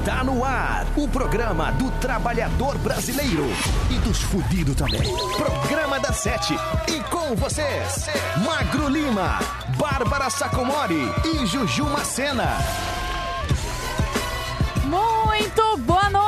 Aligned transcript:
Está 0.00 0.24
no 0.24 0.42
ar 0.42 0.86
o 0.96 1.06
programa 1.06 1.70
do 1.72 1.90
trabalhador 2.00 2.78
brasileiro 2.78 3.44
e 3.90 3.98
dos 3.98 4.18
fudidos 4.22 4.74
também. 4.74 5.02
Programa 5.36 6.00
da 6.00 6.10
Sete. 6.10 6.54
E 6.88 7.02
com 7.10 7.36
vocês, 7.36 8.06
Magro 8.42 8.88
Lima, 8.88 9.38
Bárbara 9.76 10.30
Sacomori 10.30 11.02
e 11.22 11.44
Juju 11.44 11.84
Macena. 11.84 12.56
Muito 14.86 15.76
boa 15.76 16.08
noite! 16.08 16.19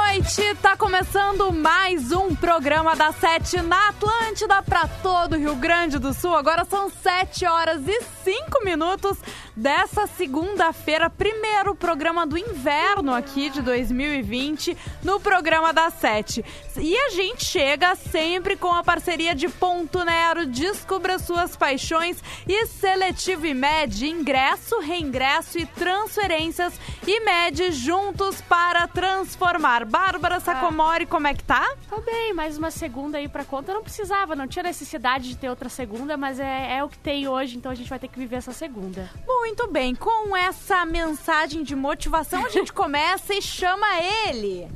Tá 0.61 0.77
começando 0.77 1.51
mais 1.51 2.13
um 2.13 2.35
programa 2.35 2.95
da 2.95 3.13
Sete 3.13 3.63
na 3.63 3.89
Atlântida 3.89 4.63
para 4.63 4.87
todo 4.87 5.33
o 5.33 5.39
Rio 5.39 5.57
Grande 5.57 5.99
do 5.99 6.13
Sul. 6.13 6.35
Agora 6.35 6.67
são 6.67 6.91
7 6.91 7.47
horas 7.47 7.81
e 7.89 8.03
5 8.23 8.63
minutos 8.63 9.17
dessa 9.57 10.07
segunda-feira, 10.07 11.11
primeiro 11.11 11.75
programa 11.75 12.27
do 12.27 12.39
inverno 12.39 13.13
aqui 13.13 13.51
de 13.51 13.61
2020 13.63 14.77
no 15.03 15.21
programa 15.21 15.73
da 15.73 15.91
Sete. 15.91 16.45
E 16.77 16.97
a 16.97 17.11
gente 17.11 17.45
chega 17.45 17.95
sempre 17.95 18.57
com 18.57 18.73
a 18.73 18.83
parceria 18.83 19.35
de 19.35 19.49
Ponto 19.49 20.05
Nero, 20.05 20.47
descubra 20.47 21.19
suas 21.19 21.57
paixões 21.57 22.23
e 22.47 22.67
Seletivo 22.67 23.47
IMED, 23.47 24.07
ingresso, 24.07 24.79
reingresso 24.81 25.59
e 25.59 25.67
transferências 25.67 26.79
IMED 27.07 27.73
juntos 27.73 28.41
para 28.43 28.87
transformar. 28.89 29.85
Bárbara 30.05 30.41
Sacomori, 30.41 31.07
como 31.07 31.29
é 31.29 31.33
que 31.33 31.45
tá? 31.45 31.77
Tô 31.89 32.01
bem, 32.01 32.35
mais 32.35 32.59
uma 32.59 32.73
segunda 32.73 33.19
aí 33.19 33.29
pra 33.29 33.45
conta. 33.45 33.71
Eu 33.71 33.77
não 33.77 33.85
precisava, 33.85 34.35
não 34.35 34.49
tinha 34.49 34.65
necessidade 34.65 35.29
de 35.29 35.37
ter 35.37 35.49
outra 35.49 35.69
segunda, 35.69 36.17
mas 36.17 36.41
é, 36.41 36.79
é 36.79 36.85
o 36.85 36.89
que 36.89 36.99
tem 36.99 37.29
hoje, 37.29 37.57
então 37.57 37.71
a 37.71 37.75
gente 37.75 37.89
vai 37.89 38.01
ter 38.01 38.09
que 38.09 38.19
viver 38.19 38.37
essa 38.37 38.53
segunda. 38.53 39.09
Muito 39.25 39.69
bem, 39.69 39.95
com 39.95 40.37
essa 40.37 40.85
mensagem 40.85 41.63
de 41.63 41.77
motivação 41.77 42.45
a 42.45 42.49
gente 42.49 42.73
começa 42.75 43.33
e 43.33 43.41
chama 43.41 43.87
ele. 44.27 44.69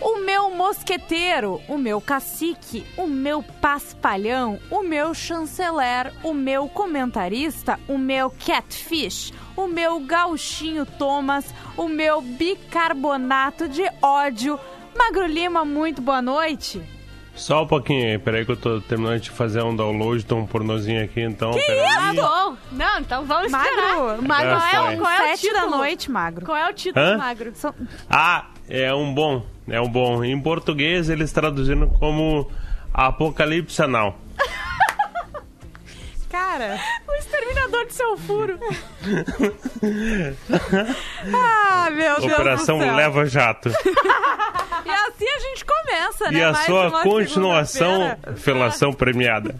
O 0.00 0.16
meu 0.24 0.50
mosqueteiro, 0.50 1.60
o 1.68 1.78
meu 1.78 2.00
cacique, 2.00 2.86
o 2.96 3.06
meu 3.06 3.42
paspalhão, 3.42 4.58
o 4.70 4.82
meu 4.82 5.14
chanceler, 5.14 6.12
o 6.24 6.32
meu 6.32 6.68
comentarista, 6.68 7.78
o 7.86 7.98
meu 7.98 8.30
catfish, 8.30 9.32
o 9.54 9.68
meu 9.68 10.00
gauchinho 10.00 10.86
Thomas, 10.86 11.54
o 11.80 11.88
meu 11.88 12.20
bicarbonato 12.20 13.66
de 13.68 13.82
ódio. 14.02 14.58
Magro 14.96 15.26
Lima, 15.26 15.64
muito 15.64 16.02
boa 16.02 16.20
noite. 16.20 16.82
Só 17.34 17.62
um 17.62 17.66
pouquinho 17.66 18.06
aí, 18.06 18.18
peraí 18.18 18.44
que 18.44 18.52
eu 18.52 18.56
tô 18.56 18.80
terminando 18.82 19.20
de 19.20 19.30
fazer 19.30 19.62
um 19.62 19.74
download 19.74 20.22
de 20.22 20.34
um 20.34 20.44
pornozinho 20.44 21.02
aqui, 21.02 21.22
então. 21.22 21.52
Que 21.52 21.60
peraí. 21.64 22.14
isso? 22.14 22.22
Bom, 22.22 22.56
não, 22.72 22.98
então 23.00 23.24
vamos 23.24 23.46
esperar. 23.46 23.96
Magro, 23.96 24.28
Magro, 24.28 24.50
é 24.50 24.96
Qual 24.96 25.10
é 25.12 25.16
o 25.16 25.36
sete 25.36 25.52
da 25.52 25.60
título? 25.60 25.76
noite, 25.78 26.10
Magro. 26.10 26.44
Qual 26.44 26.56
é 26.58 26.68
o 26.68 26.74
título, 26.74 27.04
Hã? 27.06 27.16
Magro? 27.16 27.52
São- 27.54 27.74
Ah, 28.10 28.46
é 28.68 28.92
um 28.92 29.14
bom, 29.14 29.46
é 29.68 29.80
um 29.80 29.88
bom. 29.88 30.22
Em 30.22 30.38
português 30.38 31.08
eles 31.08 31.32
traduziram 31.32 31.88
como 31.88 32.50
Apocalipse 32.92 33.80
Anal. 33.82 34.18
Cara, 36.60 36.78
O 37.08 37.12
exterminador 37.14 37.86
de 37.86 37.94
seu 37.94 38.16
furo. 38.18 38.58
ah, 41.34 41.88
meu 41.90 42.20
Deus 42.20 42.32
Operação 42.32 42.78
do 42.78 42.84
céu. 42.84 42.94
Leva 42.94 43.24
Jato. 43.26 43.70
E 44.82 44.90
assim 44.90 45.28
a 45.28 45.38
gente 45.40 45.64
começa, 45.64 46.30
né? 46.30 46.38
E 46.38 46.42
a 46.42 46.52
Mais 46.52 46.64
sua 46.64 47.02
continuação, 47.02 48.16
felação 48.36 48.92
premiada. 48.94 49.54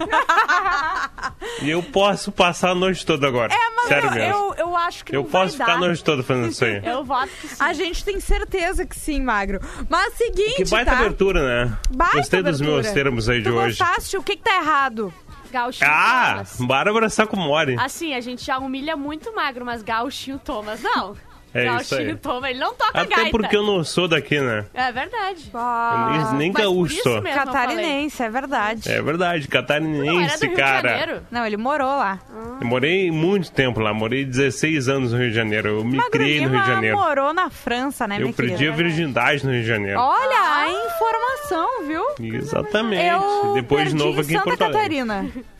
e 1.60 1.68
eu 1.70 1.82
posso 1.82 2.32
passar 2.32 2.70
a 2.70 2.74
noite 2.74 3.04
toda 3.04 3.28
agora. 3.28 3.52
É, 3.52 3.70
mas 3.76 3.86
Sério 3.88 4.08
eu, 4.08 4.14
mesmo. 4.14 4.34
eu, 4.34 4.54
eu 4.54 4.76
acho 4.76 5.04
que 5.04 5.14
Eu 5.14 5.22
não 5.22 5.28
vai 5.28 5.42
posso 5.42 5.52
ficar 5.52 5.66
dar. 5.66 5.74
a 5.74 5.78
noite 5.78 6.02
toda 6.02 6.22
fazendo 6.22 6.48
isso 6.48 6.64
aí. 6.64 6.80
Eu 6.84 7.04
voto 7.04 7.28
que 7.38 7.48
sim. 7.48 7.56
A 7.62 7.72
gente 7.74 8.02
tem 8.02 8.18
certeza 8.18 8.86
que 8.86 8.96
sim, 8.96 9.20
Magro. 9.20 9.60
Mas 9.90 10.14
seguinte, 10.14 10.64
Que 10.64 10.70
baita 10.70 10.90
tá? 10.90 10.98
abertura, 10.98 11.42
né? 11.66 11.78
Baita 11.90 12.16
Gostei 12.16 12.42
dos 12.42 12.56
abertura. 12.60 12.82
meus 12.82 12.94
termos 12.94 13.28
aí 13.28 13.42
de 13.42 13.50
tu 13.50 13.54
hoje. 13.56 13.78
gostaste? 13.78 14.16
O 14.16 14.22
que 14.22 14.36
que 14.36 14.42
tá 14.42 14.56
errado? 14.56 15.12
Gauchinho 15.50 15.90
Ah, 15.90 16.32
Thomas. 16.32 16.60
Bárbara 16.60 17.08
Sacomori. 17.08 17.76
Assim, 17.78 18.14
a 18.14 18.20
gente 18.20 18.44
já 18.44 18.58
humilha 18.58 18.96
muito 18.96 19.34
magro, 19.34 19.64
mas 19.64 19.82
Gauchinho 19.82 20.38
Thomas, 20.38 20.80
não. 20.82 21.16
É 21.52 21.76
isso 21.76 21.94
aí. 21.96 22.16
Ele 22.50 22.58
não 22.58 22.74
toca 22.74 23.00
Até 23.00 23.16
gaita. 23.16 23.30
porque 23.30 23.56
eu 23.56 23.62
não 23.64 23.82
sou 23.82 24.06
daqui, 24.06 24.40
né? 24.40 24.64
É 24.72 24.92
verdade. 24.92 25.50
Eu 25.52 26.32
nem 26.34 26.52
gaúcho 26.52 27.02
sou. 27.02 27.20
Catarinense, 27.22 28.22
é 28.22 28.30
verdade. 28.30 28.90
É 28.90 29.02
verdade, 29.02 29.44
Não, 29.44 29.50
catarinense, 29.50 30.46
Rio 30.46 30.56
cara. 30.56 30.80
de 30.92 30.98
Janeiro. 31.00 31.22
Não, 31.30 31.46
ele 31.46 31.56
morou 31.56 31.88
lá. 31.88 32.18
Eu 32.60 32.66
morei 32.66 33.10
muito 33.10 33.50
tempo 33.50 33.80
lá, 33.80 33.92
morei 33.92 34.24
16 34.24 34.88
anos 34.88 35.12
no 35.12 35.18
Rio 35.18 35.30
de 35.30 35.34
Janeiro. 35.36 35.68
Eu 35.68 35.84
me 35.84 35.96
Magro 35.96 36.10
criei 36.12 36.40
no 36.40 36.50
Rio 36.50 36.60
de 36.60 36.66
Janeiro. 36.66 36.96
morou 36.96 37.32
na 37.32 37.50
França, 37.50 38.06
né, 38.06 38.16
Eu 38.16 38.22
minha 38.22 38.32
perdi 38.32 38.54
a 38.54 38.56
querida? 38.58 38.76
virgindade 38.76 39.44
no 39.44 39.52
Rio 39.52 39.62
de 39.62 39.68
Janeiro. 39.68 39.98
Olha 40.00 40.38
a 40.40 40.68
informação, 40.70 41.86
viu? 41.86 42.04
Exatamente. 42.36 43.04
Eu 43.06 43.54
Depois 43.54 43.82
perdi 43.84 43.96
de 43.98 44.04
novo 44.04 44.18
em 44.18 44.22
aqui 44.22 44.34
em 44.34 44.38
Santa 44.38 44.44
Porto 44.56 44.62
Alegre. 44.62 44.84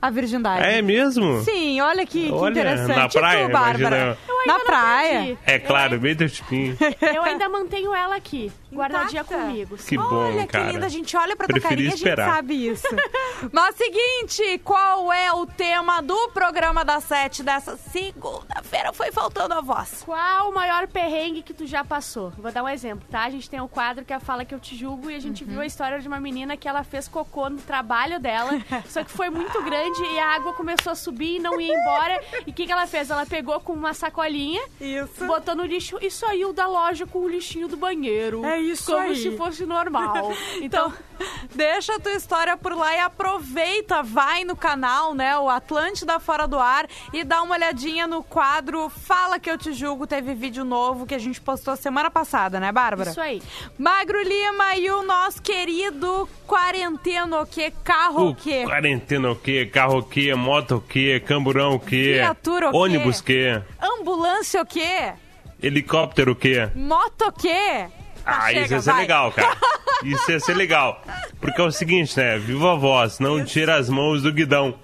A 0.00 0.10
virgindade. 0.10 0.64
É 0.64 0.80
mesmo? 0.80 1.40
Sim, 1.42 1.80
olha 1.80 2.06
que, 2.06 2.26
que 2.26 2.32
Olha, 2.32 2.52
interessante. 2.52 2.96
na 2.96 3.04
E 3.04 3.08
tu, 3.08 3.18
praia, 3.18 3.48
Bárbara? 3.48 4.18
Eu 4.28 4.46
Na 4.46 4.60
praia. 4.60 5.36
É 5.44 5.58
claro, 5.58 5.98
bem 5.98 6.14
teu 6.14 6.28
tipinho. 6.30 6.76
Eu 7.14 7.22
ainda 7.22 7.48
mantenho 7.48 7.92
ela 7.94 8.14
aqui, 8.14 8.52
guardadinha 8.72 9.24
comigo. 9.24 9.76
Que 9.76 9.98
Olha 9.98 10.08
bom, 10.08 10.40
que 10.42 10.46
cara. 10.46 10.70
linda, 10.70 10.86
a 10.86 10.88
gente 10.88 11.16
olha 11.16 11.34
pra 11.34 11.46
tua 11.48 11.54
Preferi 11.54 11.68
carinha 11.68 11.88
e 11.90 11.92
a 11.92 11.96
gente 11.96 12.08
esperar. 12.08 12.34
sabe 12.34 12.68
isso. 12.68 12.86
Mas 13.52 13.74
seguinte, 13.74 14.60
qual 14.64 15.12
é 15.12 15.32
o 15.32 15.44
tema 15.46 16.00
do 16.00 16.28
programa 16.28 16.84
da 16.84 17.00
sete 17.00 17.42
dessa 17.42 17.76
segunda-feira? 17.76 18.92
Foi 18.92 19.10
faltando 19.10 19.54
a 19.54 19.60
voz. 19.60 20.02
Qual 20.04 20.50
o 20.50 20.54
maior 20.54 20.86
perrengue 20.86 21.42
que 21.42 21.52
tu 21.54 21.66
já 21.66 21.84
passou? 21.84 22.32
Vou 22.38 22.52
dar 22.52 22.62
um 22.62 22.68
exemplo, 22.68 23.06
tá? 23.10 23.24
A 23.24 23.30
gente 23.30 23.48
tem 23.50 23.60
um 23.60 23.68
quadro 23.68 24.04
que 24.04 24.12
é 24.12 24.16
a 24.16 24.20
Fala 24.20 24.44
Que 24.44 24.54
Eu 24.54 24.60
Te 24.60 24.76
Julgo 24.76 25.10
e 25.10 25.14
a 25.16 25.20
gente 25.20 25.42
Uhum. 25.44 25.50
viu 25.50 25.60
a 25.60 25.66
história 25.66 25.98
de 26.00 26.06
uma 26.08 26.20
menina 26.20 26.56
que 26.56 26.68
ela 26.68 26.82
fez 26.84 27.06
cocô 27.08 27.48
no 27.48 27.58
trabalho 27.58 28.18
dela, 28.20 28.52
só 28.88 29.02
que 29.04 29.10
foi 29.10 29.30
muito 29.30 29.62
grande 29.62 29.87
e 29.96 30.18
a 30.18 30.26
água 30.34 30.52
começou 30.52 30.92
a 30.92 30.94
subir 30.94 31.36
e 31.36 31.38
não 31.38 31.60
ia 31.60 31.74
embora. 31.74 32.20
E 32.46 32.50
o 32.50 32.54
que, 32.54 32.66
que 32.66 32.72
ela 32.72 32.86
fez? 32.86 33.10
Ela 33.10 33.24
pegou 33.26 33.58
com 33.60 33.72
uma 33.72 33.94
sacolinha, 33.94 34.62
Isso. 34.80 35.24
botou 35.26 35.54
no 35.54 35.64
lixo 35.64 35.98
e 36.00 36.10
saiu 36.10 36.52
da 36.52 36.66
loja 36.66 37.06
com 37.06 37.20
o 37.20 37.28
lixinho 37.28 37.68
do 37.68 37.76
banheiro. 37.76 38.44
É 38.44 38.60
isso 38.60 38.86
Como 38.92 38.98
aí. 39.08 39.16
se 39.16 39.36
fosse 39.36 39.64
normal. 39.64 40.32
Então, 40.60 40.92
Deixa 41.54 41.96
a 41.96 42.00
tua 42.00 42.12
história 42.12 42.56
por 42.56 42.74
lá 42.76 42.94
e 42.94 43.00
aproveita, 43.00 44.02
vai 44.02 44.44
no 44.44 44.54
canal, 44.56 45.14
né, 45.14 45.36
o 45.38 45.48
Atlântida 45.48 46.20
Fora 46.20 46.46
do 46.46 46.58
Ar 46.58 46.86
e 47.12 47.24
dá 47.24 47.42
uma 47.42 47.54
olhadinha 47.54 48.06
no 48.06 48.22
quadro 48.22 48.88
Fala 48.88 49.38
Que 49.38 49.50
Eu 49.50 49.58
Te 49.58 49.72
Julgo. 49.72 50.06
Teve 50.06 50.34
vídeo 50.34 50.64
novo 50.64 51.06
que 51.06 51.14
a 51.14 51.18
gente 51.18 51.40
postou 51.40 51.76
semana 51.76 52.10
passada, 52.10 52.60
né, 52.60 52.70
Bárbara? 52.70 53.10
isso 53.10 53.20
aí. 53.20 53.42
Magro 53.78 54.22
Lima 54.22 54.76
e 54.76 54.90
o 54.90 55.02
nosso 55.02 55.42
querido 55.42 56.28
quarentena 56.46 57.40
o 57.40 57.46
quê? 57.46 57.72
Carro 57.82 58.26
o 58.26 58.30
O 58.30 58.34
quê? 58.34 58.64
quarentena 58.64 59.30
o 59.30 59.36
quê? 59.36 59.66
Carro 59.66 59.98
o 59.98 60.02
quê? 60.02 60.34
Moto 60.34 60.76
o 60.76 60.80
quê? 60.80 61.22
Camburão 61.26 61.74
o 61.74 61.80
quê? 61.80 62.14
Viatura 62.14 62.68
o 62.68 62.72
quê? 62.72 62.76
Ônibus 62.78 63.20
o 63.20 63.24
quê? 63.24 63.62
Ambulância 63.80 64.62
o 64.62 64.66
quê? 64.66 65.12
Helicóptero 65.62 66.32
o 66.32 66.36
quê? 66.36 66.68
Moto 66.74 67.22
o 67.26 67.32
quê? 67.32 67.86
Tá, 67.88 67.90
Ah, 68.30 68.48
chega, 68.48 68.60
isso 68.60 68.74
ia 68.74 68.80
ser 68.82 68.90
vai. 68.92 69.00
legal, 69.00 69.32
cara. 69.32 69.56
Isso 70.04 70.30
ia 70.30 70.38
ser 70.38 70.54
legal. 70.54 71.02
Porque 71.40 71.60
é 71.60 71.64
o 71.64 71.70
seguinte, 71.72 72.16
né? 72.16 72.38
Viva 72.38 72.72
a 72.72 72.76
voz, 72.76 73.18
não 73.18 73.44
tira 73.44 73.76
as 73.76 73.88
mãos 73.88 74.22
do 74.22 74.32
guidão. 74.32 74.74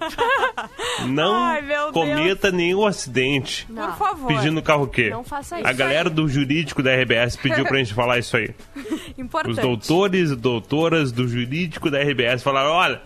Não 1.07 1.43
Ai, 1.43 1.61
cometa 1.93 2.51
nenhum 2.51 2.85
acidente. 2.85 3.67
Não. 3.69 3.87
Por 3.91 3.97
favor. 3.97 4.27
Pedindo 4.27 4.61
carro 4.61 4.83
o 4.83 4.87
quê? 4.87 5.09
Não 5.09 5.23
faça 5.23 5.59
isso. 5.59 5.67
A 5.67 5.73
galera 5.73 6.09
do 6.09 6.27
jurídico 6.27 6.81
da 6.81 6.93
RBS 6.95 7.35
pediu 7.35 7.65
pra 7.65 7.77
gente 7.77 7.93
falar 7.93 8.17
isso 8.17 8.35
aí. 8.35 8.49
Importante. 9.17 9.57
Os 9.57 9.61
doutores 9.61 10.31
e 10.31 10.35
doutoras 10.35 11.11
do 11.11 11.27
jurídico 11.27 11.89
da 11.91 12.01
RBS 12.01 12.41
falaram: 12.43 12.71
olha, 12.71 13.01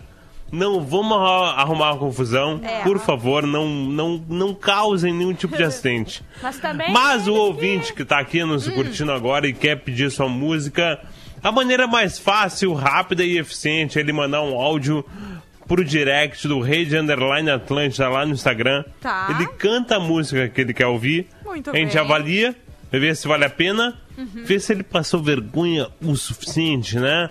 não 0.52 0.80
vamos 0.80 1.12
arru- 1.16 1.58
arrumar 1.60 1.92
uma 1.92 1.98
confusão. 1.98 2.60
É. 2.62 2.82
Por 2.82 2.98
favor, 2.98 3.46
não, 3.46 3.68
não, 3.68 4.24
não 4.28 4.54
causem 4.54 5.12
nenhum 5.12 5.32
tipo 5.34 5.56
de 5.56 5.62
acidente. 5.62 6.22
Mas 6.42 6.58
também. 6.58 6.92
Mas 6.92 7.26
o 7.28 7.34
ouvinte 7.34 7.92
que 7.94 8.04
tá 8.04 8.18
aqui 8.18 8.42
nos 8.44 8.68
curtindo 8.68 9.12
agora 9.12 9.46
e 9.46 9.52
quer 9.52 9.76
pedir 9.76 10.10
sua 10.10 10.28
música, 10.28 10.98
a 11.42 11.52
maneira 11.52 11.86
mais 11.86 12.18
fácil, 12.18 12.72
rápida 12.74 13.24
e 13.24 13.38
eficiente 13.38 13.98
é 13.98 14.02
ele 14.02 14.12
mandar 14.12 14.42
um 14.42 14.54
áudio 14.58 15.04
pro 15.68 15.84
direct 15.84 16.48
do 16.48 16.60
Rede 16.60 16.96
Underline 16.96 17.48
Atlântida 17.48 18.08
lá 18.08 18.26
no 18.26 18.32
Instagram. 18.32 18.84
Tá. 19.00 19.28
Ele 19.30 19.46
canta 19.46 19.96
a 19.96 20.00
música 20.00 20.48
que 20.48 20.60
ele 20.60 20.74
quer 20.74 20.86
ouvir. 20.86 21.28
Muito 21.44 21.70
a 21.70 21.76
gente 21.76 21.92
bem. 21.92 22.00
avalia, 22.00 22.56
vê 22.90 23.14
se 23.14 23.28
vale 23.28 23.44
a 23.44 23.50
pena, 23.50 23.96
vê 24.18 24.58
se 24.58 24.72
ele 24.72 24.82
passou 24.82 25.22
vergonha 25.22 25.86
o 26.02 26.16
suficiente, 26.16 26.98
né? 26.98 27.30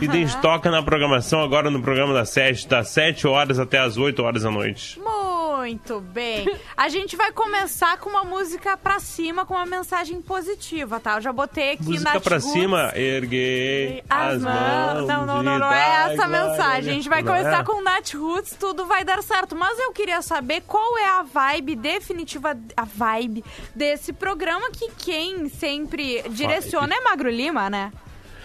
E 0.00 0.06
gente 0.10 0.36
toca 0.38 0.70
na 0.70 0.82
programação 0.82 1.42
agora 1.42 1.70
no 1.70 1.80
programa 1.80 2.12
das 2.12 2.30
7, 2.30 2.68
das 2.68 2.88
7 2.88 3.26
horas 3.26 3.58
até 3.58 3.78
as 3.78 3.96
8 3.96 4.22
horas 4.22 4.42
da 4.42 4.50
noite. 4.50 5.00
Muito 5.00 6.00
bem. 6.00 6.46
A 6.76 6.88
gente 6.88 7.16
vai 7.16 7.32
começar 7.32 7.98
com 7.98 8.08
uma 8.08 8.24
música 8.24 8.76
pra 8.76 8.98
cima, 8.98 9.44
com 9.44 9.54
uma 9.54 9.66
mensagem 9.66 10.20
positiva, 10.20 10.98
tá? 10.98 11.16
Eu 11.16 11.20
já 11.20 11.32
botei 11.32 11.72
aqui 11.72 11.84
Música 11.84 12.14
na 12.14 12.20
pra 12.20 12.40
cima, 12.40 12.92
erguei 12.94 14.02
As 14.08 14.30
as 14.30 14.42
mãos. 14.42 15.06
Não, 15.06 15.26
não, 15.26 15.42
não, 15.42 15.58
não 15.58 15.72
é 15.72 16.12
essa 16.12 16.24
a 16.24 16.28
mensagem. 16.28 16.90
A 16.90 16.94
gente 16.94 17.08
vai 17.08 17.22
começar 17.22 17.60
é? 17.60 17.64
com 17.64 17.82
Nat 17.82 18.14
Roots, 18.14 18.56
tudo 18.58 18.86
vai 18.86 19.04
dar 19.04 19.22
certo. 19.22 19.54
Mas 19.54 19.78
eu 19.78 19.92
queria 19.92 20.22
saber 20.22 20.62
qual 20.66 20.98
é 20.98 21.08
a 21.08 21.22
vibe 21.22 21.76
definitiva, 21.76 22.56
a 22.76 22.84
vibe 22.84 23.44
desse 23.74 24.12
programa 24.12 24.70
que 24.70 24.90
quem 24.98 25.48
sempre 25.48 26.22
direciona 26.30 26.94
é 26.94 27.00
Magro 27.00 27.30
Lima, 27.30 27.68
né? 27.68 27.92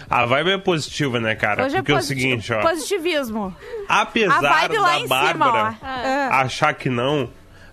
A 0.10 0.26
vibe 0.26 0.52
é 0.52 0.58
positiva, 0.58 1.20
né, 1.20 1.36
cara? 1.36 1.66
Hoje 1.66 1.76
Porque 1.78 1.92
é 1.92 1.96
é 1.96 1.98
o 1.98 2.02
seguinte, 2.02 2.54
ó. 2.54 2.62
positivismo. 2.62 3.56
Apesar 3.90 4.38
A 4.46 4.62
vibe 4.62 4.78
lá 4.78 4.90
da 4.92 5.00
em 5.00 5.08
Bárbara 5.08 5.72
cima, 5.74 5.78
ó. 5.82 5.86
Ah. 5.88 6.42
achar 6.42 6.74
que 6.74 6.90
não, 6.90 7.30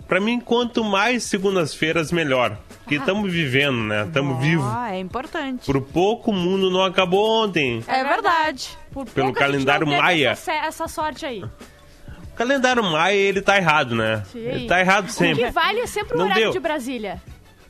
pra 0.09 0.19
mim, 0.21 0.41
quanto 0.41 0.83
mais 0.85 1.25
segundas-feiras, 1.25 2.11
melhor. 2.11 2.57
Porque 2.79 2.97
estamos 2.97 3.31
vivendo, 3.33 3.79
né? 3.85 4.05
Estamos 4.07 4.41
vivos. 4.43 4.67
Ah, 4.69 4.95
é 4.95 4.99
importante. 4.99 5.65
Por 5.65 5.81
pouco 5.81 6.31
o 6.31 6.35
mundo 6.35 6.71
não 6.71 6.83
acabou 6.85 7.45
ontem. 7.45 7.83
É 7.87 8.03
verdade. 8.03 8.77
Por 8.93 9.07
Pelo 9.07 9.27
pouco 9.29 9.39
a 9.39 9.47
gente 9.47 9.53
calendário 9.53 9.87
não 9.87 9.93
teve 9.93 10.03
Maia. 10.03 10.29
Essa, 10.31 10.53
essa 10.53 10.89
sorte 10.89 11.25
aí. 11.25 11.43
O 11.45 12.35
calendário 12.35 12.83
Maia, 12.83 13.15
ele 13.15 13.41
tá 13.41 13.57
errado, 13.57 13.95
né? 13.95 14.25
Sim. 14.33 14.39
Ele 14.41 14.67
tá 14.67 14.81
errado 14.81 15.05
O 15.05 15.07
que 15.09 15.13
sempre. 15.13 15.51
vale 15.51 15.81
é 15.81 15.87
sempre 15.87 16.15
o 16.15 16.19
Não 16.19 16.25
horário 16.25 16.43
deu. 16.45 16.53
de 16.53 16.59
Brasília. 16.61 17.23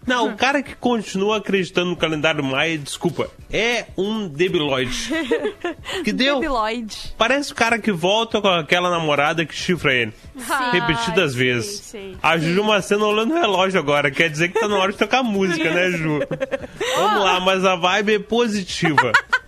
Não, 0.06 0.28
o 0.28 0.36
cara 0.36 0.62
que 0.62 0.74
continua 0.74 1.38
acreditando 1.38 1.90
no 1.90 1.96
calendário 1.96 2.42
Maia, 2.42 2.76
desculpa, 2.76 3.30
é 3.52 3.86
um 3.96 4.26
debilóide. 4.28 5.10
que 6.02 6.12
deu? 6.12 6.40
Debiloid. 6.40 7.14
Parece 7.16 7.52
o 7.52 7.54
cara 7.54 7.78
que 7.78 7.92
volta 7.92 8.40
com 8.40 8.48
aquela 8.48 8.90
namorada 8.90 9.44
que 9.44 9.54
chifra 9.54 9.92
ele. 9.94 10.12
Repetidas 10.72 11.32
Ai, 11.32 11.38
sei, 11.38 11.52
vezes. 11.52 11.80
sei. 11.80 12.16
A 12.22 12.36
Ju 12.38 12.64
Macena 12.64 13.04
olhando 13.04 13.34
o 13.34 13.40
relógio 13.40 13.78
agora. 13.78 14.10
Quer 14.10 14.30
dizer 14.30 14.48
que 14.48 14.58
tá 14.58 14.66
na 14.66 14.76
hora 14.78 14.92
de 14.92 14.98
tocar 14.98 15.22
música, 15.22 15.70
né, 15.70 15.90
Ju? 15.90 16.20
Vamos 16.96 17.24
lá, 17.24 17.40
mas 17.40 17.64
a 17.64 17.76
vibe 17.76 18.14
é 18.14 18.18
positiva. 18.18 19.12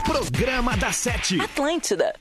Programa 0.04 0.74
da 0.76 0.90
Sete. 0.90 1.38
Atlântida. 1.38 2.14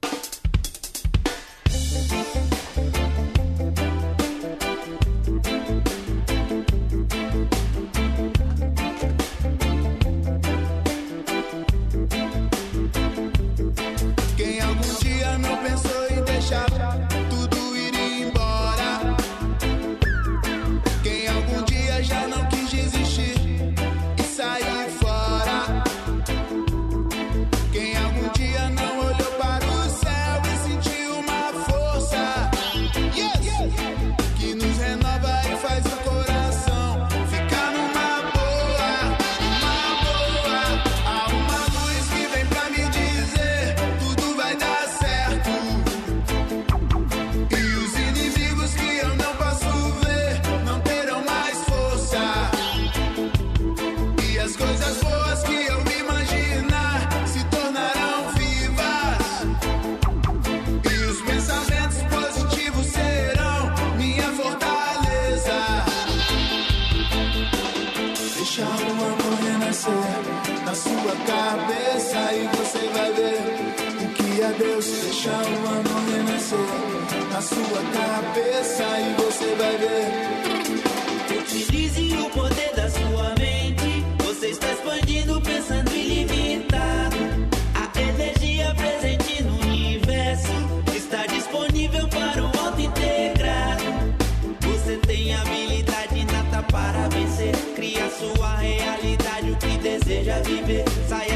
Deus. 75.27 75.37
Deixa 75.37 75.49
o 75.49 75.67
amor 75.67 76.03
renascer 76.09 76.57
na 77.31 77.41
sua 77.41 77.81
cabeça 77.93 78.83
e 78.99 79.21
você 79.21 79.55
vai 79.55 79.77
ver. 79.77 81.39
Utilize 81.39 82.17
o 82.17 82.29
poder 82.29 82.73
da 82.75 82.89
sua 82.89 83.35
mente. 83.37 84.05
Você 84.25 84.47
está 84.47 84.71
expandindo, 84.71 85.41
pensando 85.41 85.93
ilimitado. 85.93 87.17
A 87.75 87.99
energia 87.99 88.73
presente 88.75 89.43
no 89.43 89.59
universo 89.61 90.53
está 90.95 91.25
disponível 91.27 92.07
para 92.07 92.43
o 92.43 92.65
auto 92.65 92.81
integrado. 92.81 93.83
Você 94.61 94.97
tem 94.97 95.35
habilidade 95.35 96.19
inata 96.19 96.63
para 96.71 97.09
vencer. 97.09 97.55
Cria 97.75 98.09
sua 98.09 98.55
realidade, 98.55 99.51
o 99.51 99.57
que 99.57 99.77
deseja 99.77 100.41
viver. 100.43 100.85
Do 100.85 101.26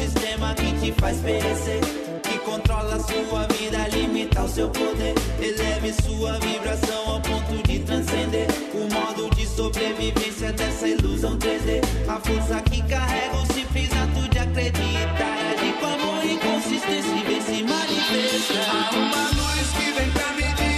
sistema 0.00 0.54
que 0.54 0.72
te 0.80 0.92
faz 0.92 1.18
perecer. 1.18 1.80
Que 2.22 2.38
controla 2.38 2.98
sua 3.00 3.46
vida, 3.48 3.88
limita 3.88 4.42
o 4.42 4.48
seu 4.48 4.68
poder. 4.70 5.14
Eleve 5.38 5.92
sua 6.02 6.38
vibração 6.38 7.02
ao 7.06 7.20
ponto 7.20 7.62
de 7.68 7.80
transcender. 7.80 8.46
O 8.72 8.88
modo 8.94 9.28
de 9.36 9.46
sobrevivência 9.46 10.52
dessa 10.52 10.88
ilusão 10.88 11.36
3D. 11.36 11.82
A 12.08 12.18
força 12.20 12.60
que 12.62 12.82
carrega 12.82 13.36
o 13.36 13.52
simples 13.52 13.90
ato 13.92 14.28
de 14.30 14.38
acreditar. 14.38 15.36
Agir 15.52 15.74
com 15.78 15.86
amor 15.86 16.24
e 16.24 16.36
consistência 16.38 17.10
e 17.10 17.22
vem 17.24 17.40
se 17.42 17.62
manifestar. 17.62 18.90
Há 18.92 18.96
uma 18.96 19.24
luz 19.38 19.68
que 19.76 19.92
vem 19.92 20.10
pra 20.12 20.32
me 20.32 20.69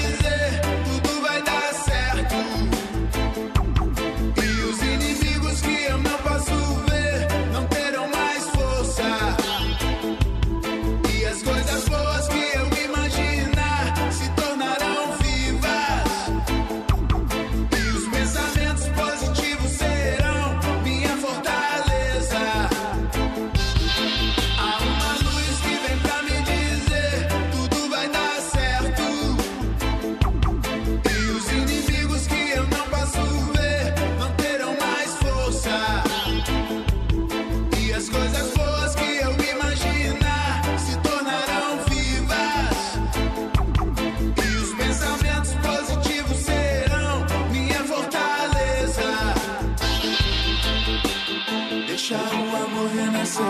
Deixa 52.13 52.35
o 52.35 52.57
amor 52.57 52.91
renascer 52.91 53.43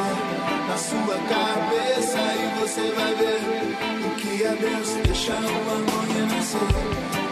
na 0.69 0.77
sua 0.77 1.19
cabeça 1.29 2.19
e 2.21 2.61
você 2.61 2.93
vai 2.93 3.13
ver 3.17 4.07
o 4.07 4.15
que 4.15 4.45
é 4.45 4.55
Deus. 4.55 4.89
Deixa 5.05 5.33
o 5.33 5.37
amor 5.37 6.05
renascer 6.15 6.61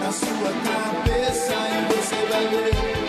na 0.01 0.11
sua 0.11 0.53
cabeça 0.67 1.55
e 1.55 1.95
você 1.95 2.17
vai 2.27 2.47
ver 2.49 3.00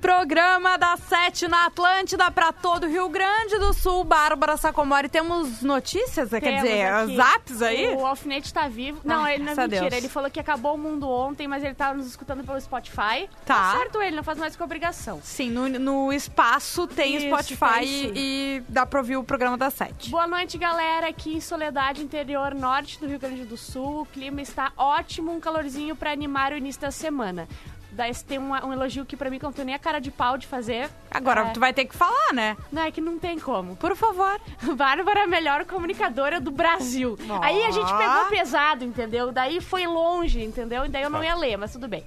Programa 0.00 0.78
da 0.78 0.96
Sete 0.96 1.46
na 1.46 1.66
Atlântida 1.66 2.30
para 2.30 2.52
todo 2.52 2.84
o 2.84 2.88
Rio 2.88 3.08
Grande 3.10 3.58
do 3.58 3.74
Sul. 3.74 4.02
Bárbara 4.02 4.56
Sacomori, 4.56 5.10
temos 5.10 5.60
notícias? 5.60 6.30
Quer 6.30 6.56
dizer, 6.56 6.86
aqui. 6.86 7.16
zaps 7.16 7.62
aí? 7.62 7.94
O 7.94 8.06
Alfinete 8.06 8.52
tá 8.52 8.66
vivo. 8.66 9.00
Não, 9.04 9.28
ele 9.28 9.44
não 9.44 9.52
é 9.52 9.56
mentira. 9.56 9.80
Deus. 9.90 9.92
Ele 9.92 10.08
falou 10.08 10.30
que 10.30 10.40
acabou 10.40 10.74
o 10.74 10.78
mundo 10.78 11.06
ontem, 11.06 11.46
mas 11.46 11.62
ele 11.62 11.74
tava 11.74 11.98
nos 11.98 12.06
escutando 12.06 12.42
pelo 12.42 12.58
Spotify. 12.58 13.28
Tá. 13.44 13.76
certo 13.76 14.00
ele, 14.00 14.16
não 14.16 14.22
faz 14.22 14.38
mais 14.38 14.56
que 14.56 14.62
obrigação. 14.62 15.20
Sim, 15.22 15.50
no, 15.50 15.68
no 15.68 16.12
espaço 16.12 16.86
tem 16.86 17.16
Isso, 17.16 17.26
Spotify 17.26 17.80
tem 17.80 18.12
e 18.16 18.62
dá 18.68 18.86
pra 18.86 19.00
ouvir 19.00 19.18
o 19.18 19.24
programa 19.24 19.58
da 19.58 19.68
Sete. 19.68 20.10
Boa 20.10 20.26
noite, 20.26 20.56
galera. 20.56 21.08
Aqui 21.08 21.34
em 21.34 21.40
Soledade, 21.40 22.02
interior 22.02 22.54
norte 22.54 22.98
do 22.98 23.06
Rio 23.06 23.18
Grande 23.18 23.44
do 23.44 23.56
Sul. 23.56 24.02
O 24.02 24.06
clima 24.06 24.40
está 24.40 24.72
ótimo, 24.78 25.30
um 25.30 25.40
calorzinho 25.40 25.94
pra 25.94 26.10
animar 26.10 26.52
o 26.52 26.56
início 26.56 26.80
da 26.80 26.90
semana. 26.90 27.46
Daí 27.92 28.14
tem 28.14 28.38
um, 28.38 28.52
um 28.52 28.72
elogio 28.72 29.04
que 29.04 29.16
pra 29.16 29.28
mim 29.30 29.38
que 29.38 29.44
eu 29.44 29.48
não 29.48 29.52
tenho 29.52 29.66
nem 29.66 29.74
a 29.74 29.78
cara 29.78 30.00
de 30.00 30.10
pau 30.10 30.38
de 30.38 30.46
fazer. 30.46 30.88
Agora 31.10 31.42
É. 31.42 31.50
tu 31.50 31.60
vai 31.60 31.72
ter 31.72 31.84
que 31.84 31.94
falar, 31.94 32.32
né? 32.32 32.56
Não, 32.70 32.82
é 32.82 32.90
que 32.90 33.00
não 33.00 33.18
tem 33.18 33.38
como. 33.38 33.76
Por 33.76 33.96
favor. 33.96 34.40
Bárbara 34.76 35.20
é 35.20 35.22
a 35.24 35.26
melhor 35.26 35.64
comunicadora 35.64 36.40
do 36.40 36.50
Brasil. 36.50 37.18
Aí 37.42 37.64
a 37.64 37.70
gente 37.70 37.92
pegou 37.92 38.26
pesado, 38.26 38.84
entendeu? 38.84 39.32
Daí 39.32 39.60
foi 39.60 39.86
longe, 39.86 40.42
entendeu? 40.42 40.84
E 40.84 40.88
daí 40.88 41.02
eu 41.02 41.10
não 41.10 41.22
ia 41.22 41.34
ler, 41.34 41.56
mas 41.56 41.72
tudo 41.72 41.88
bem. 41.88 42.04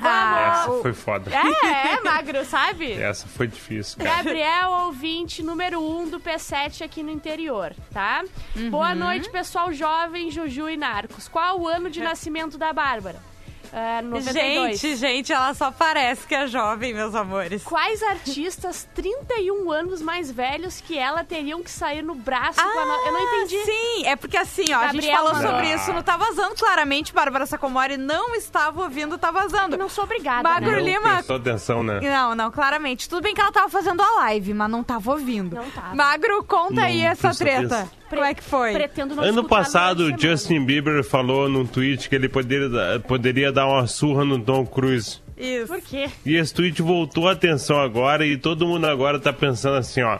Ah, 0.00 0.64
Vamos! 0.64 0.74
Essa 0.74 0.82
foi 0.82 0.92
foda. 0.92 1.30
É, 1.30 1.94
é, 1.94 2.00
magro, 2.00 2.44
sabe? 2.44 2.92
Essa 3.00 3.26
foi 3.26 3.46
difícil, 3.46 3.98
cara. 3.98 4.16
Gabriel, 4.16 4.70
ouvinte 4.86 5.42
número 5.42 5.80
1 5.80 6.00
um 6.00 6.08
do 6.08 6.18
P7 6.20 6.82
aqui 6.82 7.02
no 7.02 7.10
interior, 7.10 7.74
tá? 7.92 8.24
Uhum. 8.56 8.70
Boa 8.70 8.94
noite, 8.94 9.30
pessoal 9.30 9.72
jovem, 9.72 10.30
Juju 10.30 10.68
e 10.70 10.76
Narcos. 10.76 11.28
Qual 11.28 11.60
o 11.60 11.68
ano 11.68 11.90
de 11.90 12.00
nascimento 12.00 12.56
da 12.56 12.72
Bárbara? 12.72 13.31
É, 13.72 14.02
92. 14.02 14.78
Gente, 14.78 14.96
gente, 14.96 15.32
ela 15.32 15.54
só 15.54 15.70
parece 15.70 16.26
que 16.26 16.34
é 16.34 16.46
jovem, 16.46 16.92
meus 16.92 17.14
amores. 17.14 17.62
Quais 17.64 18.02
artistas 18.02 18.86
31 18.94 19.70
anos 19.72 20.02
mais 20.02 20.30
velhos 20.30 20.80
que 20.80 20.98
ela 20.98 21.24
teriam 21.24 21.62
que 21.62 21.70
sair 21.70 22.02
no 22.02 22.14
braço 22.14 22.60
com 22.62 22.78
a 22.78 22.84
no... 22.84 22.92
Eu 23.06 23.12
não 23.12 23.20
entendi. 23.20 23.56
Ah, 23.56 23.64
Sim, 23.64 24.06
é 24.06 24.16
porque 24.16 24.36
assim, 24.36 24.64
ó, 24.74 24.78
a 24.78 24.88
gente 24.88 25.10
falou 25.10 25.34
sobre 25.36 25.72
isso 25.72 25.92
no 25.92 26.02
Tá 26.02 26.16
Vazando. 26.18 26.54
Claramente, 26.54 27.14
Bárbara 27.14 27.46
Sacomori 27.46 27.96
não 27.96 28.34
estava 28.34 28.82
ouvindo 28.82 29.16
Tá 29.16 29.30
Vazando. 29.30 29.76
Não 29.78 29.88
sou 29.88 30.04
obrigada, 30.04 30.42
Magro 30.46 30.70
né? 30.70 30.76
Não 30.76 30.84
Lima- 30.84 31.12
prestou 31.14 31.36
atenção, 31.36 31.82
né? 31.82 32.00
Não, 32.02 32.34
não, 32.34 32.50
claramente. 32.50 33.08
Tudo 33.08 33.22
bem 33.22 33.34
que 33.34 33.40
ela 33.40 33.52
tava 33.52 33.70
fazendo 33.70 34.02
a 34.02 34.10
live, 34.24 34.52
mas 34.52 34.70
não 34.70 34.84
tava 34.84 35.10
ouvindo. 35.12 35.56
Não 35.56 35.70
tava. 35.70 35.94
Magro, 35.94 36.44
conta 36.44 36.82
aí 36.82 37.02
Não 37.02 37.08
essa 37.10 37.34
prestou 37.34 37.68
treta. 37.68 37.90
Como 38.16 38.24
é 38.24 38.34
que 38.34 38.42
foi? 38.42 38.72
Pretendo 38.72 39.14
não 39.14 39.22
Ano 39.24 39.44
passado, 39.44 40.00
o. 40.14 40.20
Justin 40.20 40.64
Bieber 40.64 41.02
falou 41.04 41.48
num 41.48 41.66
tweet 41.66 42.08
que 42.08 42.14
ele 42.14 42.28
poderia, 42.28 42.68
dar- 42.68 43.00
poderia 43.00 43.50
dar 43.52 43.66
uma 43.66 43.86
surra 43.86 44.24
no 44.24 44.38
Tom 44.38 44.64
Cruise. 44.66 45.20
Isso. 45.36 45.66
Por 45.66 45.80
quê? 45.80 46.08
E 46.24 46.36
esse 46.36 46.52
tweet 46.54 46.80
voltou 46.82 47.28
a 47.28 47.32
atenção 47.32 47.80
agora 47.80 48.24
e 48.26 48.36
todo 48.36 48.66
mundo 48.66 48.86
agora 48.86 49.18
tá 49.18 49.32
pensando 49.32 49.76
assim, 49.76 50.02
ó. 50.02 50.18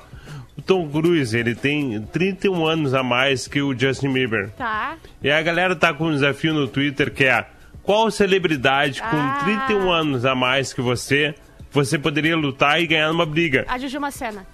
O 0.56 0.60
Tom 0.62 0.88
Cruise, 0.88 1.36
ele 1.36 1.54
tem 1.54 2.00
31 2.12 2.66
anos 2.66 2.92
a 2.94 3.02
mais 3.02 3.46
que 3.46 3.62
o 3.62 3.78
Justin 3.78 4.12
Bieber. 4.12 4.50
Tá. 4.50 4.96
E 5.22 5.30
a 5.30 5.40
galera 5.42 5.74
tá 5.76 5.94
com 5.94 6.08
um 6.08 6.12
desafio 6.12 6.52
no 6.52 6.66
Twitter 6.68 7.10
que 7.12 7.24
é 7.24 7.46
qual 7.82 8.10
celebridade 8.10 9.00
com 9.00 9.16
Ah. 9.16 9.40
31 9.44 9.90
anos 9.90 10.24
a 10.24 10.34
mais 10.34 10.72
que 10.72 10.80
você, 10.80 11.34
você 11.70 11.98
poderia 11.98 12.36
lutar 12.36 12.80
e 12.82 12.86
ganhar 12.86 13.08
numa 13.08 13.24
briga? 13.26 13.64
A 13.68 13.78
Juju 13.78 14.00
Macena. 14.00 14.46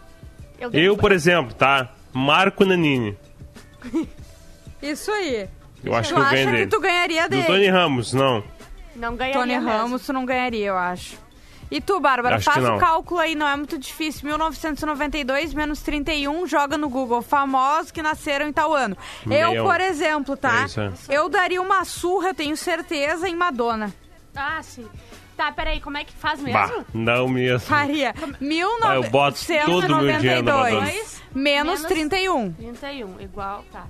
Eu, 0.60 0.70
Eu, 0.72 0.96
por 0.96 1.12
exemplo, 1.12 1.52
tá? 1.54 1.92
Marco 2.12 2.64
Nanini. 2.64 3.16
Isso 4.82 5.10
aí. 5.10 5.48
Eu 5.84 5.94
acho 5.94 6.10
Tu 6.10 6.14
que 6.14 6.20
eu 6.20 6.24
acha 6.24 6.34
ganho 6.34 6.46
que 6.46 6.52
dele. 6.56 6.66
tu 6.66 6.80
ganharia 6.80 7.22
Do 7.24 7.30
dele? 7.30 7.46
Tony 7.46 7.68
Ramos, 7.68 8.12
não. 8.12 8.44
Não 8.96 9.16
ganharia 9.16 9.40
Tony 9.40 9.52
mesmo. 9.54 9.68
Ramos, 9.68 10.06
tu 10.06 10.12
não 10.12 10.24
ganharia, 10.26 10.66
eu 10.66 10.76
acho. 10.76 11.16
E 11.70 11.80
tu, 11.82 12.00
Bárbara, 12.00 12.36
Acho 12.36 12.48
que 12.50 12.60
faz 12.60 12.66
o 12.66 12.78
cálculo 12.78 13.20
aí, 13.20 13.34
não 13.34 13.46
é 13.46 13.54
muito 13.54 13.76
difícil. 13.78 14.24
1992 14.26 15.52
menos 15.52 15.82
31, 15.82 16.46
joga 16.46 16.78
no 16.78 16.88
Google. 16.88 17.20
Famosos 17.20 17.90
que 17.90 18.00
nasceram 18.02 18.48
em 18.48 18.52
tal 18.52 18.72
ano. 18.74 18.96
Eu, 19.30 19.50
Meu. 19.52 19.64
por 19.64 19.78
exemplo, 19.78 20.34
tá? 20.36 20.64
É. 21.10 21.14
Eu 21.16 21.28
daria 21.28 21.60
uma 21.60 21.84
surra, 21.84 22.28
eu 22.28 22.34
tenho 22.34 22.56
certeza, 22.56 23.28
em 23.28 23.36
Madonna. 23.36 23.92
Ah, 24.34 24.60
sim. 24.62 24.86
Tá, 25.38 25.50
peraí, 25.52 25.80
como 25.80 25.96
é 25.96 26.02
que 26.02 26.12
faz 26.12 26.42
mesmo? 26.42 26.58
Bah, 26.58 26.84
não 26.92 27.28
mesmo. 27.28 27.60
Faria. 27.60 28.12
Ah, 28.82 28.96
eu 28.96 29.08
boto 29.08 29.38
todo 29.64 29.94
o 29.94 30.02
meu 30.02 30.18
dinheiro 30.18 30.42
na 30.42 30.52
Madonna. 30.52 30.80
1992 30.80 31.22
menos 31.32 31.80
Menos 31.80 31.84
31. 31.84 32.52
31, 32.54 33.20
igual, 33.20 33.64
tá. 33.70 33.86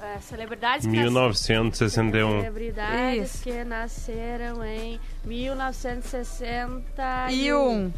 É, 0.00 0.20
celebridades 0.20 0.86
que 0.86 0.92
1961. 0.92 2.40
Celebridades 2.40 3.34
Isso. 3.34 3.42
que 3.42 3.64
nasceram 3.64 4.64
em 4.64 5.00
1961. 5.24 7.30
E 7.30 7.52
um. 7.52 7.92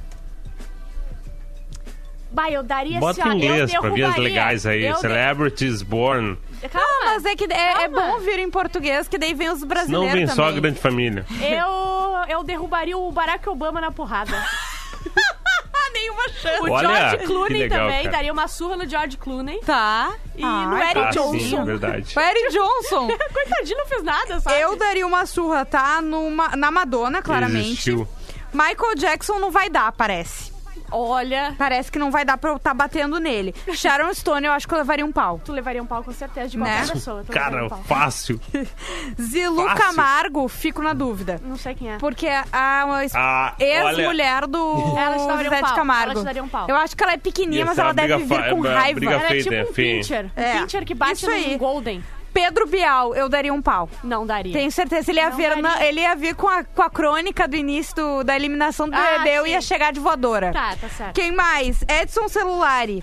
Bah, 2.30 2.50
eu 2.50 2.62
daria 2.62 3.00
Bota 3.00 3.20
assim, 3.20 3.30
ó, 3.30 3.32
em 3.32 3.37
inglês 3.37 3.70
pra 3.70 3.90
ver 3.90 4.04
as 4.04 4.16
legais 4.16 4.64
aí. 4.66 4.84
Eu 4.84 4.96
Celebrities 4.96 5.82
Born. 5.82 6.38
Calma, 6.68 7.04
Mas 7.04 7.25
é 7.25 7.37
que 7.37 7.44
é, 7.52 7.85
é 7.85 7.88
bom 7.88 8.18
vir 8.21 8.38
em 8.38 8.50
português, 8.50 9.06
que 9.09 9.18
daí 9.18 9.35
vem 9.35 9.50
os 9.50 9.61
Não 9.61 9.68
brasileiros 9.68 10.12
vem 10.12 10.26
também. 10.26 10.35
só 10.37 10.44
a 10.49 10.52
grande 10.52 10.78
família. 10.80 11.26
eu, 11.40 12.37
eu 12.38 12.42
derrubaria 12.44 12.97
o 12.97 13.11
Barack 13.12 13.49
Obama 13.49 13.80
na 13.80 13.90
porrada. 13.90 14.33
Ah, 14.37 15.90
nenhuma 15.92 16.28
chance. 16.30 16.61
O 16.62 16.71
Olha, 16.73 16.88
George 17.11 17.26
Clooney 17.26 17.59
legal, 17.61 17.78
também, 17.80 17.99
cara. 18.04 18.16
daria 18.16 18.33
uma 18.33 18.49
surra 18.49 18.76
no 18.76 18.88
George 18.88 19.16
Clooney. 19.16 19.61
Tá. 19.61 20.12
E 20.37 20.42
no 20.42 20.75
Ai, 20.75 20.90
Eric 20.90 20.99
Ah, 20.99 21.11
Johnson. 21.11 21.38
sim, 21.38 21.59
é 21.59 21.64
verdade. 21.64 22.14
O 22.16 22.21
Eric 22.21 22.49
Johnson. 22.52 23.09
Coitadinho, 23.33 23.78
não 23.78 23.87
fez 23.87 24.02
nada, 24.02 24.40
sabe? 24.40 24.61
Eu 24.61 24.76
daria 24.76 25.06
uma 25.06 25.26
surra, 25.26 25.64
tá? 25.64 26.00
Numa, 26.00 26.56
na 26.56 26.71
Madonna, 26.71 27.21
claramente. 27.23 27.71
Existiu. 27.73 28.09
Michael 28.52 28.94
Jackson 28.97 29.38
não 29.38 29.50
vai 29.50 29.68
dar, 29.68 29.90
parece. 29.92 30.53
Olha, 30.96 31.54
Parece 31.58 31.90
que 31.90 31.98
não 31.98 32.10
vai 32.10 32.24
dar 32.24 32.36
pra 32.38 32.50
eu 32.50 32.56
estar 32.56 32.72
batendo 32.74 33.18
nele. 33.18 33.54
Sharon 33.74 34.12
Stone, 34.14 34.46
eu 34.46 34.52
acho 34.52 34.66
que 34.68 34.74
eu 34.74 34.78
levaria 34.78 35.04
um 35.04 35.10
pau. 35.12 35.40
tu 35.44 35.52
levaria 35.52 35.82
um 35.82 35.86
pau 35.86 36.02
com 36.04 36.12
certeza 36.12 36.48
de 36.48 36.58
Né? 36.58 36.64
qualquer 36.78 36.92
pessoa. 36.92 37.24
tu 37.24 37.32
levaria 37.32 37.50
Cara, 37.68 37.80
um 37.80 37.82
fácil. 37.84 38.40
Zilu 39.20 39.64
Fácil. 39.64 39.84
Camargo, 39.84 40.48
fico 40.48 40.82
na 40.82 40.92
dúvida. 40.92 41.40
Não 41.44 41.56
sei 41.56 41.74
quem 41.74 41.90
é. 41.92 41.98
Porque 41.98 42.28
a 42.28 42.44
a 42.52 42.84
Ah, 43.14 43.54
ex-mulher 43.58 44.46
do 44.46 44.58
Ela 44.96 45.16
te 45.18 45.26
daria 45.26 45.50
um 45.50 45.54
de 45.54 45.60
pau, 45.60 45.74
Camargo. 45.74 46.10
ela 46.12 46.20
te 46.20 46.24
daria 46.24 46.42
um 46.44 46.48
pau. 46.48 46.66
Eu 46.68 46.76
acho 46.76 46.96
que 46.96 47.02
ela 47.02 47.12
é 47.12 47.16
pequenininha, 47.16 47.64
mas 47.66 47.74
ser 47.74 47.80
ela 47.82 47.92
deve 47.92 48.16
vir 48.24 48.48
com 48.50 48.56
uma 48.56 48.72
raiva. 48.72 49.04
Ela 49.04 49.22
é 49.32 49.38
tipo 49.42 49.54
um 49.54 49.60
enfim. 49.62 49.72
pincher. 49.72 50.30
É. 50.36 50.54
Um 50.56 50.60
pincher 50.62 50.84
que 50.84 50.94
bate 50.94 51.14
Isso 51.14 51.30
aí. 51.30 51.52
num 51.52 51.58
golden. 51.58 52.02
Pedro 52.34 52.66
Bial, 52.66 53.14
eu 53.14 53.28
daria 53.28 53.54
um 53.54 53.62
pau. 53.62 53.88
Não 54.02 54.26
daria. 54.26 54.52
Tenho 54.52 54.70
certeza. 54.70 55.10
Ele 55.10 55.20
ia, 55.20 55.30
Não 55.30 55.36
vir, 55.36 55.62
daria. 55.62 55.86
ele 55.86 56.00
ia 56.00 56.14
vir 56.16 56.34
com 56.34 56.48
a, 56.48 56.64
com 56.64 56.82
a 56.82 56.90
crônica 56.90 57.46
do 57.48 57.54
início 57.56 57.94
do- 57.94 58.24
da 58.24 58.34
eliminação 58.36 58.88
do 58.88 58.94
Ah, 58.96 59.18
BBB. 59.18 59.30
Eu 59.30 59.44
sim. 59.44 59.50
ia 59.52 59.60
chegar 59.60 59.92
de 59.92 60.00
voadora. 60.00 60.52
Tá, 60.52 60.74
tá 60.78 60.88
certo. 60.88 61.14
Quem 61.14 61.30
mais? 61.32 61.82
Edson 61.88 62.28
Celulari. 62.28 63.02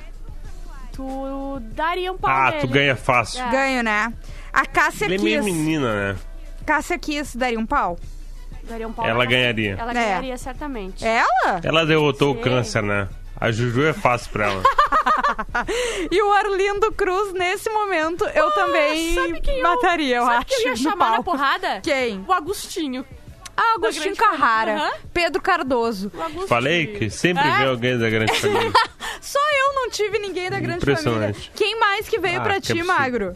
Tu 0.91 1.59
daria 1.73 2.11
um 2.11 2.17
pau 2.17 2.29
Ah, 2.29 2.49
nele. 2.51 2.61
tu 2.61 2.67
ganha 2.67 2.95
fácil. 2.95 3.41
É. 3.41 3.49
Ganho, 3.49 3.83
né? 3.83 4.13
A 4.51 4.65
Cássia 4.65 5.05
Ele 5.05 5.15
é 5.15 5.19
meio 5.19 5.43
Kiss. 5.43 5.51
menina, 5.55 5.93
né? 6.13 6.19
Cássia 6.65 6.99
Kiss 6.99 7.37
daria 7.37 7.57
um 7.59 7.65
pau. 7.65 7.97
Daria 8.63 8.87
um 8.87 8.91
pau 8.93 9.07
Ela 9.07 9.25
ganharia. 9.25 9.75
Ela 9.79 9.91
É. 9.91 9.93
ganharia, 9.93 10.37
certamente. 10.37 11.05
Ela? 11.05 11.61
Ela 11.63 11.85
derrotou 11.85 12.33
o 12.33 12.35
câncer, 12.35 12.83
né? 12.83 13.07
A 13.41 13.51
Juju 13.51 13.83
é 13.83 13.93
fácil 13.93 14.29
pra 14.31 14.51
ela. 14.51 14.63
E 16.11 16.21
o 16.21 16.31
Arlindo 16.33 16.91
Cruz, 16.91 17.33
nesse 17.33 17.69
momento, 17.69 18.23
eu 18.35 18.51
também 18.51 19.17
Ah, 19.17 19.21
sabe 19.21 19.41
quem 19.41 19.57
eu- 19.57 19.63
mataria, 19.63 20.15
eu 20.17 20.23
Sabe 20.25 20.35
acho. 20.37 20.45
quem 20.47 20.61
eu 20.63 20.67
ia 20.69 20.75
chamar 20.75 20.95
na 20.95 21.05
palco. 21.15 21.23
porrada? 21.23 21.81
Quem? 21.81 22.23
O 22.27 22.31
Agostinho. 22.33 23.05
Ah, 23.57 23.75
Agostinho. 23.75 24.15
Carrara. 24.15 24.73
Aham. 24.75 24.91
Pedro 25.13 25.41
Cardoso. 25.41 26.11
O 26.13 26.21
Agostinho. 26.21 26.47
Falei 26.47 26.87
que 26.87 27.09
sempre 27.09 27.47
É? 27.47 27.57
vem 27.57 27.67
alguém 27.67 27.97
da 27.97 28.09
grande 28.09 28.33
família. 28.35 28.71
Só 29.21 29.39
eu 29.39 29.73
não 29.75 29.89
tive 29.89 30.19
ninguém 30.19 30.49
da 30.49 30.59
grande 30.59 30.79
família. 30.85 30.99
Impressionante. 31.01 31.51
Quem 31.55 31.79
mais 31.79 32.07
que 32.07 32.19
veio 32.19 32.39
Ah, 32.39 32.43
pra 32.43 32.55
que 32.55 32.61
ti, 32.61 32.71
absurdo. 32.73 32.87
Magro? 32.87 33.35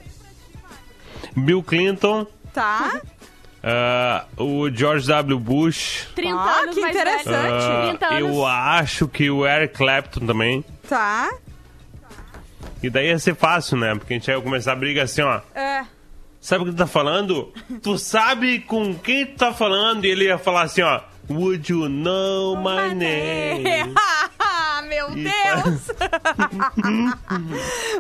Bill 1.36 1.64
Clinton, 1.64 2.28
Tá? 2.54 3.02
ah, 3.68 4.26
o 4.38 4.70
George 4.70 5.08
W. 5.08 5.40
Bush. 5.40 6.08
30 6.16 6.36
Ah, 6.40 6.60
anos 6.60 6.76
que 6.76 6.82
mais 6.82 6.96
interessante. 6.96 7.28
velho. 7.32 7.88
30 7.98 8.06
anos. 8.08 8.20
eu 8.38 8.46
acho 8.46 9.08
que 9.08 9.30
o 9.32 9.46
Eric 9.46 9.74
Clapton 9.76 10.26
também. 10.26 10.64
Tá. 10.88 11.34
E 12.84 12.90
daí 12.90 13.08
ia 13.08 13.18
ser 13.18 13.36
fácil, 13.36 13.78
né? 13.78 13.96
Porque 13.96 14.14
a 14.14 14.18
gente 14.18 14.28
ia 14.30 14.40
começar 14.40 14.74
a 14.74 14.76
briga 14.76 15.02
assim, 15.04 15.22
ó. 15.24 15.40
É. 15.56 15.84
Sabe 16.40 16.62
o 16.64 16.66
que 16.68 16.74
tu 16.74 16.78
tá 16.78 16.86
falando? 16.86 17.52
Tu 17.82 17.98
sabe 17.98 18.60
com 18.60 18.94
quem 18.94 19.26
tu 19.26 19.36
tá 19.38 19.52
falando? 19.52 20.06
E 20.06 20.10
ele 20.12 20.26
ia 20.26 20.38
falar 20.38 20.62
assim, 20.64 20.84
ó. 20.84 21.02
Would 21.28 21.72
you 21.72 21.90
know 21.90 22.56
my 22.56 22.94
name? 22.94 23.64
Meu 24.86 25.12
E 25.12 25.24
Deus! 25.24 25.92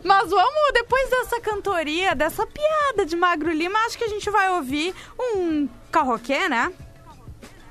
Mas 0.04 0.30
vamos, 0.30 0.74
depois 0.74 1.10
dessa 1.10 1.42
cantoria, 1.42 2.16
dessa 2.16 2.48
piada 2.48 3.06
de 3.06 3.16
Magro 3.16 3.52
Lima, 3.52 3.78
acho 3.86 3.98
que 3.98 4.04
a 4.04 4.10
gente 4.10 4.30
vai 4.30 4.50
ouvir 4.52 4.94
um 5.20 5.68
carroquê, 5.92 6.48
né? 6.48 6.72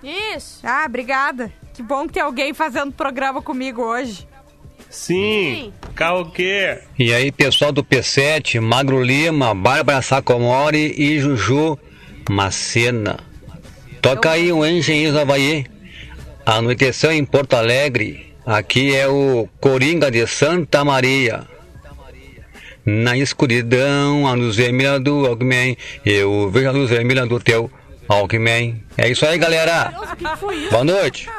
Isso. 0.02 0.61
Ah, 0.62 0.85
obrigada. 0.87 1.52
Que 1.73 1.83
bom 1.83 2.06
que 2.06 2.14
tem 2.14 2.23
alguém 2.23 2.52
fazendo 2.52 2.92
programa 2.92 3.40
comigo 3.40 3.83
hoje. 3.83 4.28
Sim. 4.90 5.73
Karaokê. 5.94 6.83
E 6.97 7.12
aí, 7.12 7.33
pessoal 7.33 7.73
do 7.73 7.83
P7, 7.83 8.61
Magro 8.61 9.02
Lima, 9.02 9.54
Bárbara 9.54 10.00
Sacomori 10.00 10.94
e 10.97 11.18
Juju 11.18 11.76
Macena. 12.30 13.18
Toca 14.00 14.30
aí 14.30 14.52
um 14.52 14.64
Engenheiros 14.64 15.14
do 15.14 15.21
Havaí. 15.21 15.66
Anoiteceu 16.47 17.11
em 17.11 17.25
Porto 17.25 17.54
Alegre. 17.54 18.33
Aqui 18.46 18.94
é 18.94 19.08
o 19.08 19.48
Coringa 19.58 20.10
de 20.10 20.26
Santa 20.26 20.84
Maria. 20.84 21.46
Na 22.84 23.16
escuridão, 23.16 24.26
a 24.26 24.34
luz 24.34 24.56
vermelha 24.56 25.00
do 25.00 25.22
Walkman. 25.22 25.74
Eu 26.04 26.50
vejo 26.50 26.68
a 26.68 26.72
luz 26.72 26.90
vermelha 26.90 27.24
do 27.24 27.40
teu 27.40 27.70
Walkman. 28.06 28.84
É 28.98 29.08
isso 29.08 29.24
aí, 29.24 29.38
galera. 29.38 29.90
Nossa, 29.92 30.12
o 30.12 30.16
que 30.16 30.28
que 30.28 30.36
foi 30.36 30.56
isso? 30.56 30.70
Boa 30.70 30.84
noite. 30.84 31.30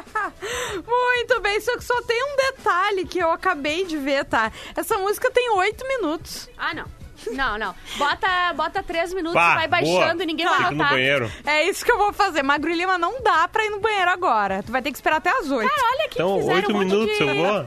Muito 0.84 1.42
bem, 1.42 1.62
só 1.62 1.78
que 1.78 1.84
só 1.84 2.02
tem 2.02 2.24
um 2.24 2.36
detalhe 2.38 3.06
que 3.06 3.20
eu 3.20 3.30
acabei 3.30 3.86
de 3.86 3.98
ver, 3.98 4.26
tá? 4.26 4.52
Essa 4.76 4.98
música 4.98 5.30
tem 5.30 5.52
oito 5.52 5.88
minutos. 5.88 6.50
Ah, 6.58 6.74
não. 6.74 7.05
Não, 7.32 7.58
não. 7.58 7.76
Bota, 7.98 8.54
bota 8.54 8.84
três 8.84 9.14
minutos 9.14 9.40
Pá, 9.40 9.52
e 9.54 9.56
vai 9.56 9.68
baixando 9.68 10.14
boa. 10.14 10.24
e 10.24 10.26
ninguém 10.26 10.46
vai 10.48 10.72
notar. 10.72 10.90
banheiro. 10.92 11.32
É 11.46 11.64
isso 11.70 11.84
que 11.86 11.92
eu 11.92 11.98
vou 11.98 12.14
fazer. 12.14 12.44
Magro 12.44 12.70
e 12.72 12.76
Lima 12.76 12.98
não 12.98 13.22
dá 13.22 13.48
pra 13.48 13.66
ir 13.66 13.70
no 13.70 13.80
banheiro 13.80 14.10
agora. 14.12 14.62
Tu 14.64 14.72
vai 14.72 14.82
ter 14.82 14.92
que 14.92 14.98
esperar 14.98 15.18
até 15.18 15.30
as 15.30 15.50
oito. 15.50 15.70
Cara, 15.70 15.88
olha 15.94 16.06
aqui, 16.06 16.16
Então, 16.16 16.38
fizeram 16.38 16.56
oito 16.58 16.70
um 16.72 16.74
monte 16.74 16.86
minutos 16.86 17.18
de... 17.18 17.24
eu 17.24 17.36
vou. 17.36 17.66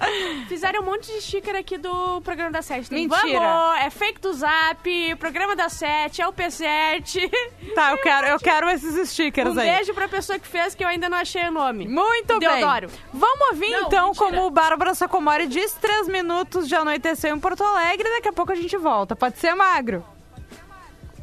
Fizeram 0.49 0.81
um 0.83 0.85
monte 0.85 1.13
de 1.13 1.21
sticker 1.23 1.57
aqui 1.57 1.79
do 1.79 2.21
programa 2.23 2.51
da 2.51 2.63
Sete. 2.63 2.89
Tem 2.91 3.09
Mentira. 3.09 3.39
Vamos, 3.41 3.81
é 3.81 3.91
fake 3.91 4.21
do 4.21 4.33
Zap, 4.33 5.15
programa 5.17 5.55
da 5.57 5.69
Sete, 5.69 6.23
é 6.23 6.27
o 6.29 6.33
P7. 6.33 7.31
Tá, 7.75 7.91
eu 7.93 7.99
quero, 7.99 8.27
eu 8.29 8.39
quero 8.39 8.69
esses 8.71 9.11
stickers 9.11 9.55
Um 9.57 9.61
aí. 9.61 9.71
beijo 9.71 9.95
pra 9.95 10.09
pessoa 10.09 10.39
que 10.39 10.47
fez, 10.47 10.75
que 10.75 10.83
eu 10.83 10.89
ainda 10.89 11.09
não 11.09 11.19
achei 11.19 11.43
o 11.47 11.51
nome. 11.51 11.87
Muito 11.87 12.39
bem. 12.39 12.49
Deodoro. 12.49 12.89
Vamos 13.13 13.49
ouvir 13.51 13.71
Não, 13.71 13.83
então 13.89 14.07
mentira. 14.09 14.25
como 14.27 14.47
o 14.47 14.51
Bárbara 14.51 14.95
Sacomori 14.95 15.47
diz, 15.47 15.73
três 15.75 16.09
minutos 16.09 16.67
de 16.69 16.75
anoiteceu 16.75 17.35
em 17.35 17.39
Porto 17.41 17.63
Alegre. 17.63 18.09
Daqui 18.11 18.29
a 18.29 18.33
pouco 18.33 18.53
a 18.53 18.55
gente 18.55 18.77
volta. 18.77 19.15
Pode 19.15 19.39
ser, 19.39 19.48
Magro? 19.55 20.05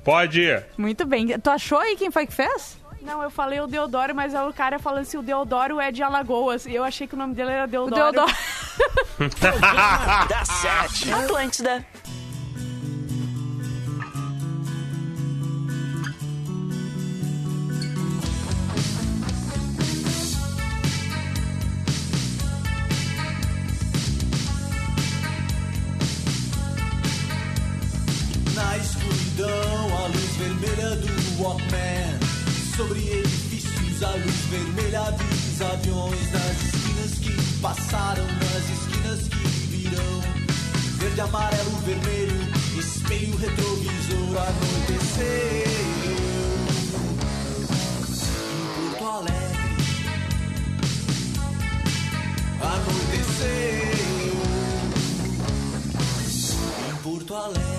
Pode 0.04 0.42
ir. 0.42 0.66
Muito 0.78 1.06
bem. 1.06 1.28
Tu 1.40 1.50
achou 1.50 1.80
aí 1.80 1.96
quem 1.96 2.12
foi 2.12 2.28
que 2.28 2.34
fez? 2.34 2.78
Não, 3.02 3.22
eu 3.22 3.30
falei 3.30 3.60
o 3.60 3.68
Deodoro, 3.68 4.16
mas 4.16 4.34
é 4.34 4.42
o 4.42 4.52
cara 4.52 4.80
falando 4.80 5.02
assim, 5.02 5.18
o 5.18 5.22
Deodoro 5.22 5.80
é 5.80 5.92
de 5.92 6.02
Alagoas. 6.02 6.66
E 6.66 6.74
eu 6.74 6.84
achei 6.84 7.08
que 7.08 7.14
o 7.14 7.18
nome 7.18 7.36
dele 7.36 7.52
era 7.52 7.66
O 7.66 7.68
Deodoro. 7.68 8.12
Deodoro. 8.12 8.34
Programa 9.40 10.26
da 10.26 10.44
Sete. 10.46 11.12
Atlântida. 11.14 11.86
Vermelha 30.66 30.96
do 30.96 31.08
Walkman. 31.42 32.20
Sobre 32.76 33.00
edifícios, 33.00 34.04
a 34.04 34.12
luz 34.12 34.36
vermelha 34.50 35.12
dos 35.12 35.62
aviões. 35.62 36.32
Nas 36.32 36.64
esquinas 36.64 37.12
que 37.20 37.32
passaram, 37.62 38.26
nas 38.26 38.70
esquinas 38.70 39.28
que 39.28 39.48
virão. 39.68 40.22
Verde, 40.98 41.22
amarelo, 41.22 41.72
vermelho, 41.86 42.42
espelho 42.78 43.38
retrovisor. 43.38 44.38
Anoiteceu 44.48 45.64
em 46.04 46.06
Porto 48.92 49.08
Alegre. 49.08 49.56
Anoiteceu 52.62 53.96
em 56.90 56.96
Porto 57.04 57.36
Alegre. 57.36 57.75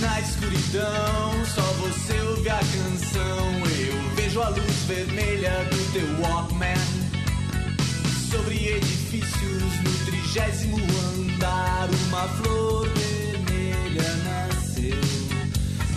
Na 0.00 0.18
escuridão, 0.18 1.44
só 1.54 1.60
você 1.60 2.18
ouve 2.20 2.48
a 2.48 2.58
canção. 2.58 3.48
Eu 3.78 4.14
vejo 4.16 4.40
a 4.40 4.48
luz 4.48 4.84
vermelha 4.88 5.50
do 5.70 5.92
teu 5.92 6.20
Walkman. 6.22 6.74
Sobre 8.30 8.76
edifícios 8.76 9.62
no 9.82 10.04
trigésimo 10.06 10.78
andar, 10.78 11.90
uma 12.08 12.28
flor 12.28 12.88
vermelha 12.88 14.14
nasceu. 14.24 14.96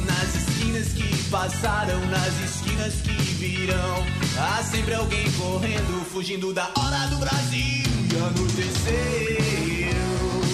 Nas 0.05 0.35
esquinas 0.35 0.87
que 0.89 1.29
passaram, 1.29 2.05
nas 2.07 2.33
esquinas 2.43 2.93
que 2.95 3.13
virão, 3.13 4.05
há 4.37 4.63
sempre 4.63 4.95
alguém 4.95 5.31
correndo, 5.31 6.05
fugindo 6.11 6.53
da 6.53 6.69
hora 6.77 7.07
do 7.07 7.19
Brasil. 7.19 7.83
E 8.11 8.17
anoiteceu. 8.17 9.93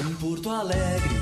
Em 0.00 0.14
Porto 0.14 0.50
Alegre 0.50 1.20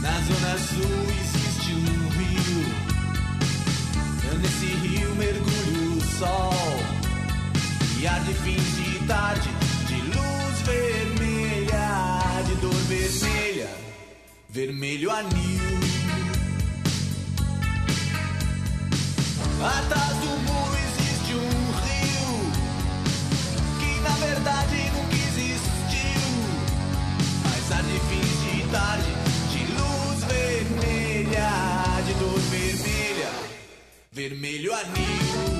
Na 0.00 0.12
zona 0.20 0.58
sul 0.58 1.06
existe 1.20 1.72
um 1.74 2.08
rio. 2.18 2.64
Nesse 4.40 4.66
rio 4.66 5.14
mergulha 5.16 5.96
o 5.96 6.00
sol. 6.18 6.80
E 8.00 8.06
arde 8.06 8.32
fins 8.34 8.76
de 8.76 9.06
tarde 9.06 9.50
De 9.86 10.00
luz 10.02 10.60
vermelha 10.64 12.42
De 12.46 12.54
dor 12.56 12.74
vermelha. 12.88 13.70
Vermelho 14.48 15.10
anil 15.10 15.89
Atrás 19.62 20.16
do 20.16 20.26
muro 20.26 20.74
existe 20.74 21.34
um 21.34 21.50
rio 21.82 22.50
que 23.78 24.00
na 24.00 24.14
verdade 24.16 24.90
nunca 24.94 25.14
existiu. 25.14 26.22
Mas 27.44 27.70
há 27.70 27.82
de 27.82 28.00
fins 28.08 28.40
de 28.40 28.68
tarde, 28.70 29.12
de 29.52 29.60
luz 29.74 30.24
vermelha, 30.24 31.50
de 32.06 32.14
dor 32.14 32.38
vermelha, 32.38 33.30
vermelho 34.10 34.72
anil. 34.72 35.59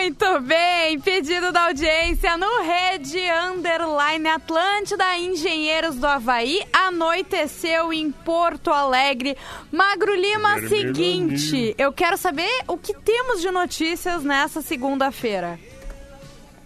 Muito 0.00 0.40
bem, 0.42 1.00
pedido 1.00 1.50
da 1.50 1.64
audiência 1.66 2.36
no 2.36 2.62
Rede 2.62 3.18
Underline 3.52 4.28
Atlântida, 4.28 5.18
Engenheiros 5.18 5.96
do 5.96 6.06
Havaí, 6.06 6.62
anoiteceu 6.72 7.92
em 7.92 8.08
Porto 8.12 8.70
Alegre. 8.70 9.36
Magro 9.72 10.14
Lima, 10.14 10.54
Vermelho 10.60 10.68
seguinte, 10.94 11.74
eu 11.76 11.92
quero 11.92 12.16
saber 12.16 12.48
o 12.68 12.78
que 12.78 12.94
temos 12.94 13.40
de 13.42 13.50
notícias 13.50 14.22
nessa 14.22 14.62
segunda-feira. 14.62 15.58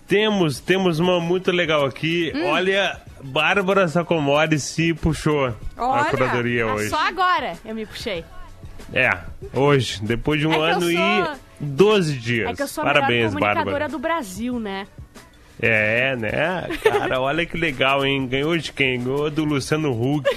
Temos, 0.06 0.60
temos 0.60 0.98
uma 0.98 1.18
muito 1.18 1.50
legal 1.50 1.86
aqui. 1.86 2.30
Hum. 2.36 2.44
Olha, 2.48 3.00
Bárbara 3.22 3.88
Sacomori 3.88 4.58
se 4.60 4.92
puxou 4.92 5.54
Olha, 5.78 6.02
a 6.02 6.04
curadoria 6.04 6.64
Ah, 6.66 6.74
hoje. 6.74 6.90
Só 6.90 6.98
agora 6.98 7.54
eu 7.64 7.74
me 7.74 7.86
puxei. 7.86 8.26
É, 8.92 9.08
hoje, 9.54 10.02
depois 10.02 10.38
de 10.38 10.46
um 10.46 10.52
É 10.52 10.72
ano 10.72 10.82
sou- 10.82 10.90
e 10.90 11.51
12 11.62 12.18
dias. 12.18 12.50
É 12.50 12.54
que 12.54 12.62
eu 12.62 12.68
sou 12.68 12.82
a 12.82 12.86
Parabéns, 12.86 13.32
melhor 13.34 13.54
comunicadora 13.54 13.64
Bárbara. 13.64 13.88
do 13.88 13.98
Brasil, 13.98 14.58
né? 14.58 14.86
É, 15.60 16.16
né? 16.16 16.68
Cara, 16.82 17.20
olha 17.20 17.46
que 17.46 17.56
legal, 17.56 18.04
hein? 18.04 18.26
Ganhou 18.26 18.56
de 18.56 18.72
quem? 18.72 19.00
Ganhou 19.00 19.30
do 19.30 19.44
Luciano 19.44 19.92
Huck. 19.92 20.28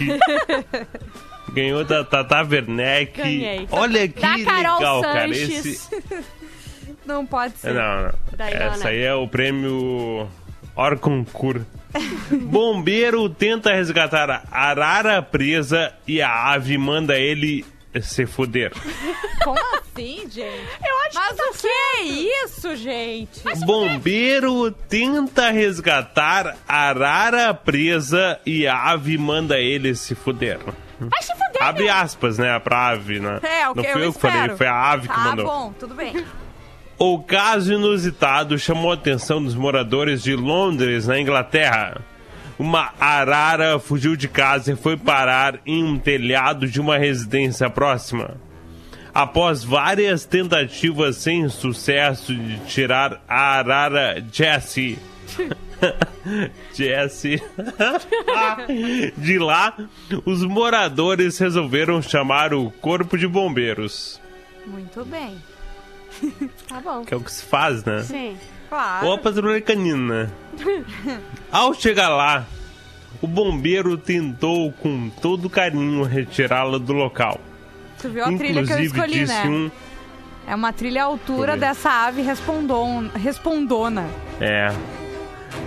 Ganhou 1.51 1.83
da 1.83 2.03
Tata 2.03 2.43
Werneck. 2.43 3.17
Ganhei. 3.17 3.67
Olha 3.71 4.07
que 4.07 4.21
da 4.21 4.43
Carol 4.43 4.77
legal, 4.77 5.01
cara. 5.01 5.33
Sanches. 5.33 5.65
Esse... 5.65 6.25
Não 7.05 7.25
pode 7.25 7.57
ser. 7.57 7.73
Não, 7.73 8.03
não. 8.03 8.45
Essa 8.45 8.83
né? 8.85 8.89
aí 8.89 9.01
é 9.01 9.13
o 9.13 9.27
prêmio 9.27 10.27
Orconcourt. 10.75 11.63
Bombeiro 12.29 13.29
tenta 13.29 13.73
resgatar 13.73 14.29
a 14.29 14.43
arara 14.51 15.21
presa 15.21 15.93
e 16.05 16.21
a 16.21 16.51
ave 16.51 16.77
manda 16.77 17.17
ele 17.17 17.63
se 18.01 18.25
fuder. 18.25 18.71
Como 19.43 19.59
assim, 19.75 20.21
gente? 20.29 20.67
Eu 20.85 20.97
acho 21.07 21.15
Mas 21.15 21.29
que 21.29 21.35
tá 21.35 21.49
o 21.49 21.53
que 21.53 21.67
é 21.67 22.03
isso, 22.43 22.75
gente? 22.75 23.41
Bombeiro 23.65 24.71
tenta 24.71 25.49
resgatar 25.51 26.55
arara 26.67 27.53
presa 27.53 28.39
e 28.45 28.67
a 28.67 28.91
ave 28.91 29.17
manda 29.17 29.59
ele 29.59 29.95
se 29.95 30.15
fuder. 30.15 30.59
Vai 30.99 31.21
se 31.21 31.33
fuder, 31.33 31.61
Abre 31.63 31.89
aspas, 31.89 32.37
né, 32.37 32.57
pra 32.59 32.87
ave, 32.89 33.19
né? 33.19 33.39
É, 33.43 33.69
o 33.69 33.75
Não 33.75 33.83
que 33.83 33.91
fui 33.91 34.01
eu 34.01 34.05
eu 34.05 34.13
que 34.13 34.19
falei, 34.19 34.55
foi 34.57 34.67
a 34.67 34.91
ave 34.91 35.07
que 35.07 35.13
Tá 35.13 35.19
mandou. 35.21 35.45
bom, 35.45 35.73
tudo 35.79 35.93
bem. 35.93 36.25
O 36.97 37.19
caso 37.21 37.73
inusitado 37.73 38.57
chamou 38.57 38.91
a 38.91 38.93
atenção 38.93 39.43
dos 39.43 39.53
moradores 39.53 40.23
de 40.23 40.33
Londres, 40.35 41.05
na 41.05 41.19
Inglaterra. 41.19 41.97
Uma 42.57 42.93
arara 42.99 43.79
fugiu 43.79 44.15
de 44.15 44.27
casa 44.27 44.71
e 44.71 44.75
foi 44.75 44.95
parar 44.95 45.59
em 45.65 45.83
um 45.83 45.99
telhado 45.99 46.67
de 46.67 46.79
uma 46.79 46.97
residência 46.97 47.69
próxima. 47.69 48.37
Após 49.13 49.63
várias 49.63 50.25
tentativas 50.25 51.17
sem 51.17 51.47
sucesso 51.49 52.33
de 52.33 52.59
tirar 52.65 53.23
a 53.27 53.57
arara 53.57 54.23
Jessie. 54.31 54.97
Jessie. 56.73 57.41
de 59.17 59.37
lá, 59.37 59.75
os 60.25 60.43
moradores 60.43 61.37
resolveram 61.37 62.01
chamar 62.01 62.53
o 62.53 62.71
corpo 62.71 63.17
de 63.17 63.27
bombeiros. 63.27 64.19
Muito 64.65 65.03
bem. 65.05 65.37
Tá 66.67 66.79
bom. 66.81 67.03
Que 67.03 67.13
é 67.13 67.17
o 67.17 67.21
que 67.21 67.31
se 67.31 67.43
faz, 67.43 67.83
né? 67.83 68.01
Sim. 68.01 68.37
Claro. 68.75 69.07
Ou 69.07 69.13
a 69.13 69.17
patrulha 69.17 69.61
canina. 69.61 70.29
Ao 71.51 71.73
chegar 71.73 72.09
lá, 72.09 72.45
o 73.21 73.27
bombeiro 73.27 73.97
tentou 73.97 74.71
com 74.73 75.09
todo 75.21 75.49
carinho 75.49 76.03
retirá-la 76.03 76.77
do 76.77 76.91
local. 76.91 77.39
Tu 78.01 78.09
viu 78.09 78.23
a 78.25 78.27
trilha 78.33 78.63
que 78.65 78.73
eu 78.73 78.79
Inclusive 78.83 78.85
escolhi, 78.87 79.19
disse 79.19 79.33
né? 79.33 79.47
um. 79.49 79.71
É 80.47 80.53
uma 80.53 80.73
trilha 80.73 81.03
à 81.03 81.05
altura 81.05 81.55
dessa 81.57 81.89
ave 81.89 82.21
respondon... 82.21 83.07
respondona. 83.15 84.05
É. 84.41 84.67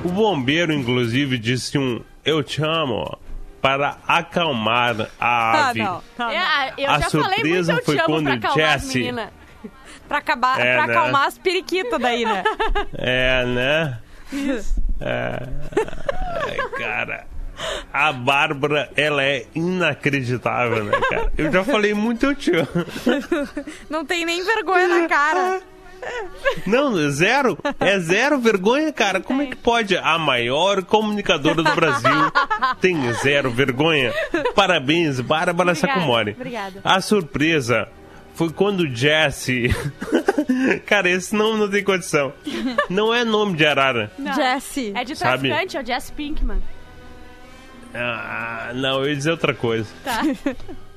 O 0.04 0.08
bombeiro, 0.10 0.72
inclusive, 0.72 1.38
disse 1.38 1.78
um 1.78 2.00
eu 2.24 2.42
te 2.42 2.62
amo 2.62 3.18
para 3.62 3.96
acalmar 4.06 5.00
a 5.00 5.52
Tá, 5.52 5.68
ave. 5.70 5.82
não. 5.82 6.02
tá, 6.16 6.26
não. 6.26 6.30
É, 6.30 6.74
eu 6.76 6.90
A 6.90 6.98
já 7.00 7.10
falei 7.10 7.22
muito 7.22 7.34
surpresa 7.40 7.72
eu 7.72 7.84
foi 7.84 7.94
te 7.96 8.00
amo 8.00 8.08
quando 8.14 8.24
pra 8.26 8.34
acalmar 8.34 8.74
as 8.74 8.82
Jessie- 8.82 8.98
meninas. 8.98 9.30
Pra, 10.08 10.18
acabar, 10.18 10.58
É, 10.60 10.74
pra 10.76 10.86
né? 10.86 10.92
acalmar 10.94 11.26
as 11.28 11.36
periquitas 11.38 12.00
daí, 12.00 12.24
né? 12.24 12.42
É, 12.96 13.44
né? 13.44 13.98
É. 15.00 15.48
Ai, 16.46 16.56
cara. 16.78 17.26
A 17.92 18.12
Bárbara, 18.12 18.88
ela 18.96 19.22
é 19.22 19.44
inacreditável, 19.54 20.84
né, 20.84 20.92
cara? 21.10 21.32
Eu 21.36 21.50
já 21.52 21.64
falei 21.64 21.92
muito 21.92 22.24
eu 22.26 22.34
te 22.34 22.52
amo. 22.54 22.68
Não 23.90 24.04
tem 24.04 24.24
nem 24.24 24.44
vergonha 24.44 24.86
na 24.86 25.08
cara. 25.08 25.60
Não, 26.64 26.94
zero. 27.10 27.58
É 27.80 27.98
zero 27.98 28.38
vergonha, 28.38 28.92
cara. 28.92 29.20
Como 29.20 29.42
é 29.42 29.46
que 29.46 29.56
pode? 29.56 29.96
A 29.96 30.16
maior 30.16 30.84
comunicadora 30.84 31.56
do 31.62 31.74
Brasil 31.74 32.32
tem 32.80 33.12
zero 33.14 33.50
vergonha. 33.50 34.12
Parabéns, 34.54 35.20
Bárbara 35.20 35.74
Sacomori. 35.74 36.32
obrigada. 36.38 36.80
A 36.84 37.00
surpresa 37.00 37.88
foi 38.38 38.50
quando 38.50 38.82
o 38.82 38.94
Jesse. 38.94 39.74
cara, 40.86 41.10
esse 41.10 41.34
nome 41.34 41.58
não 41.58 41.68
tem 41.68 41.82
condição. 41.82 42.32
Não 42.88 43.12
é 43.12 43.24
nome 43.24 43.56
de 43.56 43.66
arara. 43.66 44.12
Não. 44.16 44.32
Jessie. 44.32 44.92
É 44.94 45.02
de 45.02 45.16
traficante, 45.16 45.76
é 45.76 45.82
o 45.82 45.84
Jess 45.84 46.08
Pinkman. 46.12 46.62
Ah, 47.92 48.70
não, 48.76 49.00
eu 49.00 49.08
ia 49.08 49.16
dizer 49.16 49.32
outra 49.32 49.52
coisa. 49.52 49.88
Tá. 50.04 50.22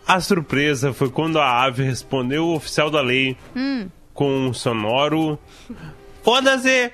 A 0.08 0.22
surpresa 0.22 0.94
foi 0.94 1.10
quando 1.10 1.40
a 1.40 1.64
ave 1.64 1.82
respondeu 1.82 2.46
o 2.46 2.56
oficial 2.56 2.92
da 2.92 3.02
lei 3.02 3.36
Hum. 3.56 3.90
com 4.14 4.30
um 4.48 4.54
sonoro. 4.54 5.40
Foda-se! 6.22 6.92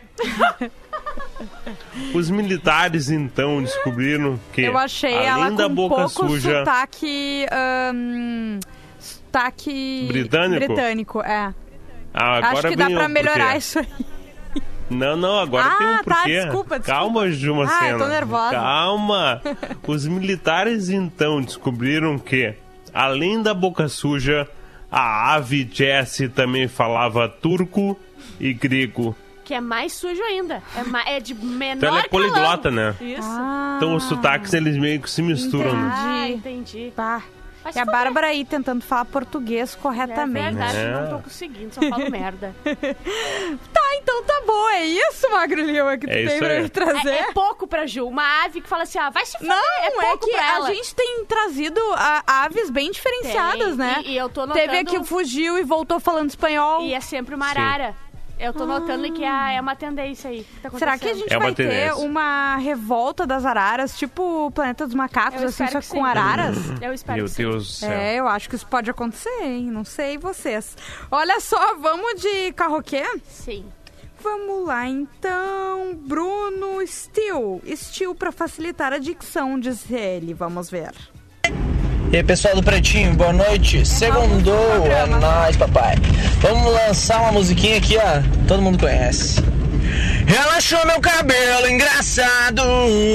Os 2.13 2.29
militares 2.29 3.10
então 3.10 3.62
descobriram 3.62 4.39
que, 4.53 4.62
Eu 4.62 4.77
achei 4.77 5.13
além 5.13 5.27
ela 5.27 5.51
da 5.51 5.65
com 5.65 5.71
um 5.71 5.75
boca 5.75 5.95
pouco 5.95 6.10
suja, 6.29 6.60
sotaque... 6.60 7.45
ahn, 7.51 8.60
sotaque... 9.38 10.06
Britânico? 10.08 10.65
Britânico, 10.65 11.21
é. 11.21 11.54
Ah, 12.13 12.38
agora 12.38 12.54
Acho 12.60 12.67
que 12.69 12.76
dá 12.76 12.89
pra 12.89 13.08
melhorar 13.08 13.43
porquê. 13.45 13.58
isso 13.58 13.80
aí. 13.80 13.88
Não, 14.89 15.17
não, 15.17 15.39
agora 15.39 15.65
Ah, 15.65 15.76
tem 15.78 15.88
um 15.88 15.97
tá, 15.97 16.04
porquê. 16.04 16.39
desculpa, 16.41 16.80
desculpa. 16.80 16.80
Calma, 16.80 17.30
Juma 17.32 17.65
Ah, 17.69 17.89
eu 17.89 17.97
tô 17.97 18.04
Sena. 18.06 18.15
nervosa. 18.15 18.52
Calma. 18.56 19.41
Os 19.86 20.08
militares 20.08 20.89
então 20.89 21.41
descobriram 21.41 22.17
que, 22.17 22.56
além 22.93 23.41
da 23.43 23.54
boca 23.54 23.88
suja, 23.89 24.47
a 24.89 25.34
ave 25.34 25.69
Jessie 25.71 26.30
também 26.30 26.67
falava 26.67 27.28
turco 27.28 28.00
e 28.39 28.54
grego. 28.54 29.13
Que 29.43 29.54
é 29.54 29.62
mais 29.62 29.93
sujo 29.93 30.21
ainda. 30.23 30.62
É, 30.76 30.84
ma- 30.84 31.04
é 31.08 31.19
de 31.19 31.34
menor 31.34 31.76
Então 31.78 31.89
ela 31.89 32.00
é 32.00 32.08
poliglota, 32.08 32.71
né? 32.71 32.95
Isso. 33.00 33.19
Ah, 33.23 33.76
Então 33.78 33.93
os 33.95 34.04
sotaques 34.06 34.54
eles 34.54 34.78
meio 34.78 35.02
que 35.02 35.10
se 35.10 35.21
misturam, 35.21 35.73
né? 35.73 35.91
Ah, 35.93 36.30
entendi. 36.30 36.38
entendi. 36.80 36.93
Tá. 36.95 37.21
Vai 37.67 37.71
E 37.71 37.73
se 37.73 37.80
a. 37.80 37.86
Bárbara 37.86 38.27
aí 38.27 38.45
tentando 38.45 38.82
falar 38.84 39.06
português 39.06 39.73
É 39.73 39.77
corretamente. 39.82 40.56
verdade, 40.56 40.77
É. 40.77 40.91
não 40.91 41.10
tô 41.17 41.23
conseguindo, 41.23 41.73
só 41.75 41.82
falo 41.82 42.10
merda. 42.10 42.56
Tá, 43.73 43.95
então 43.95 44.23
tá 44.23 44.41
bom. 44.45 44.69
É 44.69 44.86
isso, 44.86 45.30
Magro 45.32 45.62
Lima, 45.62 45.97
que 45.97 46.08
tu 46.08 46.12
É 46.13 46.25
tem 46.27 46.39
pra 46.39 46.47
aí. 46.49 46.62
me 46.63 46.69
trazer? 46.69 47.10
É, 47.10 47.19
é 47.19 47.32
pouco 47.34 47.67
pra 47.67 47.86
Ju. 47.86 48.06
Uma 48.08 48.43
ave 48.45 48.62
que 48.62 48.67
fala 48.69 48.84
assim, 48.84 48.97
ah, 48.99 49.10
vai 49.10 49.25
se 49.25 49.34
fuder. 49.38 49.47
Não, 49.49 49.56
é, 49.84 49.88
é, 49.88 49.91
pouco 49.91 50.25
que 50.25 50.32
pra 50.34 50.56
ela. 50.56 50.67
a 50.69 50.73
gente 50.73 50.93
tem 50.95 51.25
trazido 51.25 51.80
a- 51.95 52.23
aves 52.45 52.69
bem 52.69 52.91
diferenciadas, 52.91 53.67
Tem. 53.69 53.77
né? 53.77 54.01
E, 54.06 54.12
e 54.13 54.17
eu 54.17 54.30
tô 54.30 54.45
notando... 54.45 54.60
Teve 54.65 54.77
a 54.77 54.84
que 54.86 55.03
fugiu 55.03 55.58
e 55.58 55.63
voltou 55.63 55.99
falando 55.99 56.30
espanhol. 56.30 56.82
E 56.82 56.93
é 56.93 56.99
sempre 56.99 57.36
uma 57.36 57.47
arara. 57.47 57.95
Eu 58.39 58.54
tô 58.54 58.65
notando 58.67 59.12
que 59.13 59.23
é, 59.23 59.56
é 59.56 59.62
uma 59.62 59.76
tendência 59.76 60.30
aí. 60.30 60.43
que 60.43 60.60
tá 60.62 60.69
Será 60.78 60.97
que 60.97 61.08
a 61.10 61.13
gente 61.13 61.34
É 61.34 61.38
uma 61.38 61.45
vai 61.45 61.56
ter 61.56 61.67
tendência. 61.69 61.95
uma 61.97 62.56
revolta 62.58 63.26
das 63.26 63.45
araras, 63.45 63.97
tipo 63.97 64.45
o 64.47 64.52
Planeta 64.52 64.86
dos 64.86 64.93
Macacos, 64.93 65.41
Eu 65.41 65.47
assim, 65.47 65.63
espero 65.63 65.71
só 65.71 65.80
que 65.80 65.86
que 65.88 65.91
com 65.93 66.04
sim. 66.06 66.10
araras? 66.10 66.58
Eu 66.82 66.93
espero 66.93 67.17
Meu 67.17 67.26
que 67.26 67.32
sim. 67.32 67.43
Deus 67.43 67.67
do 67.67 67.73
céu. 67.73 67.91
É, 67.91 68.15
eu 68.15 68.28
acho 68.28 68.47
que 68.47 68.56
isso 68.56 68.67
pode 68.67 68.89
acontecer, 68.91 69.41
hein? 69.43 69.71
Não 69.71 69.84
sei 69.84 70.17
vocês. 70.19 70.78
Olha 71.10 71.39
só, 71.39 71.76
vamos 71.78 72.21
de 72.21 72.54
carroquê? 72.54 73.04
Sim. 73.28 73.65
Vamos 74.21 74.67
lá, 74.67 74.88
então. 74.88 75.95
Bruno 75.95 76.86
Steel. 76.86 77.62
Steel 77.76 78.13
pra 78.15 78.32
facilitar 78.32 78.93
a 78.93 78.97
dicção, 78.97 79.60
diz 79.60 79.89
ele. 79.89 80.34
Vamos 80.34 80.69
ver. 80.69 80.91
E 82.11 82.15
aí 82.15 82.23
pessoal 82.23 82.55
do 82.55 82.63
Pretinho, 82.63 83.13
boa 83.15 83.33
noite. 83.33 83.85
Segundou, 83.85 84.87
é 84.87 85.05
nóis, 85.07 85.57
papai. 85.57 85.95
Vamos 86.39 86.71
lançar 86.71 87.19
uma 87.21 87.33
musiquinha 87.33 87.77
aqui, 87.77 87.97
ó. 87.97 88.21
Todo 88.47 88.61
mundo 88.61 88.79
conhece. 88.79 89.43
Ela 90.25 90.55
achou 90.55 90.85
meu 90.85 91.01
cabelo 91.01 91.67
engraçado, 91.67 92.63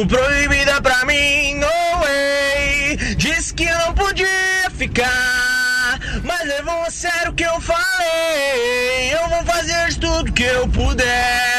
proibida 0.08 0.80
pra 0.82 1.06
mim, 1.06 1.54
no 1.54 2.00
way. 2.00 3.14
Disse 3.16 3.54
que 3.54 3.64
eu 3.64 3.78
não 3.78 3.94
podia 3.94 4.70
ficar, 4.76 5.98
mas 6.22 6.46
levou 6.46 6.82
a 6.82 6.90
sério 6.90 7.30
o 7.30 7.34
que 7.34 7.44
eu 7.44 7.60
falei. 7.60 9.14
Eu 9.14 9.28
vou 9.28 9.44
fazer 9.44 9.88
de 9.88 9.98
tudo 9.98 10.32
que 10.32 10.42
eu 10.42 10.68
puder. 10.68 11.52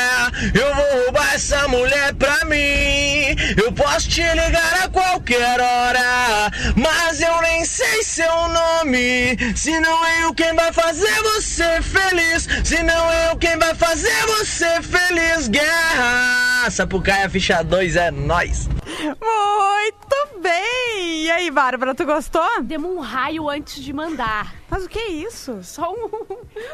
Eu 0.54 0.76
vou 0.76 1.04
roubar 1.04 1.34
essa 1.34 1.68
mulher 1.68 2.14
pra 2.16 2.46
mim. 2.46 3.36
Eu 3.58 3.72
posso 3.72 4.10
te 4.10 4.22
ligar 4.22 4.84
a 4.84 4.90
qualquer 4.90 5.60
hora, 5.60 6.52
mas 6.84 7.22
eu 7.22 7.42
nem 7.42 7.64
sei 7.64 8.04
seu 8.04 8.48
nome. 8.50 9.38
Se 9.56 9.80
não 9.80 10.06
é 10.06 10.24
eu 10.26 10.34
quem 10.34 10.54
vai 10.54 10.72
fazer 10.74 11.14
você 11.24 11.82
feliz, 11.82 12.48
se 12.64 12.84
não 12.84 13.12
é 13.12 13.32
eu 13.32 13.38
quem 13.38 13.58
vai 13.58 13.74
fazer 13.74 14.26
você 14.28 14.82
feliz. 14.82 15.48
Guerra, 15.48 16.70
Sapucaia 16.70 17.30
Ficha 17.30 17.64
2 17.64 17.96
é 17.96 18.12
nós. 18.12 18.68
Muito 18.98 20.42
bem! 20.42 21.24
E 21.24 21.32
aí, 21.32 21.50
Bárbara, 21.50 21.96
tu 21.96 22.06
gostou? 22.06 22.62
Demos 22.62 22.92
um 22.92 23.00
raio 23.00 23.50
antes 23.50 23.82
de 23.82 23.94
mandar. 23.94 24.54
Mas 24.70 24.84
o 24.84 24.90
que 24.90 25.00
é 25.00 25.08
isso? 25.10 25.64
Só 25.64 25.92
um... 25.92 26.10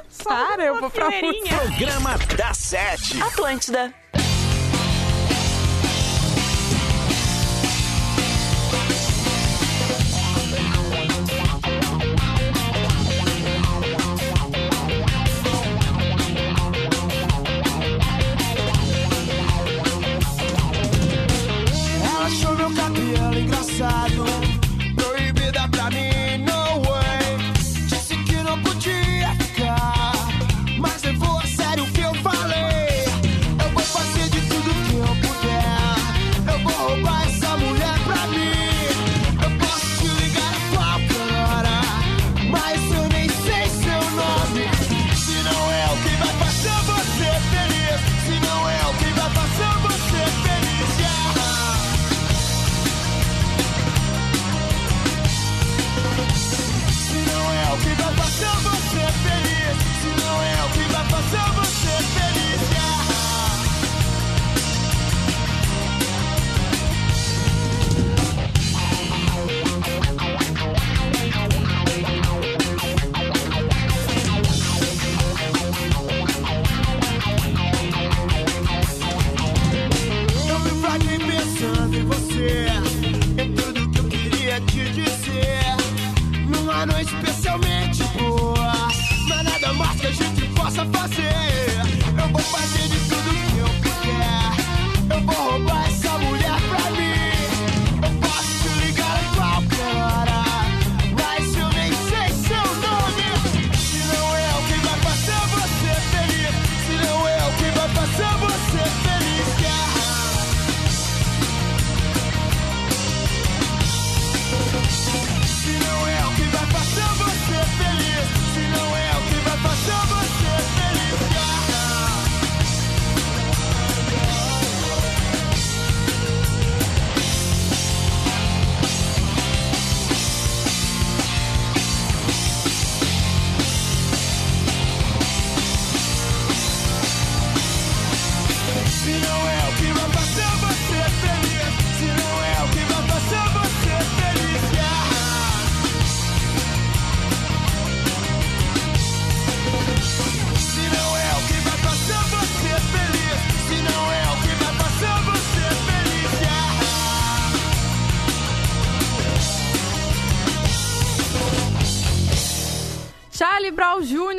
Só 0.09 0.29
Cara, 0.29 0.63
eu 0.63 0.79
vou 0.79 0.89
pra 0.89 1.11
fileirinha. 1.11 1.57
Programa 1.57 2.17
da 2.35 2.53
Sete. 2.53 3.21
Atlântida. 3.21 3.93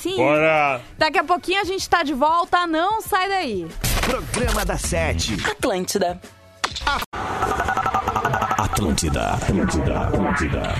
Sim. 0.04 0.16
Bora! 0.16 0.82
Daqui 0.98 1.16
a 1.16 1.24
pouquinho 1.24 1.62
a 1.62 1.64
gente 1.64 1.88
tá 1.88 2.02
de 2.02 2.12
volta, 2.12 2.66
não 2.66 3.00
sai 3.00 3.26
daí. 3.26 3.66
Programa 4.02 4.62
da 4.62 4.76
Sete. 4.76 5.34
Atlântida. 5.50 6.20
Atlântida, 8.58 9.30
Atlântida, 9.30 10.00
Atlântida. 10.00 10.74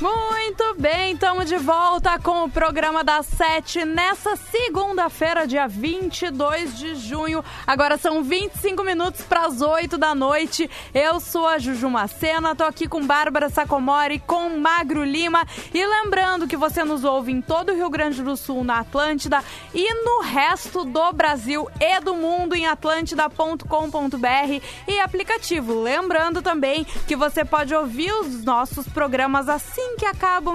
Muito 0.00 0.37
bem, 0.78 1.12
estamos 1.12 1.46
de 1.46 1.56
volta 1.56 2.18
com 2.20 2.44
o 2.44 2.50
programa 2.50 3.02
das 3.02 3.26
sete 3.26 3.84
nessa 3.84 4.36
segunda-feira, 4.36 5.46
dia 5.46 5.66
22 5.66 6.78
de 6.78 6.94
junho. 6.94 7.44
Agora 7.66 7.98
são 7.98 8.22
25 8.22 8.84
minutos 8.84 9.22
para 9.22 9.46
as 9.46 9.60
8 9.60 9.98
da 9.98 10.14
noite. 10.14 10.70
Eu 10.94 11.18
sou 11.18 11.46
a 11.48 11.58
Juju 11.58 11.90
Macena, 11.90 12.54
tô 12.54 12.62
aqui 12.62 12.86
com 12.86 13.04
Bárbara 13.04 13.48
Sacomori, 13.48 14.20
com 14.20 14.50
Magro 14.58 15.02
Lima. 15.02 15.44
E 15.74 15.84
lembrando 15.84 16.46
que 16.46 16.56
você 16.56 16.84
nos 16.84 17.02
ouve 17.02 17.32
em 17.32 17.40
todo 17.40 17.72
o 17.72 17.74
Rio 17.74 17.90
Grande 17.90 18.22
do 18.22 18.36
Sul, 18.36 18.62
na 18.62 18.78
Atlântida, 18.78 19.42
e 19.74 19.92
no 20.04 20.22
resto 20.22 20.84
do 20.84 21.12
Brasil 21.12 21.68
e 21.80 22.00
do 22.00 22.14
mundo 22.14 22.54
em 22.54 22.66
atlântida.com.br 22.66 24.62
e 24.86 25.00
aplicativo. 25.00 25.82
Lembrando 25.82 26.40
também 26.40 26.84
que 27.06 27.16
você 27.16 27.44
pode 27.44 27.74
ouvir 27.74 28.12
os 28.12 28.44
nossos 28.44 28.86
programas 28.88 29.48
assim 29.48 29.96
que 29.96 30.06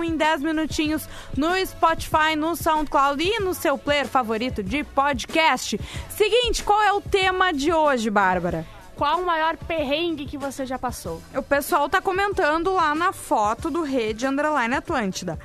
em 0.04 0.16
10 0.16 0.42
minutinhos 0.42 1.08
no 1.36 1.54
Spotify, 1.66 2.36
no 2.38 2.56
SoundCloud 2.56 3.24
e 3.24 3.40
no 3.40 3.54
seu 3.54 3.78
player 3.78 4.08
favorito 4.08 4.64
de 4.64 4.84
podcast. 4.84 5.80
Seguinte, 6.10 6.64
qual 6.64 6.82
é 6.82 6.94
o 6.94 7.02
tema 7.02 7.52
de 7.52 7.74
hoje, 7.74 8.10
Bárbara? 8.10 8.66
Qual 8.96 9.20
o 9.20 9.26
maior 9.26 9.58
perrengue 9.58 10.26
que 10.26 10.38
você 10.38 10.66
já 10.66 10.78
passou? 10.78 11.22
O 11.36 11.42
pessoal 11.42 11.90
tá 11.90 12.00
comentando 12.00 12.74
lá 12.74 12.94
na 12.94 13.12
foto 13.12 13.72
do 13.72 13.82
Rede 13.82 14.28
Underline 14.28 14.76
Atlântida. 14.76 15.40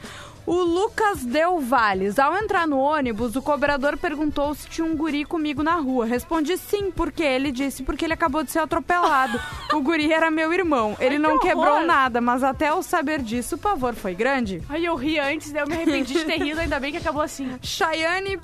O 0.49 0.65
Lucas 0.65 1.27
Del 1.27 1.61
Valles. 1.61 2.19
Ao 2.19 2.35
entrar 2.35 2.67
no 2.67 2.79
ônibus, 2.79 3.37
o 3.37 3.43
cobrador 3.43 3.99
perguntou 3.99 4.55
se 4.55 4.67
tinha 4.67 4.87
um 4.87 4.97
guri 4.97 5.27
comigo 5.27 5.63
na 5.63 5.75
rua. 5.75 6.07
Respondi 6.07 6.57
sim, 6.57 6.91
porque 6.91 7.23
ele 7.23 7.53
disse 7.53 7.83
porque 7.83 8.07
ele 8.07 8.15
acabou 8.15 8.43
de 8.43 8.51
ser 8.51 8.61
atropelado. 8.61 9.39
o 9.75 9.83
guri 9.83 10.11
era 10.11 10.31
meu 10.31 10.51
irmão. 10.51 10.97
Ele 10.99 11.17
Ai, 11.17 11.19
não 11.19 11.39
que 11.39 11.49
quebrou 11.49 11.83
nada, 11.85 12.23
mas 12.23 12.43
até 12.43 12.71
eu 12.71 12.83
saber 12.83 13.21
disso, 13.21 13.57
o 13.57 13.59
pavor 13.59 13.95
foi 13.95 14.15
grande. 14.15 14.63
Ai, 14.71 14.87
eu 14.87 14.95
ri 14.95 15.19
antes, 15.19 15.53
daí 15.53 15.65
eu 15.65 15.67
me 15.67 15.75
arrependi 15.75 16.15
de 16.15 16.25
ter 16.25 16.39
rido, 16.39 16.61
ainda 16.61 16.81
bem 16.81 16.93
que 16.93 16.99
acabou 16.99 17.21
assim. 17.21 17.59
Chayane 17.61 18.41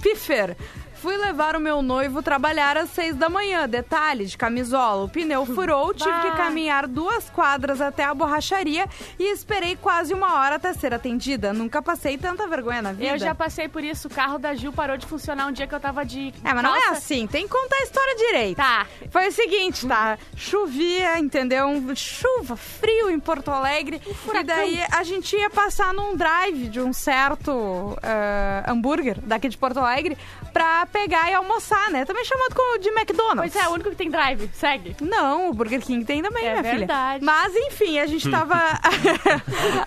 Piffer. 0.00 0.56
Fui 1.02 1.16
levar 1.16 1.56
o 1.56 1.60
meu 1.60 1.82
noivo 1.82 2.22
trabalhar 2.22 2.76
às 2.76 2.90
seis 2.90 3.16
da 3.16 3.28
manhã. 3.28 3.68
Detalhe, 3.68 4.24
de 4.24 4.38
camisola. 4.38 5.02
O 5.02 5.08
pneu 5.08 5.44
furou, 5.44 5.90
tive 5.92 6.20
que 6.20 6.36
caminhar 6.36 6.86
duas 6.86 7.28
quadras 7.28 7.80
até 7.80 8.04
a 8.04 8.14
borracharia 8.14 8.86
e 9.18 9.32
esperei 9.32 9.74
quase 9.74 10.14
uma 10.14 10.38
hora 10.38 10.54
até 10.54 10.72
ser 10.72 10.94
atendida. 10.94 11.52
Nunca 11.52 11.82
passei 11.82 12.16
tanta 12.16 12.46
vergonha 12.46 12.82
na 12.82 12.92
vida. 12.92 13.10
Eu 13.10 13.18
já 13.18 13.34
passei 13.34 13.68
por 13.68 13.82
isso, 13.82 14.06
o 14.06 14.10
carro 14.12 14.38
da 14.38 14.54
Gil 14.54 14.72
parou 14.72 14.96
de 14.96 15.04
funcionar 15.04 15.48
um 15.48 15.52
dia 15.52 15.66
que 15.66 15.74
eu 15.74 15.80
tava 15.80 16.04
de 16.04 16.32
É, 16.44 16.54
mas 16.54 16.62
não 16.62 16.76
é 16.76 16.90
assim. 16.90 17.26
Tem 17.26 17.48
que 17.48 17.52
contar 17.52 17.78
a 17.78 17.82
história 17.82 18.14
direito. 18.14 18.56
Tá. 18.58 18.86
Foi 19.10 19.26
o 19.26 19.32
seguinte, 19.32 19.84
tá? 19.88 20.16
Chovia, 20.36 21.18
entendeu? 21.18 21.66
Um 21.66 21.96
chuva, 21.96 22.54
frio 22.54 23.10
em 23.10 23.18
Porto 23.18 23.50
Alegre. 23.50 24.00
e 24.32 24.44
daí 24.44 24.80
a 24.92 25.02
gente 25.02 25.34
ia 25.34 25.50
passar 25.50 25.92
num 25.92 26.14
drive 26.16 26.68
de 26.68 26.80
um 26.80 26.92
certo 26.92 27.98
ah, 28.00 28.70
hambúrguer 28.70 29.18
daqui 29.20 29.48
de 29.48 29.58
Porto 29.58 29.80
Alegre 29.80 30.16
pra 30.52 30.86
pegar 30.86 31.30
e 31.30 31.34
almoçar, 31.34 31.90
né? 31.90 32.04
Também 32.04 32.24
chamado 32.24 32.54
como 32.54 32.78
de 32.78 32.88
McDonald's. 32.90 33.52
Pois 33.52 33.56
é, 33.56 33.68
o 33.68 33.72
único 33.72 33.90
que 33.90 33.96
tem 33.96 34.10
drive, 34.10 34.50
segue. 34.54 34.96
Não, 35.00 35.50
o 35.50 35.54
Burger 35.54 35.80
King 35.80 36.04
tem 36.04 36.22
também, 36.22 36.44
É 36.46 36.50
minha 36.52 36.62
filha. 36.64 36.78
verdade. 36.78 37.24
Mas 37.24 37.54
enfim, 37.54 37.98
a 37.98 38.06
gente 38.06 38.30
tava. 38.30 38.54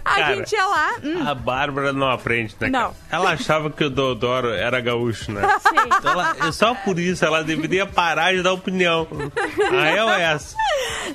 a 0.04 0.16
Cara, 0.16 0.36
gente 0.36 0.54
ia 0.54 0.66
lá. 0.66 0.92
hum, 1.04 1.28
A 1.28 1.36
Bárbara 1.36 1.94
não 1.94 2.10
aprende, 2.10 2.56
né? 2.60 2.70
Não. 2.70 2.80
cara? 2.90 2.96
Ela 3.12 3.32
achava 3.32 3.70
que 3.70 3.84
o 3.84 3.90
Dodoro 3.90 4.50
era 4.50 4.80
gaúcho, 4.82 5.32
né? 5.32 5.42
Sim. 5.62 5.76
Então 6.00 6.12
ela- 6.12 6.52
só 6.52 6.74
por 6.76 7.00
isso 7.00 7.24
ela 7.26 7.44
deveria 7.44 7.86
parar 7.86 8.34
de 8.34 8.42
dar 8.42 8.54
opinião. 8.54 9.08
A 9.72 9.84
real 9.84 10.10
é 10.10 10.24
essa. 10.34 10.56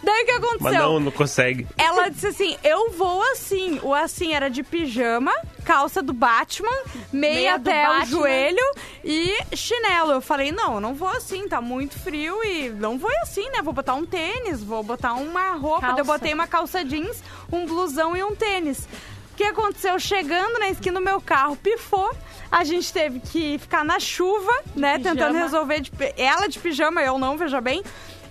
Daí 0.03 0.23
o 0.23 0.27
que 0.27 0.33
aconteceu? 0.33 0.61
Mas 0.61 0.75
não, 0.75 1.01
não 1.01 1.11
consegue. 1.11 1.67
Ela 1.77 2.09
disse 2.09 2.27
assim: 2.29 2.57
Eu 2.63 2.91
vou 2.93 3.23
assim. 3.33 3.79
O 3.83 3.95
assim 3.95 4.33
era 4.33 4.49
de 4.49 4.63
pijama, 4.63 5.33
calça 5.61 6.03
do 6.03 6.13
Batman, 6.13 6.69
meia, 7.13 7.35
Meia 7.35 7.59
do 7.59 7.69
até 7.69 7.89
o 7.89 7.93
Batman. 7.93 8.07
joelho 8.07 8.73
e 9.05 9.35
chinelo. 9.57 10.13
Eu 10.13 10.21
falei: 10.21 10.53
Não, 10.53 10.75
eu 10.75 10.81
não 10.81 10.95
vou 10.95 11.09
assim, 11.09 11.49
tá 11.49 11.61
muito 11.61 11.99
frio 11.99 12.43
e 12.45 12.69
não 12.71 12.99
vou 12.99 13.11
assim, 13.23 13.49
né? 13.51 13.63
Vou 13.63 13.73
botar 13.73 13.95
um 13.95 14.05
tênis, 14.07 14.63
vou 14.63 14.83
botar 14.83 15.15
uma 15.15 15.53
roupa. 15.53 15.81
Daí 15.83 15.91
Eu 15.91 15.97
Calça. 16.05 16.13
botei 16.13 16.35
uma 16.35 16.47
calça 16.47 16.85
jeans, 16.85 17.23
um 17.53 17.67
blusão 17.67 18.17
e 18.17 18.23
um 18.25 18.35
tênis. 18.35 18.89
O 19.33 19.37
que 19.37 19.45
aconteceu? 19.45 19.99
Chegando 19.99 20.59
na 20.59 20.69
esquina 20.69 21.01
do 21.01 21.05
meu 21.05 21.21
carro, 21.21 21.57
pifou. 21.57 22.11
A 22.53 22.63
gente 22.65 22.93
teve 22.93 23.21
que 23.21 23.57
ficar 23.59 23.85
na 23.85 23.99
chuva, 24.01 24.53
né? 24.77 24.99
Pijama. 24.99 25.15
Tentando 25.17 25.39
resolver. 25.39 25.81
De, 25.81 25.91
ela 26.17 26.47
de 26.49 26.59
pijama, 26.59 27.01
eu 27.01 27.17
não, 27.19 27.39
veja 27.39 27.61
bem. 27.61 27.83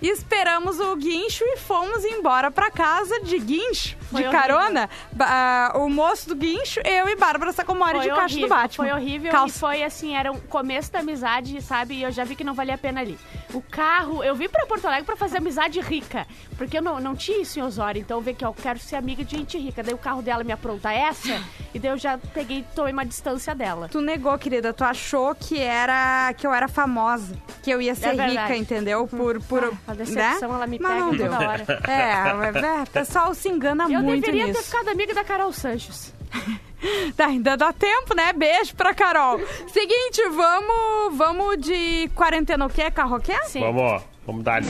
Esperamos 0.02 0.80
o 0.80 0.96
guincho 0.96 1.44
e 1.44 1.56
fomos 1.58 2.04
embora 2.04 2.50
pra 2.50 2.70
casa 2.70 3.20
de 3.20 3.38
guincho, 3.38 3.96
Foi 4.10 4.22
de 4.22 4.28
horrível. 4.28 4.32
carona. 4.32 4.90
Ba- 5.12 5.26
ah, 5.74 5.78
o 5.78 5.88
moço 5.90 6.28
do 6.28 6.34
guincho, 6.34 6.80
eu 6.84 7.08
e 7.08 7.16
Bárbara 7.16 7.52
Sacomori 7.52 8.00
de 8.00 8.08
caixa 8.08 8.22
horrível, 8.24 8.42
do 8.42 8.48
Batman. 8.48 8.84
Foi 8.84 8.92
horrível 8.94 9.30
Calça. 9.32 9.56
e 9.56 9.58
foi 9.60 9.82
assim, 9.82 10.16
era 10.16 10.32
o 10.32 10.40
começo 10.42 10.90
da 10.90 11.00
amizade, 11.00 11.60
sabe? 11.60 11.94
E 11.94 12.02
eu 12.02 12.10
já 12.10 12.24
vi 12.24 12.34
que 12.34 12.42
não 12.44 12.54
valia 12.54 12.74
a 12.74 12.78
pena 12.78 13.00
ali. 13.00 13.18
O 13.52 13.60
carro, 13.60 14.24
eu 14.24 14.34
vim 14.34 14.48
pra 14.48 14.64
Porto 14.66 14.86
Alegre 14.86 15.04
pra 15.04 15.16
fazer 15.16 15.38
amizade 15.38 15.80
rica, 15.80 16.26
porque 16.56 16.78
eu 16.78 16.82
não, 16.82 16.98
não 17.00 17.14
tinha 17.14 17.42
isso 17.42 17.58
em 17.58 17.62
Osório, 17.62 18.00
então 18.00 18.16
eu 18.18 18.22
vi 18.22 18.32
que 18.34 18.44
ó, 18.44 18.48
eu 18.48 18.54
quero 18.54 18.78
ser 18.78 18.96
amiga 18.96 19.22
de 19.24 19.36
gente 19.36 19.58
rica. 19.58 19.82
Daí 19.82 19.92
o 19.94 19.98
carro 19.98 20.22
dela 20.22 20.42
me 20.44 20.52
apronta 20.52 20.92
essa, 20.92 21.42
e 21.74 21.78
daí 21.78 21.90
eu 21.90 21.98
já 21.98 22.18
peguei, 22.34 22.64
tomei 22.74 22.92
uma 22.92 23.04
distância 23.04 23.54
dela. 23.54 23.88
Tu 23.88 24.00
negou, 24.00 24.36
querida. 24.38 24.72
Tu 24.72 24.82
achou 24.84 25.34
que 25.34 25.58
era 25.58 26.32
que 26.36 26.46
eu 26.46 26.52
era 26.52 26.68
famosa, 26.68 27.34
que 27.62 27.70
eu 27.70 27.80
ia 27.80 27.94
ser 27.94 28.16
verdade. 28.16 28.30
rica, 28.32 28.56
entendeu? 28.56 29.06
Por 29.06 29.40
por 29.42 29.64
Ah, 29.64 29.92
a 29.92 29.94
decepção, 29.94 30.48
né? 30.50 30.54
ela 30.56 30.66
me 30.66 30.78
Mas 30.80 30.92
pega 30.92 31.04
não 31.04 31.16
toda 31.16 31.48
hora. 31.48 31.66
É, 31.90 32.32
mas, 32.34 32.56
é, 32.56 32.82
o 32.82 32.86
pessoal 32.90 33.34
se 33.34 33.48
engana 33.48 33.84
Eu 33.90 34.02
muito 34.02 34.24
deveria 34.24 34.52
ter 34.52 34.62
ficado 34.62 34.88
amiga 34.88 35.14
da 35.14 35.24
Carol 35.24 35.52
Sanches. 35.52 36.12
Tá, 37.14 37.26
ainda 37.26 37.58
dá 37.58 37.74
tempo, 37.74 38.14
né? 38.16 38.32
Beijo 38.32 38.74
pra 38.74 38.94
Carol. 38.94 39.38
Seguinte, 39.70 40.22
vamos, 40.30 41.14
vamos 41.14 41.58
de 41.58 42.08
quarentena 42.14 42.64
o 42.64 42.70
quê? 42.70 42.90
Carroquê? 42.90 43.36
Sim. 43.44 43.60
Vamos, 43.60 43.82
ó. 43.82 44.02
Vamos 44.26 44.42
dar. 44.44 44.62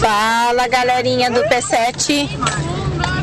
Fala 0.00 0.66
galerinha 0.68 1.30
do 1.30 1.42
P7, 1.42 2.28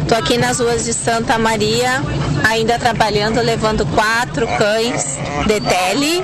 tô 0.07 0.15
aqui 0.15 0.37
nas 0.37 0.59
ruas 0.59 0.85
de 0.85 0.93
Santa 0.93 1.37
Maria, 1.37 2.01
ainda 2.45 2.79
trabalhando, 2.79 3.41
levando 3.41 3.85
quatro 3.87 4.47
cães 4.57 5.17
de 5.45 5.59
tele 5.59 6.23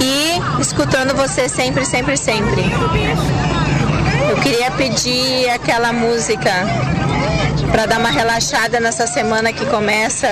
e 0.00 0.60
escutando 0.60 1.14
você 1.14 1.48
sempre, 1.48 1.84
sempre, 1.84 2.16
sempre. 2.16 2.62
Eu 4.28 4.36
queria 4.36 4.70
pedir 4.72 5.48
aquela 5.48 5.92
música 5.92 6.50
para 7.70 7.86
dar 7.86 7.98
uma 7.98 8.10
relaxada 8.10 8.78
nessa 8.80 9.06
semana 9.06 9.52
que 9.52 9.64
começa 9.66 10.28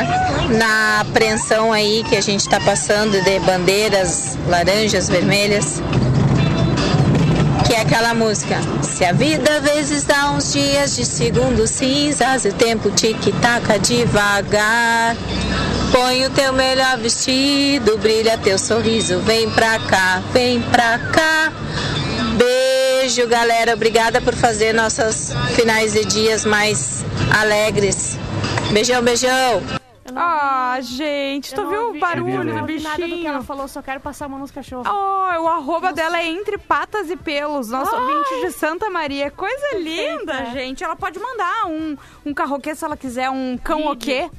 na 0.50 1.00
apreensão 1.00 1.72
aí 1.72 2.04
que 2.08 2.16
a 2.16 2.20
gente 2.20 2.40
está 2.40 2.60
passando 2.60 3.20
de 3.22 3.38
bandeiras 3.40 4.36
laranjas, 4.46 5.08
vermelhas. 5.08 5.82
Que 7.72 7.76
é 7.76 7.80
aquela 7.80 8.12
música. 8.12 8.60
Se 8.82 9.02
a 9.02 9.14
vida 9.14 9.50
às 9.56 9.62
vezes 9.62 10.04
dá 10.04 10.30
uns 10.32 10.52
dias 10.52 10.94
de 10.94 11.06
segundos 11.06 11.70
cinzas, 11.70 12.44
o 12.44 12.52
tempo 12.52 12.90
tic-taca 12.90 13.78
devagar. 13.78 15.16
Põe 15.90 16.26
o 16.26 16.30
teu 16.30 16.52
melhor 16.52 16.98
vestido, 16.98 17.96
brilha 17.96 18.36
teu 18.36 18.58
sorriso, 18.58 19.20
vem 19.20 19.48
pra 19.50 19.78
cá, 19.78 20.22
vem 20.34 20.60
pra 20.60 20.98
cá. 20.98 21.50
Beijo, 22.36 23.26
galera. 23.26 23.72
Obrigada 23.72 24.20
por 24.20 24.34
fazer 24.34 24.74
nossos 24.74 25.30
finais 25.56 25.94
de 25.94 26.04
dias 26.04 26.44
mais 26.44 27.02
alegres. 27.40 28.18
Beijão, 28.70 29.02
beijão. 29.02 29.81
Ah, 30.16 30.78
gente, 30.80 31.54
tu 31.54 31.68
viu 31.68 31.90
o 31.90 31.98
barulho 31.98 32.34
eu 32.34 32.44
do 32.44 32.52
não 32.52 32.60
ouvi 32.62 32.80
nada 32.80 32.96
do 32.96 33.04
que 33.08 33.12
ela 33.26 33.38
bichinho? 33.38 33.42
falou, 33.42 33.68
só 33.68 33.80
quero 33.82 34.00
passar 34.00 34.26
a 34.26 34.28
mão 34.28 34.38
nos 34.38 34.50
cachorros. 34.50 34.86
Oh, 34.88 35.42
o 35.42 35.48
arroba 35.48 35.92
dela 35.92 36.18
é 36.20 36.26
entre 36.26 36.58
patas 36.58 37.10
e 37.10 37.16
pelos. 37.16 37.68
Nosso 37.70 37.94
Ai. 37.94 38.00
ouvinte 38.02 38.40
de 38.46 38.50
Santa 38.52 38.88
Maria. 38.90 39.30
Coisa 39.30 39.76
linda, 39.78 40.32
é. 40.32 40.50
gente. 40.52 40.82
Ela 40.84 40.96
pode 40.96 41.18
mandar 41.18 41.66
um, 41.66 41.96
um 42.26 42.34
carroquê 42.34 42.74
se 42.74 42.84
ela 42.84 42.96
quiser, 42.96 43.30
um 43.30 43.56
cão 43.56 43.78
Vídeo. 43.78 43.92
o 43.92 43.96
quê? 43.96 44.30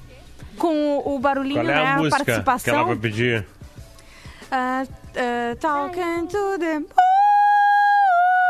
Com 0.57 0.97
o, 0.99 1.15
o 1.15 1.19
barulhinho, 1.19 1.61
Qual 1.63 1.69
é 1.69 1.75
né? 1.83 1.91
a 1.93 1.97
música 1.97 2.23
que 2.23 2.31
ela 2.31 2.43
participação. 2.43 2.85
vai 2.87 2.95
pedir? 2.95 3.45
Ah, 4.51 4.83
ah, 5.15 5.55
talking 5.59 6.27
to 6.27 6.59
the 6.59 6.81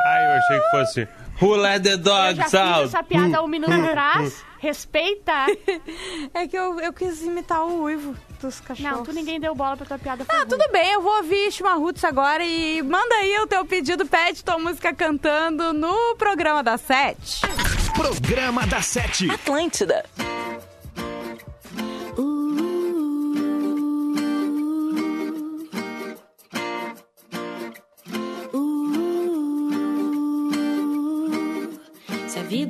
Ah, 0.06 0.22
eu 0.22 0.32
achei 0.38 0.60
que 0.60 0.70
fosse 0.72 1.08
Who 1.42 1.56
Let 1.56 1.84
the 1.84 1.94
Eu 1.94 1.98
já 1.98 2.02
Dogs 2.04 2.44
fiz 2.44 2.54
Out? 2.56 2.84
essa 2.86 3.04
piada 3.04 3.38
há 3.38 3.42
um 3.42 3.48
minuto 3.48 3.72
atrás. 3.74 4.44
Respeita. 4.64 5.34
É 6.34 6.48
que 6.48 6.58
eu, 6.58 6.80
eu 6.80 6.94
quis 6.94 7.22
imitar 7.22 7.66
o 7.66 7.84
uivo 7.84 8.16
dos 8.40 8.60
cachorros. 8.60 8.92
Não, 8.92 9.04
tu 9.04 9.12
ninguém 9.12 9.40
deu 9.40 9.54
bola 9.54 9.76
pra 9.76 9.86
tua 9.86 10.00
piada. 10.00 10.26
Ah, 10.30 10.38
ruim. 10.38 10.48
tudo 10.48 10.64
bem, 10.72 10.92
eu 10.94 11.02
vou 11.02 11.18
ouvir 11.18 11.52
Chimarruts 11.52 12.04
agora 12.04 12.44
e 12.44 12.82
manda 12.82 13.14
aí 13.16 13.38
o 13.40 13.48
teu 13.48 13.66
pedido, 13.66 14.06
pede 14.06 14.44
tua 14.44 14.58
música 14.58 14.94
cantando 14.94 15.74
no 15.74 16.16
programa 16.16 16.64
da 16.64 16.78
Sete. 16.78 17.42
Programa 17.94 18.66
da 18.66 18.82
Sete. 18.82 19.30
Atlântida. 19.30 20.06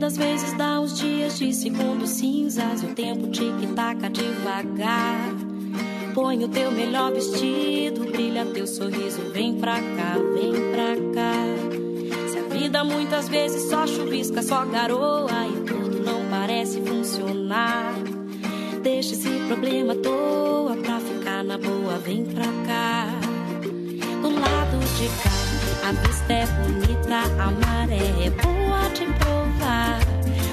Às 0.06 0.18
vezes 0.18 0.52
dá 0.58 0.82
uns 0.82 1.00
dias 1.00 1.39
de 1.39 1.54
segundos 1.54 2.10
cinzas, 2.10 2.84
o 2.84 2.88
tempo 2.88 3.32
tic-taca 3.32 4.10
devagar. 4.10 5.34
Põe 6.13 6.44
o 6.44 6.50
teu 6.50 6.72
melhor 6.72 7.13
vestido, 7.13 8.12
brilha 8.12 8.46
teu 8.46 8.68
sorriso, 8.68 9.22
vem 9.32 9.56
pra 9.56 9.76
cá, 9.76 10.18
vem 10.34 10.52
pra 10.74 10.96
cá. 11.16 12.30
Se 12.30 12.38
a 12.38 12.54
vida 12.54 12.84
muitas 12.84 13.30
vezes 13.30 13.70
só 13.70 13.88
chuvisca, 13.88 14.44
só 14.44 14.66
garoa 14.66 15.48
e 15.48 15.62
tudo 15.66 16.04
não 16.04 16.30
parece 16.30 16.82
funcionar. 16.82 17.94
Deixa 18.84 19.13
esse 19.13 19.30
problema 19.48 19.94
à 19.94 19.96
toa 19.96 20.76
pra 20.84 21.00
ficar 21.00 21.46
na 21.46 21.58
boa, 21.58 21.98
vem 22.00 22.26
pra 22.26 22.46
cá. 22.68 23.08
Do 24.22 24.30
lado 24.30 24.80
de 24.98 25.08
cá, 25.24 25.88
a 25.88 25.92
vista 25.94 26.34
é 26.34 26.46
bonita, 26.46 27.22
a 27.42 27.52
maré 27.52 28.26
é 28.26 28.30
boa 28.30 28.62
de 28.93 29.06
provar. 29.06 29.99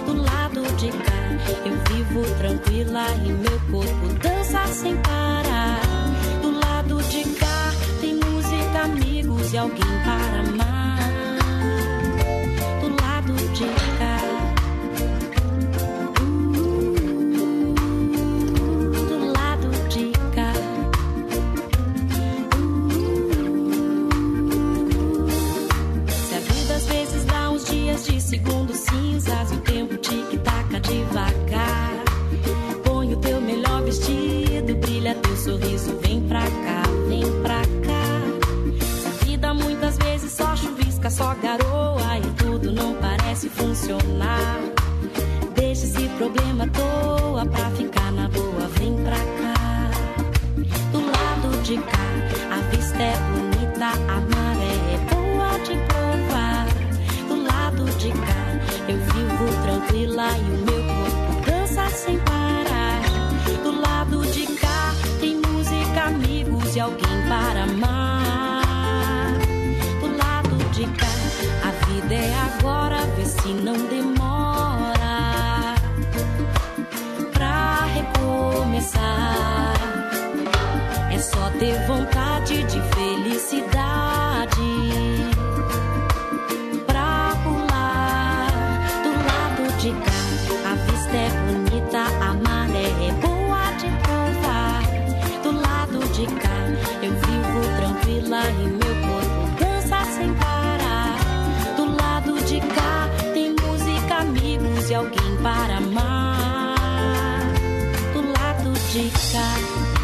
Do 0.06 0.22
lado 0.22 0.62
de 0.76 0.90
cá, 0.90 1.20
eu 1.64 1.76
vivo 1.90 2.22
tranquila 2.38 3.06
e 3.24 3.32
meu 3.32 3.60
corpo 3.70 4.06
dança 4.20 4.66
sem 4.68 4.96
parar. 4.96 5.80
Do 6.40 6.58
lado 6.58 7.02
de 7.04 7.22
cá, 7.38 7.72
tem 8.00 8.14
música, 8.14 8.82
amigos 8.84 9.52
e 9.52 9.58
alguém 9.58 9.80
para 10.04 10.40
amar. 10.40 10.98
Do 12.80 13.02
lado 13.02 13.34
de 13.52 13.64
cá. 13.64 13.89
De 108.92 109.08
cá. 109.32 109.99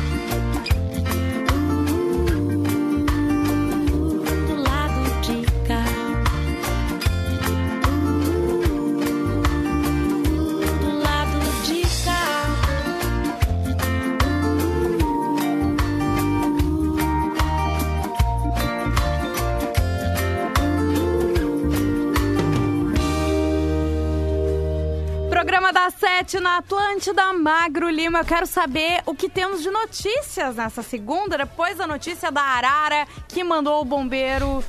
7 26.26 26.40
na 26.40 26.58
Atlântida, 26.58 27.32
Magro 27.32 27.88
Lima. 27.88 28.18
Eu 28.18 28.24
quero 28.24 28.46
saber 28.46 29.00
o 29.06 29.14
que 29.14 29.28
temos 29.28 29.62
de 29.62 29.70
notícias 29.70 30.56
nessa 30.56 30.82
segunda, 30.82 31.38
depois 31.38 31.78
da 31.78 31.86
notícia 31.86 32.32
da 32.32 32.42
Arara 32.42 33.06
que 33.28 33.44
mandou 33.44 33.80
o 33.80 33.84
bombeiro. 33.84 34.62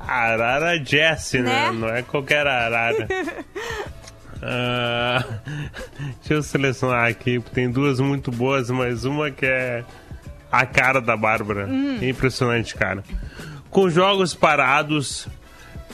Arara 0.00 0.76
é 0.76 0.84
Jesse, 0.84 1.38
né? 1.38 1.70
né? 1.70 1.72
Não 1.72 1.88
é 1.88 2.02
qualquer 2.02 2.44
arara. 2.44 3.06
uh, 4.36 5.34
deixa 6.18 6.34
eu 6.34 6.42
selecionar 6.42 7.08
aqui, 7.08 7.40
tem 7.54 7.70
duas 7.70 8.00
muito 8.00 8.32
boas, 8.32 8.68
mas 8.68 9.04
uma 9.04 9.30
que 9.30 9.46
é 9.46 9.84
a 10.50 10.66
cara 10.66 11.00
da 11.00 11.16
Bárbara. 11.16 11.68
Hum. 11.68 11.98
Impressionante, 12.02 12.74
cara. 12.74 13.04
Com 13.70 13.88
jogos 13.88 14.34
parados, 14.34 15.28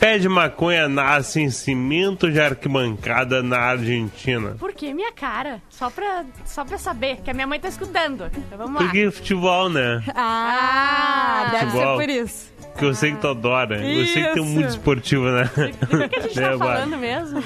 pé 0.02 0.18
de 0.18 0.28
maconha 0.28 0.88
nasce 0.88 1.40
em 1.40 1.48
cimento 1.48 2.28
de 2.28 2.40
arquibancada 2.40 3.40
na 3.40 3.56
Argentina. 3.58 4.56
Por 4.58 4.72
que 4.72 4.92
minha 4.92 5.12
cara? 5.12 5.62
Só 5.70 5.88
pra, 5.90 6.24
só 6.44 6.64
pra 6.64 6.76
saber, 6.76 7.18
que 7.22 7.30
a 7.30 7.34
minha 7.34 7.46
mãe 7.46 7.60
tá 7.60 7.68
escutando. 7.68 8.24
Então 8.36 8.58
vamos 8.58 8.74
lá. 8.74 8.78
Porque 8.88 9.08
futebol, 9.12 9.68
né? 9.68 10.02
Ah, 10.12 11.50
deve 11.52 11.66
Futebol. 11.70 12.00
ser 12.00 12.04
por 12.06 12.10
isso. 12.12 12.52
Que 12.76 12.84
eu 12.84 12.94
sei 12.94 13.12
que 13.12 13.18
tu 13.20 13.28
adora. 13.28 13.76
Eu 13.80 14.06
sei 14.06 14.24
que 14.24 14.32
tem 14.32 14.42
um 14.42 14.46
Isso. 14.46 14.54
mundo 14.54 14.68
esportivo, 14.70 15.24
né? 15.30 15.48
O 15.54 16.08
que 16.08 16.16
a 16.18 16.20
gente 16.22 16.34
Né, 16.40 16.42
tá 16.42 16.56
Bárbara? 16.56 16.74
falando 16.80 16.98
mesmo? 16.98 17.42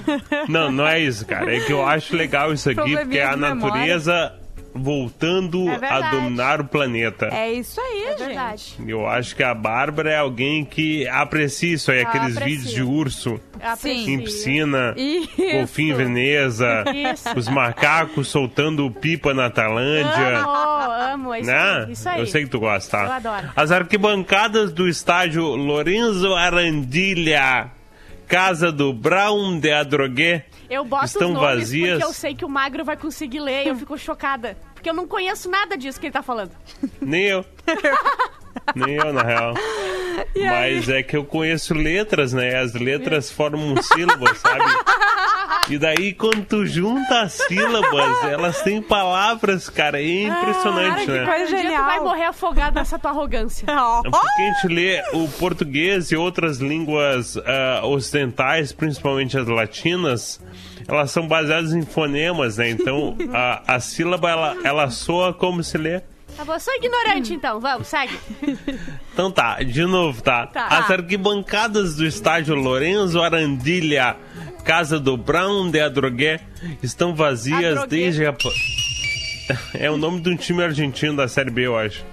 Não, 0.48 0.70
não 0.72 0.86
é 0.86 0.98
isso, 1.00 1.26
cara. 1.26 1.54
É 1.54 1.60
que 1.60 1.72
eu 1.72 1.84
acho 1.84 2.16
legal 2.16 2.52
isso 2.54 2.70
aqui, 2.70 2.96
porque 2.96 3.18
a 3.20 3.34
de 3.34 3.40
memória. 3.40 3.54
natureza 3.56 4.32
voltando 4.76 5.68
É 5.70 5.88
a 5.88 6.10
dominar 6.10 6.60
o 6.60 6.64
planeta. 6.64 7.26
É 7.32 7.52
isso 7.52 7.80
aí, 7.80 8.02
É 8.04 8.08
gente. 8.10 8.18
verdade. 8.26 8.74
Eu 8.86 9.06
acho 9.06 9.34
que 9.34 9.42
a 9.42 9.54
Bárbara 9.54 10.10
é 10.10 10.18
alguém 10.18 10.64
que 10.64 11.06
aprecia 11.08 11.74
isso 11.74 11.90
aí, 11.90 12.02
Ah, 12.02 12.08
aqueles 12.08 12.36
aprecio. 12.36 12.58
vídeos 12.58 12.74
de 12.74 12.82
urso 12.82 13.40
Aprecio. 13.62 14.08
em 14.14 14.20
piscina, 14.22 14.94
golfinho 15.52 15.94
em 15.94 15.96
Veneza, 15.96 16.84
Isso. 16.94 17.28
os 17.36 17.48
macacos 17.48 18.28
soltando 18.28 18.90
pipa 18.90 19.32
na 19.34 19.50
Tailândia. 19.50 20.38
Amo, 20.38 20.90
amo. 20.92 21.34
É 21.34 21.40
isso, 21.40 21.50
Né? 21.50 21.86
isso 21.90 22.08
aí. 22.08 22.20
Eu 22.20 22.26
sei 22.26 22.44
que 22.44 22.50
tu 22.50 22.60
gosta, 22.60 22.98
tá? 22.98 23.04
Eu 23.04 23.12
adoro. 23.12 23.50
As 23.56 23.70
arquibancadas 23.70 24.72
do 24.72 24.88
estádio 24.88 25.42
Lorenzo 25.44 26.34
Arandilha, 26.34 27.68
casa 28.28 28.70
do 28.72 28.92
Brown 28.92 29.58
de 29.58 29.70
Adrogué, 29.72 30.44
Eu 30.68 30.84
boto 30.84 31.06
estão 31.06 31.28
os 31.28 31.34
nomes 31.34 31.58
vazias. 31.60 31.90
porque 31.98 32.04
eu 32.04 32.12
sei 32.12 32.34
que 32.34 32.44
o 32.44 32.48
Magro 32.48 32.84
vai 32.84 32.96
conseguir 32.96 33.40
ler 33.40 33.66
e 33.66 33.68
eu 33.68 33.76
fico 33.76 33.96
chocada. 33.98 34.56
Porque 34.74 34.88
eu 34.90 34.94
não 34.94 35.06
conheço 35.06 35.50
nada 35.50 35.76
disso 35.76 35.98
que 36.00 36.06
ele 36.06 36.12
tá 36.12 36.22
falando. 36.22 36.50
Nem 37.00 37.24
eu. 37.24 37.44
Nem 38.74 38.94
eu, 38.96 39.12
na 39.12 39.22
real. 39.22 39.54
Mas 40.34 40.88
é 40.88 41.02
que 41.02 41.16
eu 41.16 41.24
conheço 41.24 41.74
letras, 41.74 42.32
né? 42.32 42.58
As 42.58 42.72
letras 42.74 43.30
formam 43.30 43.80
sílabas, 43.82 44.38
sabe? 44.38 44.64
E 45.68 45.78
daí, 45.78 46.12
quando 46.12 46.44
tu 46.44 46.64
junta 46.64 47.22
as 47.22 47.32
sílabas, 47.32 48.24
elas 48.24 48.62
têm 48.62 48.80
palavras, 48.80 49.68
cara. 49.68 50.00
É 50.00 50.22
impressionante, 50.24 51.04
que 51.06 51.10
né? 51.10 51.24
coisa 51.24 51.44
Um 51.44 51.46
dia 51.46 51.56
tu 51.56 51.62
genial. 51.62 51.84
vai 51.84 52.00
morrer 52.00 52.24
afogado 52.24 52.74
nessa 52.74 52.98
tua 52.98 53.10
arrogância. 53.10 53.66
É 54.06 54.10
Porque 54.10 54.42
a 54.42 54.52
gente 54.52 54.68
lê 54.68 55.02
o 55.12 55.28
português 55.38 56.10
e 56.10 56.16
outras 56.16 56.58
línguas 56.58 57.36
ah, 57.38 57.80
ocidentais, 57.84 58.72
principalmente 58.72 59.38
as 59.38 59.46
latinas, 59.46 60.40
elas 60.86 61.10
são 61.10 61.26
baseadas 61.26 61.72
em 61.72 61.82
fonemas, 61.82 62.58
né? 62.58 62.70
Então 62.70 63.16
a, 63.32 63.74
a 63.74 63.80
sílaba 63.80 64.30
ela, 64.30 64.56
ela 64.64 64.90
soa 64.90 65.32
como 65.32 65.62
se 65.62 65.78
lê. 65.78 66.02
Tá 66.36 66.44
bom, 66.44 66.58
sou 66.58 66.74
ignorante 66.74 67.32
então. 67.32 67.60
Vamos, 67.60 67.88
segue. 67.88 68.18
Então 69.16 69.30
tá, 69.30 69.62
de 69.62 69.82
novo, 69.86 70.20
tá? 70.20 70.46
Tá. 70.46 70.66
As 70.66 70.90
arquibancadas 70.90 71.96
do 71.96 72.04
estádio 72.04 72.54
Lorenzo 72.54 73.22
Arandilha, 73.22 74.14
casa 74.62 75.00
do 75.00 75.16
Brown 75.16 75.70
de 75.70 75.80
Adrogué, 75.80 76.38
estão 76.82 77.14
vazias 77.14 77.78
Adrogué. 77.78 77.86
desde 77.86 78.26
a... 78.26 78.34
É 79.72 79.90
o 79.90 79.96
nome 79.96 80.20
de 80.20 80.28
um 80.28 80.36
time 80.36 80.62
argentino 80.62 81.16
da 81.16 81.28
Série 81.28 81.50
B, 81.50 81.62
eu 81.66 81.78
acho. 81.78 82.04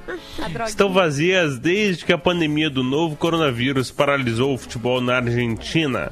Estão 0.65 0.93
vazias 0.93 1.59
desde 1.59 2.05
que 2.05 2.13
a 2.13 2.17
pandemia 2.17 2.69
do 2.69 2.84
novo 2.84 3.17
coronavírus 3.17 3.91
paralisou 3.91 4.53
o 4.53 4.57
futebol 4.57 5.01
na 5.01 5.17
Argentina. 5.17 6.09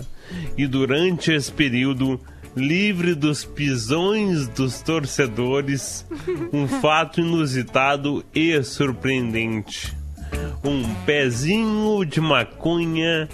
E 0.57 0.67
durante 0.67 1.31
esse 1.31 1.51
período, 1.53 2.19
livre 2.55 3.15
dos 3.15 3.43
pisões 3.45 4.47
dos 4.47 4.81
torcedores, 4.81 6.05
um 6.51 6.67
fato 6.81 7.19
inusitado 7.21 8.23
e 8.33 8.61
surpreendente. 8.63 9.95
Um 10.63 10.83
pezinho 11.05 12.05
de 12.05 12.21
maconha 12.21 13.27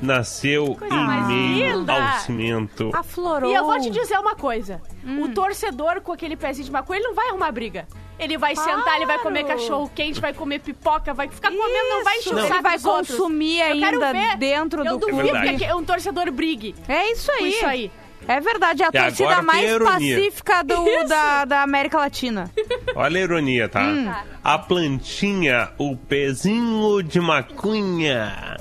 nasceu 0.00 0.76
em 0.84 0.88
mais 0.90 1.26
meio 1.28 1.78
linda! 1.78 1.92
ao 1.92 2.18
cimento. 2.20 2.90
aflorou. 2.94 3.50
E 3.50 3.54
eu 3.54 3.64
vou 3.64 3.80
te 3.80 3.90
dizer 3.90 4.18
uma 4.18 4.34
coisa. 4.36 4.80
Hum. 5.04 5.22
O 5.22 5.28
torcedor 5.30 6.00
com 6.02 6.12
aquele 6.12 6.36
pezinho 6.36 6.66
de 6.66 6.70
maconha, 6.72 6.98
ele 7.00 7.08
não 7.08 7.14
vai 7.14 7.28
arrumar 7.28 7.50
briga. 7.50 7.88
Ele 8.18 8.38
vai 8.38 8.54
sentar, 8.56 8.96
ele 8.96 9.06
vai 9.06 9.18
comer 9.18 9.44
Claro. 9.44 9.58
cachorro 9.60 9.90
quente, 9.94 10.20
vai 10.20 10.32
comer 10.32 10.58
pipoca, 10.60 11.12
vai 11.12 11.28
ficar 11.28 11.50
comendo, 11.50 11.88
não 11.90 12.02
vai 12.04 12.16
Isso. 12.18 12.30
saco 12.30 12.40
Ele 12.54 12.62
vai 12.62 12.76
outros. 12.78 13.16
consumir 13.16 13.58
Eu 13.60 13.78
quero 13.78 14.02
ainda 14.04 14.12
ver. 14.12 14.36
dentro 14.38 14.84
Eu 14.84 14.98
do 14.98 15.06
duvido 15.06 15.36
É 15.36 15.54
que 15.54 15.74
um 15.74 15.84
torcedor 15.84 16.30
brigue 16.30 16.74
É 16.88 17.12
isso 17.12 17.30
aí. 17.32 17.50
isso 17.50 17.66
aí. 17.66 17.90
É 18.28 18.40
verdade, 18.40 18.82
é 18.82 18.86
a 18.86 18.88
E 18.88 18.92
torcida 18.92 19.24
agora 19.30 19.36
tem 19.36 19.46
mais 19.46 19.70
ironia. 19.70 20.16
pacífica 20.16 20.62
do, 20.64 20.84
da, 21.08 21.44
da 21.44 21.62
América 21.62 21.98
Latina. 21.98 22.50
Olha 22.94 23.20
a 23.20 23.22
ironia, 23.22 23.68
tá? 23.68 23.82
Hum. 23.82 24.12
A 24.42 24.58
plantinha, 24.58 25.70
o 25.78 25.96
pezinho 25.96 27.02
de 27.02 27.20
maconha. 27.20 28.56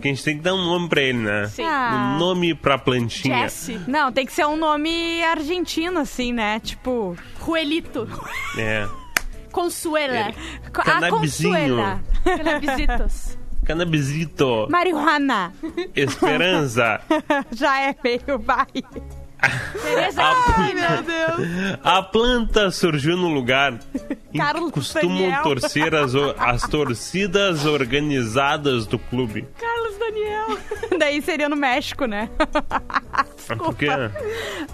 Que 0.00 0.08
a 0.08 0.10
gente 0.10 0.24
tem 0.24 0.36
que 0.36 0.42
dar 0.42 0.54
um 0.54 0.64
nome 0.64 0.88
pra 0.88 1.00
ele, 1.00 1.18
né? 1.18 1.46
Sim. 1.46 1.64
Ah. 1.64 2.14
Um 2.14 2.18
nome 2.18 2.54
pra 2.54 2.76
plantinha. 2.78 3.42
Jesse, 3.44 3.80
Não, 3.86 4.10
tem 4.12 4.26
que 4.26 4.32
ser 4.32 4.46
um 4.46 4.56
nome 4.56 5.22
argentino, 5.24 6.00
assim, 6.00 6.32
né? 6.32 6.60
Tipo. 6.60 7.16
Juelito, 7.44 8.08
É. 8.58 8.86
Consuela, 9.52 10.32
A 10.66 10.70
Cannabizinho. 10.70 11.50
Consuela. 11.52 12.00
Canabisitos. 12.24 13.38
Canabisito. 13.64 14.66
Marihuana. 14.70 15.52
Esperança. 15.94 17.00
Já 17.52 17.80
é 17.80 17.96
meio 18.02 18.38
vai. 18.38 18.66
Tereza 19.82 20.22
Ai, 20.56 20.74
meu 20.74 21.02
Deus. 21.02 21.78
A 21.82 22.02
planta 22.02 22.70
surgiu 22.70 23.16
no 23.16 23.28
lugar 23.28 23.74
em 24.32 24.38
Carlos 24.38 24.66
que 24.66 24.72
costumam 24.72 25.18
Daniel. 25.18 25.42
torcer 25.42 25.94
as, 25.94 26.12
as 26.38 26.62
torcidas 26.68 27.64
organizadas 27.66 28.86
do 28.86 28.98
clube. 28.98 29.46
Carlos 29.58 29.98
Daniel. 29.98 30.58
Daí 30.98 31.20
seria 31.22 31.48
no 31.48 31.56
México, 31.56 32.06
né? 32.06 32.28
Porque 33.58 33.86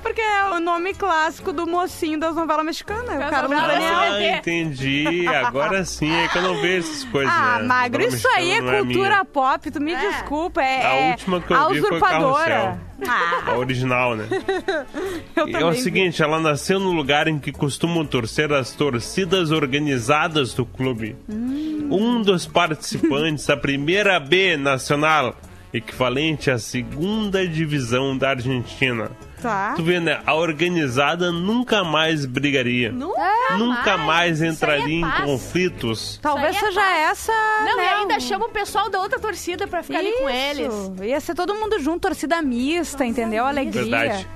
Porque 0.02 0.20
é 0.20 0.44
o 0.52 0.60
nome 0.60 0.94
clássico 0.94 1.52
do 1.52 1.66
mocinho 1.66 2.18
das 2.20 2.34
novelas 2.36 2.64
mexicanas, 2.64 3.30
Carlos 3.30 3.50
novelas 3.50 3.72
Daniel. 3.78 3.98
Ah, 3.98 4.36
entendi. 4.38 5.26
Agora 5.26 5.84
sim 5.84 6.12
é 6.14 6.28
que 6.28 6.38
eu 6.38 6.42
não 6.42 6.60
vejo 6.60 6.88
essas 6.90 7.04
coisas. 7.04 7.32
Ah, 7.34 7.58
né? 7.60 7.66
magro, 7.66 8.00
Novela 8.00 8.16
isso 8.16 8.28
aí 8.28 8.52
é 8.52 8.60
não 8.60 8.72
cultura 8.84 9.08
minha. 9.10 9.24
pop, 9.24 9.70
tu 9.70 9.80
me 9.80 9.92
É. 9.92 9.98
desculpa. 10.10 10.62
É, 10.62 10.86
A 10.86 10.94
é 10.94 11.10
última 11.10 11.40
que 11.40 11.52
eu 11.52 11.56
a 11.56 11.68
vi 11.68 11.80
foi 11.80 11.90
usurpadora. 11.96 12.48
Carrossel. 12.54 12.89
Ah, 13.06 13.52
A 13.52 13.58
original, 13.58 14.16
né? 14.16 14.26
eu 15.36 15.48
E 15.48 15.54
é 15.54 15.64
o 15.64 15.72
vi. 15.72 15.80
seguinte, 15.80 16.22
ela 16.22 16.38
nasceu 16.40 16.78
no 16.78 16.92
lugar 16.92 17.28
em 17.28 17.38
que 17.38 17.52
costumam 17.52 18.04
torcer 18.04 18.52
as 18.52 18.72
torcidas 18.72 19.50
organizadas 19.50 20.52
do 20.54 20.64
clube. 20.66 21.16
Hum. 21.28 21.88
Um 21.90 22.22
dos 22.22 22.46
participantes 22.46 23.46
da 23.46 23.56
primeira 23.56 24.18
B 24.20 24.56
nacional, 24.56 25.36
equivalente 25.72 26.50
à 26.50 26.58
segunda 26.58 27.46
divisão 27.46 28.16
da 28.16 28.30
Argentina. 28.30 29.10
Tá. 29.40 29.72
Tu 29.76 29.82
vê, 29.82 29.98
né? 30.00 30.20
A 30.26 30.34
organizada 30.34 31.30
nunca 31.32 31.82
mais 31.82 32.26
brigaria. 32.26 32.92
Nunca, 32.92 33.20
Nunca 33.58 33.96
mais 33.98 34.34
Isso 34.40 34.42
aí 34.44 34.48
é 34.48 34.52
entraria 34.52 34.96
em 34.96 35.00
paz. 35.00 35.24
conflitos. 35.24 36.18
Talvez 36.22 36.54
Isso 36.56 36.64
é 36.64 36.68
seja 36.68 36.80
fácil. 36.80 37.02
essa. 37.10 37.32
Não, 37.64 37.76
né, 37.76 37.84
e 37.84 37.88
ainda 37.88 38.14
um- 38.16 38.20
chama 38.20 38.46
o 38.46 38.50
pessoal 38.50 38.88
da 38.90 39.00
outra 39.00 39.18
torcida 39.18 39.66
pra 39.66 39.82
ficar 39.82 39.98
ali 39.98 40.12
com 40.12 40.28
eles. 40.30 40.72
Isso. 40.72 40.94
Ia 41.04 41.20
ser 41.20 41.34
todo 41.34 41.54
mundo 41.54 41.78
junto, 41.80 42.00
torcida 42.00 42.40
mista, 42.42 43.04
entendeu? 43.04 43.44
Alegria. 43.46 43.82
Verdade. 43.82 44.28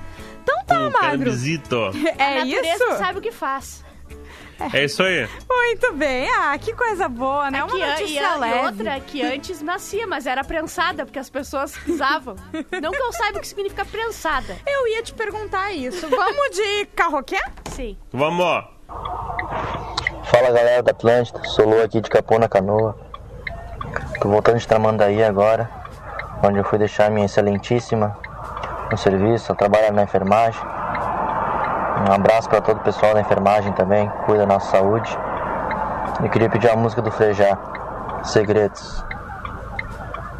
Então 0.43 0.55
tá, 0.65 0.75
Com 0.75 0.81
magro. 0.83 0.99
cannabisito. 1.01 1.75
É 2.17 2.39
a 2.41 2.45
isso? 2.45 2.97
sabe 2.97 3.19
o 3.19 3.21
que 3.21 3.31
faz. 3.31 3.84
É 4.73 4.83
isso 4.85 5.03
aí. 5.03 5.27
Muito 5.49 5.93
bem. 5.93 6.29
Ah, 6.31 6.57
que 6.57 6.73
coisa 6.73 7.07
boa, 7.09 7.51
né? 7.51 7.59
É 7.59 7.63
Uma 7.63 7.71
que, 7.71 7.77
e, 7.77 7.85
notícia 7.85 8.29
a- 8.29 8.35
e 8.37 8.39
leve. 8.39 8.65
outra 8.65 8.99
que 9.01 9.21
antes 9.21 9.61
nascia, 9.61 10.07
mas 10.07 10.25
era 10.25 10.43
prensada, 10.43 11.05
porque 11.05 11.19
as 11.19 11.29
pessoas 11.29 11.73
usavam. 11.87 12.35
Não 12.81 12.91
que 12.91 13.01
eu 13.01 13.13
saiba 13.13 13.37
o 13.37 13.41
que 13.41 13.47
significa 13.47 13.83
prensada. 13.85 14.55
Eu 14.65 14.87
ia 14.87 15.03
te 15.03 15.13
perguntar 15.13 15.71
isso. 15.71 16.07
Vamos 16.09 16.49
de 16.55 16.85
carroquê? 16.95 17.39
Sim. 17.71 17.97
Vamos, 18.13 18.45
ó. 18.45 18.63
Fala 20.23 20.47
galera 20.51 20.81
da 20.83 20.91
Atlântida, 20.91 21.43
sou 21.45 21.67
Lô 21.67 21.81
aqui 21.83 22.01
de 22.01 22.09
Capona 22.09 22.47
Canoa. 22.49 22.97
Tô 24.19 24.29
voltando 24.29 24.57
de 24.57 24.67
Tramandaí 24.67 25.23
agora, 25.23 25.69
onde 26.43 26.57
eu 26.57 26.63
fui 26.63 26.77
deixar 26.79 27.09
minha 27.11 27.25
excelentíssima 27.25 28.17
no 28.91 28.97
serviço, 28.97 29.51
ela 29.51 29.57
trabalha 29.57 29.91
na 29.91 30.03
enfermagem. 30.03 30.59
Um 31.97 32.11
abraço 32.11 32.49
para 32.49 32.61
todo 32.61 32.77
o 32.77 32.81
pessoal 32.81 33.13
da 33.13 33.21
enfermagem 33.21 33.71
também, 33.73 34.11
cuida 34.25 34.45
da 34.45 34.53
nossa 34.53 34.77
saúde. 34.77 35.17
E 36.23 36.29
queria 36.29 36.49
pedir 36.49 36.69
a 36.69 36.75
música 36.75 37.01
do 37.01 37.09
Frejá, 37.09 37.57
Segredos. 38.23 39.03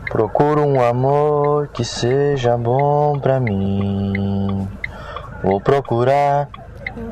Procuro 0.10 0.66
um 0.66 0.82
amor 0.82 1.68
que 1.70 1.84
seja 1.84 2.58
bom 2.58 3.20
pra 3.20 3.40
mim. 3.40 4.68
Vou 5.44 5.60
procurar, 5.60 6.48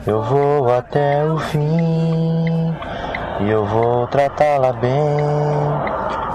eu 0.05 0.21
vou 0.23 0.73
até 0.73 1.25
o 1.25 1.37
fim. 1.39 2.75
E 3.41 3.49
eu 3.49 3.65
vou 3.65 4.07
tratá-la 4.07 4.71
bem, 4.73 5.17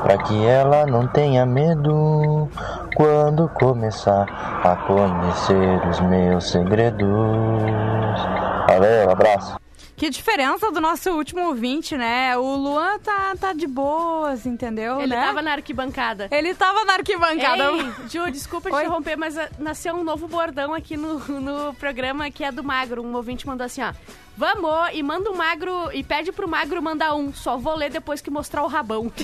pra 0.03 0.19
que 0.19 0.47
ela 0.47 0.85
não 0.85 1.07
tenha 1.07 1.47
medo 1.47 2.49
quando 2.95 3.49
começar 3.51 4.27
a 4.65 4.77
conhecer 4.77 5.89
os 5.89 6.01
meus 6.01 6.51
segredos. 6.51 7.98
Valeu, 8.79 9.11
abraço. 9.11 9.59
Que 9.97 10.09
diferença 10.09 10.71
do 10.71 10.81
nosso 10.81 11.11
último 11.11 11.49
ouvinte, 11.49 11.97
né? 11.97 12.39
O 12.39 12.55
Luan 12.55 13.01
tá, 13.01 13.35
tá 13.35 13.53
de 13.53 13.67
boas, 13.67 14.47
entendeu? 14.47 15.01
Ele 15.01 15.09
né? 15.09 15.27
tava 15.27 15.43
na 15.43 15.51
arquibancada. 15.51 16.29
Ele 16.31 16.55
tava 16.55 16.85
na 16.85 16.93
arquibancada. 16.93 17.73
Ei, 17.73 17.93
Ju, 18.09 18.31
desculpa 18.31 18.71
te 18.71 18.77
Oi? 18.77 18.83
interromper, 18.83 19.17
mas 19.17 19.37
ah, 19.37 19.49
nasceu 19.59 19.97
um 19.97 20.05
novo 20.05 20.29
bordão 20.29 20.73
aqui 20.73 20.97
no, 20.97 21.19
no 21.19 21.75
programa 21.75 22.31
que 22.31 22.45
é 22.45 22.53
do 22.53 22.63
Magro. 22.63 23.03
Um 23.03 23.13
ouvinte 23.17 23.45
mandou 23.45 23.65
assim, 23.65 23.83
ó. 23.83 23.93
Vamos, 24.37 24.71
e 24.93 25.03
manda 25.03 25.29
um 25.33 25.35
magro, 25.35 25.91
e 25.93 26.05
pede 26.05 26.31
pro 26.31 26.47
magro 26.47 26.81
mandar 26.81 27.17
um. 27.17 27.35
Só 27.35 27.57
vou 27.57 27.75
ler 27.75 27.91
depois 27.91 28.21
que 28.21 28.31
mostrar 28.31 28.63
o 28.63 28.69
rabão. 28.69 29.11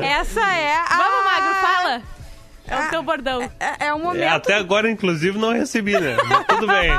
Essa 0.00 0.52
é 0.52 0.76
a... 0.76 0.96
Vamos, 0.96 1.24
magro, 1.24 1.54
fala. 1.54 2.02
É 2.66 2.86
o 2.86 2.90
teu 2.90 3.02
bordão. 3.02 3.42
É, 3.60 3.86
é 3.88 3.94
um 3.94 3.98
momento. 4.02 4.22
É, 4.22 4.28
até 4.28 4.54
agora, 4.54 4.90
inclusive, 4.90 5.38
não 5.38 5.52
recebi, 5.52 5.92
né? 5.98 6.16
Mas 6.26 6.46
tudo 6.46 6.66
bem. 6.66 6.90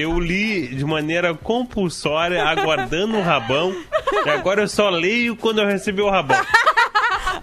Eu 0.00 0.18
li 0.20 0.68
de 0.68 0.84
maneira 0.84 1.34
compulsória, 1.34 2.44
aguardando 2.44 3.16
o 3.18 3.22
rabão. 3.22 3.74
E 4.24 4.30
agora 4.30 4.62
eu 4.62 4.68
só 4.68 4.88
leio 4.90 5.34
quando 5.36 5.60
eu 5.60 5.66
recebi 5.66 6.00
o 6.00 6.08
rabão. 6.10 6.38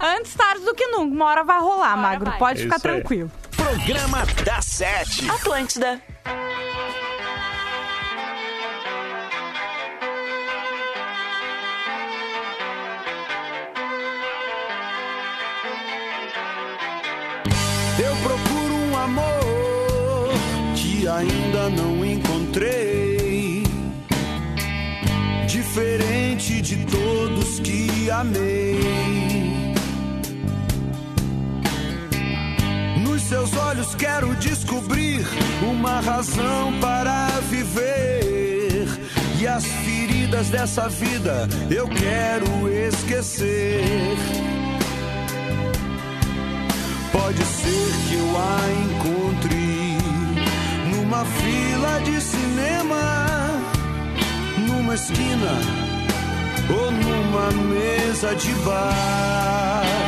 Antes 0.00 0.34
tarde 0.34 0.64
do 0.64 0.74
que 0.74 0.86
nunca. 0.86 1.14
Uma 1.14 1.26
hora 1.26 1.44
vai 1.44 1.58
rolar, 1.60 1.94
Uma 1.94 2.08
hora 2.08 2.18
Magro. 2.18 2.30
vai. 2.30 2.38
Pode 2.38 2.60
É 2.60 2.62
ficar 2.64 2.76
isso 2.76 2.86
aí. 2.88 2.94
tranquilo. 2.94 3.30
Programa 3.56 4.22
da 4.44 4.62
Sete. 4.62 5.30
Atlântida. 5.30 6.00
Amei. 28.10 28.80
Nos 33.04 33.22
seus 33.22 33.56
olhos 33.56 33.94
quero 33.94 34.34
descobrir 34.36 35.26
uma 35.62 36.00
razão 36.00 36.72
para 36.80 37.28
viver. 37.48 38.86
E 39.40 39.46
as 39.46 39.64
feridas 39.64 40.48
dessa 40.50 40.88
vida 40.88 41.48
eu 41.70 41.88
quero 41.88 42.68
esquecer. 42.68 43.82
Pode 47.12 47.42
ser 47.44 47.92
que 48.08 48.14
eu 48.14 48.36
a 48.36 48.60
encontre 48.84 49.98
numa 50.94 51.24
fila 51.24 52.00
de 52.00 52.20
cinema, 52.20 53.60
numa 54.66 54.94
esquina 54.94 55.79
ou 56.72 56.90
numa 56.90 57.50
mesa 57.68 58.34
de 58.34 58.52
bar. 58.64 59.99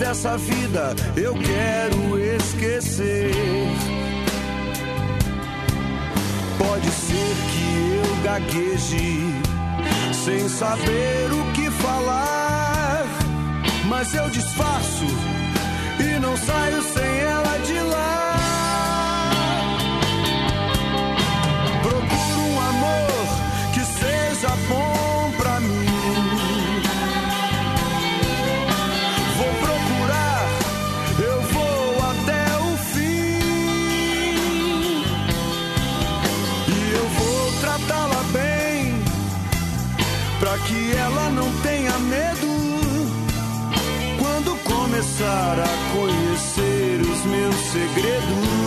Dessa 0.00 0.38
vida 0.38 0.94
eu 1.14 1.34
quero 1.34 2.18
esquecer. 2.18 3.32
Pode 6.58 6.90
ser 6.90 7.36
que 7.50 7.98
eu 7.98 8.22
gagueje 8.24 9.34
sem 10.24 10.48
saber 10.48 11.30
o 11.32 11.52
que 11.52 11.70
falar, 11.82 13.04
mas 13.88 14.14
eu 14.14 14.28
disfarço 14.30 15.04
e 16.00 16.18
não 16.18 16.34
saio 16.34 16.82
sem 16.82 17.09
começar 45.20 45.58
a 45.60 45.92
conhecer 45.92 47.00
os 47.02 47.24
meus 47.26 47.54
segredos. 47.54 48.59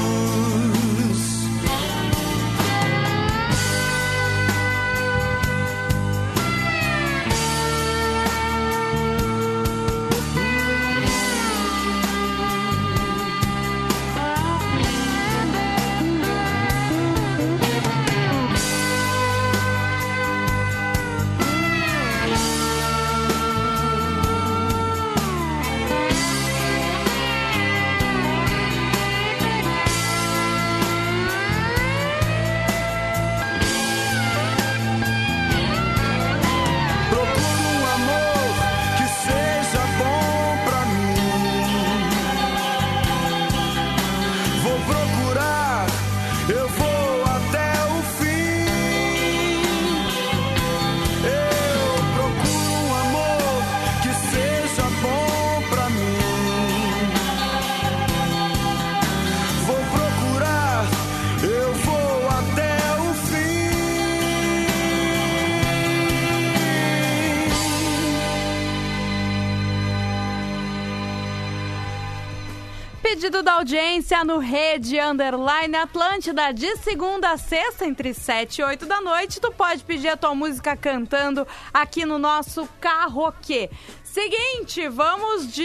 Pedido 73.24 73.42
da 73.42 73.54
audiência 73.54 74.22
no 74.26 74.38
Rede 74.38 75.00
Underline 75.00 75.78
Atlântida, 75.78 76.52
de 76.52 76.76
segunda 76.76 77.32
a 77.32 77.38
sexta, 77.38 77.86
entre 77.86 78.14
7 78.14 78.60
e 78.60 78.64
8 78.66 78.86
da 78.86 79.00
noite. 79.00 79.40
Tu 79.40 79.50
pode 79.50 79.82
pedir 79.82 80.10
a 80.10 80.18
tua 80.18 80.36
música 80.36 80.76
cantando 80.76 81.48
aqui 81.74 82.06
no 82.06 82.20
nosso 82.20 82.68
karaokê. 82.82 83.70
Seguinte, 84.04 84.90
vamos 84.90 85.54
de. 85.54 85.64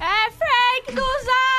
É 0.00 0.90
do 0.90 1.00
Zap! 1.00 1.51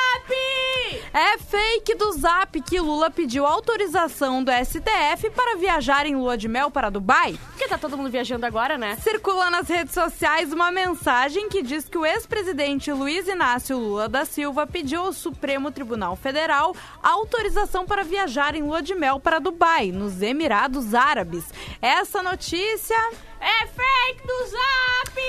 É 1.16 1.38
fake 1.38 1.94
do 1.94 2.10
Zap 2.14 2.60
que 2.60 2.80
Lula 2.80 3.08
pediu 3.08 3.46
autorização 3.46 4.42
do 4.42 4.50
STF 4.50 5.30
para 5.30 5.56
viajar 5.56 6.06
em 6.06 6.16
lua 6.16 6.36
de 6.36 6.48
mel 6.48 6.72
para 6.72 6.90
Dubai. 6.90 7.38
Porque 7.50 7.68
tá 7.68 7.78
todo 7.78 7.96
mundo 7.96 8.10
viajando 8.10 8.44
agora, 8.44 8.76
né? 8.76 8.96
Circula 8.96 9.48
nas 9.48 9.68
redes 9.68 9.94
sociais 9.94 10.52
uma 10.52 10.72
mensagem 10.72 11.48
que 11.48 11.62
diz 11.62 11.88
que 11.88 11.96
o 11.96 12.04
ex-presidente 12.04 12.90
Luiz 12.90 13.28
Inácio 13.28 13.78
Lula 13.78 14.08
da 14.08 14.24
Silva 14.24 14.66
pediu 14.66 15.02
ao 15.02 15.12
Supremo 15.12 15.70
Tribunal 15.70 16.16
Federal 16.16 16.74
autorização 17.00 17.86
para 17.86 18.02
viajar 18.02 18.56
em 18.56 18.64
lua 18.64 18.82
de 18.82 18.96
mel 18.96 19.20
para 19.20 19.38
Dubai, 19.38 19.92
nos 19.92 20.20
Emirados 20.20 20.94
Árabes. 20.94 21.44
Essa 21.80 22.24
notícia 22.24 22.98
É 23.44 23.66
fake 23.66 24.26
do 24.26 24.46
Zap! 24.46 25.20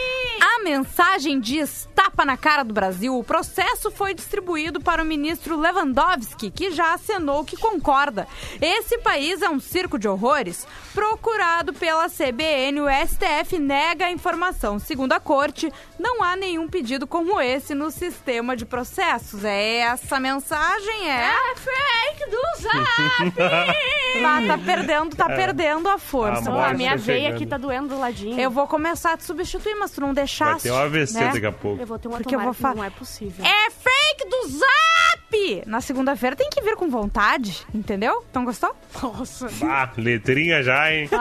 A 0.42 0.64
mensagem 0.64 1.40
diz 1.40 1.88
tapa 1.94 2.24
na 2.24 2.38
cara 2.38 2.64
do 2.64 2.74
Brasil. 2.74 3.18
O 3.18 3.24
processo 3.24 3.92
foi 3.92 4.14
distribuído 4.14 4.80
para 4.80 5.04
o 5.04 5.06
ministro 5.06 5.60
Lewandowski, 5.60 6.50
que 6.50 6.72
já 6.72 6.94
acenou 6.94 7.44
que 7.44 7.58
concorda. 7.58 8.26
Esse 8.62 8.98
país 9.00 9.42
é 9.42 9.50
um 9.50 9.60
circo 9.60 10.00
de 10.00 10.08
horrores? 10.08 10.66
Procurado 10.94 11.74
pela 11.74 12.08
CBN, 12.10 12.82
o 12.82 12.88
STF 12.90 13.60
nega 13.60 14.06
a 14.06 14.12
informação. 14.12 14.80
Segundo 14.80 15.12
a 15.12 15.20
corte, 15.20 15.72
não 16.00 16.24
há 16.24 16.36
nenhum 16.38 16.68
pedido 16.70 17.06
como 17.06 17.40
esse 17.42 17.76
no 17.76 17.92
sistema 17.92 18.56
de 18.56 18.66
processos. 18.66 19.44
É 19.44 19.80
essa 19.80 20.20
mensagem 20.20 21.10
é. 21.10 21.32
É 21.32 21.56
fake 21.56 22.30
do 22.30 22.62
zap! 22.62 23.76
Ah, 24.28 24.42
tá 24.48 24.58
perdendo, 24.58 25.14
tá 25.16 25.28
perdendo 25.28 25.90
a 25.90 25.98
força. 25.98 26.50
A 26.50 26.54
Ó, 26.54 26.56
a 26.56 26.60
morte 26.62 26.78
minha 26.78 26.92
tá 26.92 26.96
veia 26.96 27.20
chegando. 27.24 27.36
aqui 27.36 27.46
tá 27.46 27.58
doendo 27.58 27.90
do 27.90 28.00
ladinho. 28.06 28.40
Eu 28.40 28.50
vou 28.52 28.68
começar 28.68 29.14
a 29.14 29.18
te 29.18 29.24
substituir, 29.24 29.76
mas 29.76 29.92
tu 29.92 30.02
não 30.02 30.14
deixasse. 30.14 30.68
Vai 30.70 30.78
ter 30.78 30.84
um 30.84 30.86
AVC 30.86 31.14
né? 31.20 31.32
daqui 31.34 31.46
a 31.46 31.52
pouco. 31.52 31.82
Eu 31.82 31.88
vou 31.88 32.00
ter 32.00 32.08
uma 32.08 32.18
Porque 32.18 32.36
eu 32.36 32.40
vou 32.40 32.54
tomara- 32.54 32.74
fa- 32.76 32.78
Não 32.80 32.84
é 32.84 32.90
possível. 32.90 33.44
É 33.46 33.70
fake 33.72 34.30
do 34.30 34.48
zap! 34.50 35.64
Na 35.66 35.82
segunda-feira 35.82 36.36
tem 36.36 36.50
que 36.50 36.62
vir 36.62 36.76
com 36.76 36.90
vontade, 36.90 37.66
entendeu? 37.74 38.24
Então 38.30 38.46
gostou? 38.46 38.74
Nossa. 39.04 39.48
Ah, 39.64 39.92
letrinha 39.98 40.64
já, 40.64 40.92
hein? 40.94 41.10
Ah, 41.12 41.18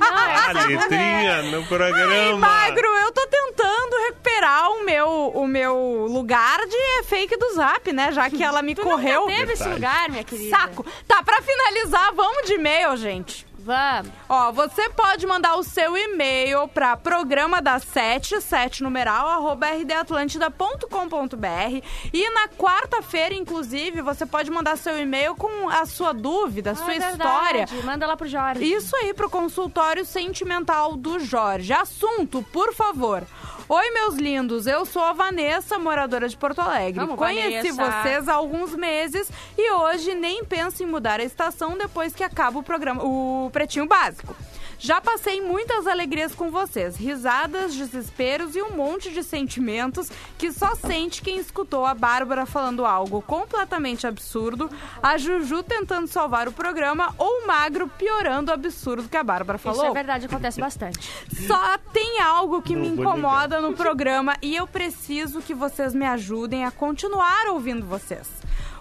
não, 0.00 0.18
é 0.18 0.34
Ah, 0.34 0.66
letrinha 0.66 1.42
no 1.42 1.58
Ai, 1.58 1.64
programa. 1.66 2.38
magro, 2.38 2.86
eu 2.86 3.12
tô 3.12 3.26
tentando 3.26 3.96
recuperar 4.06 4.70
o 4.70 4.84
meu, 4.84 5.08
o 5.34 5.46
meu 5.48 6.06
lugar 6.08 6.58
de 6.66 7.02
fake 7.04 7.36
do 7.36 7.54
zap, 7.54 7.92
né? 7.92 8.12
Já 8.12 8.30
que 8.30 8.42
ela 8.42 8.62
me 8.62 8.74
Tu 8.74 8.82
correu. 8.82 9.22
nunca 9.22 9.32
teve 9.34 9.52
esse 9.54 9.64
Verdade. 9.64 9.74
lugar, 9.74 10.10
minha 10.10 10.24
querida. 10.24 10.56
Saco. 10.56 10.86
Tá, 11.08 11.22
pra 11.22 11.42
finalizar, 11.42 12.12
vamos 12.14 12.46
de 12.46 12.54
e-mail, 12.54 12.96
gente. 12.96 13.46
Vamos. 13.66 14.12
Ó, 14.28 14.52
você 14.52 14.88
pode 14.90 15.26
mandar 15.26 15.56
o 15.56 15.64
seu 15.64 15.96
e-mail 15.98 16.68
pra 16.68 16.96
programa 16.96 17.60
da 17.60 17.80
7, 17.80 18.40
7 18.40 18.82
numeral, 18.84 19.26
arroba 19.26 19.66
rdatlântida.com.br 19.66 21.84
e 22.12 22.30
na 22.30 22.46
quarta-feira, 22.48 23.34
inclusive, 23.34 24.00
você 24.02 24.24
pode 24.24 24.50
mandar 24.52 24.76
seu 24.78 24.96
e-mail 24.98 25.34
com 25.34 25.68
a 25.68 25.84
sua 25.84 26.12
dúvida, 26.12 26.70
a 26.70 26.72
Ah, 26.74 26.76
sua 26.76 26.94
é 26.94 26.98
história. 26.98 27.66
Manda 27.84 28.06
lá 28.06 28.16
pro 28.16 28.28
Jorge. 28.28 28.64
Isso 28.64 28.94
aí 28.96 29.12
pro 29.12 29.28
consultório 29.28 30.04
sentimental 30.04 30.96
do 30.96 31.18
Jorge. 31.18 31.72
Assunto, 31.72 32.44
por 32.52 32.72
favor. 32.72 33.24
Oi, 33.68 33.90
meus 33.90 34.14
lindos. 34.14 34.66
Eu 34.68 34.86
sou 34.86 35.02
a 35.02 35.12
Vanessa, 35.12 35.76
moradora 35.76 36.28
de 36.28 36.36
Porto 36.36 36.60
Alegre. 36.60 37.00
Vamos, 37.00 37.16
Conheci 37.16 37.72
Vanessa. 37.72 38.02
vocês 38.02 38.28
há 38.28 38.34
alguns 38.34 38.76
meses 38.76 39.28
e 39.58 39.72
hoje 39.72 40.14
nem 40.14 40.44
penso 40.44 40.84
em 40.84 40.86
mudar 40.86 41.18
a 41.18 41.24
estação 41.24 41.76
depois 41.76 42.14
que 42.14 42.22
acaba 42.22 42.60
o 42.60 42.62
programa, 42.62 43.02
o 43.04 43.50
Pretinho 43.52 43.86
Básico. 43.86 44.36
Já 44.78 45.00
passei 45.00 45.40
muitas 45.40 45.86
alegrias 45.86 46.34
com 46.34 46.50
vocês, 46.50 46.96
risadas, 46.96 47.74
desesperos 47.74 48.54
e 48.54 48.62
um 48.62 48.70
monte 48.70 49.10
de 49.10 49.22
sentimentos 49.22 50.10
que 50.36 50.52
só 50.52 50.74
sente 50.74 51.22
quem 51.22 51.38
escutou 51.38 51.86
a 51.86 51.94
Bárbara 51.94 52.44
falando 52.44 52.84
algo 52.84 53.22
completamente 53.22 54.06
absurdo, 54.06 54.70
a 55.02 55.16
Juju 55.16 55.62
tentando 55.62 56.06
salvar 56.06 56.46
o 56.46 56.52
programa 56.52 57.14
ou 57.16 57.42
o 57.42 57.46
Magro 57.46 57.88
piorando 57.88 58.50
o 58.50 58.54
absurdo 58.54 59.08
que 59.08 59.16
a 59.16 59.24
Bárbara 59.24 59.58
falou. 59.58 59.82
Isso 59.82 59.90
é 59.90 59.94
verdade, 59.94 60.26
acontece 60.26 60.60
bastante. 60.60 61.10
Só 61.46 61.78
tem 61.92 62.20
algo 62.20 62.60
que 62.60 62.76
me 62.76 62.88
Não 62.88 62.96
vou 62.96 63.04
incomoda 63.04 63.60
no 63.60 63.72
programa 63.72 64.36
e 64.42 64.54
eu 64.54 64.66
preciso 64.66 65.40
que 65.40 65.54
vocês 65.54 65.94
me 65.94 66.06
ajudem 66.06 66.64
a 66.64 66.70
continuar 66.70 67.46
ouvindo 67.48 67.86
vocês. 67.86 68.28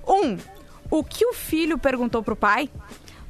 Um, 0.07 0.37
o 0.89 1.03
que 1.03 1.25
o 1.25 1.33
filho 1.33 1.77
perguntou 1.77 2.21
pro 2.21 2.35
pai? 2.35 2.69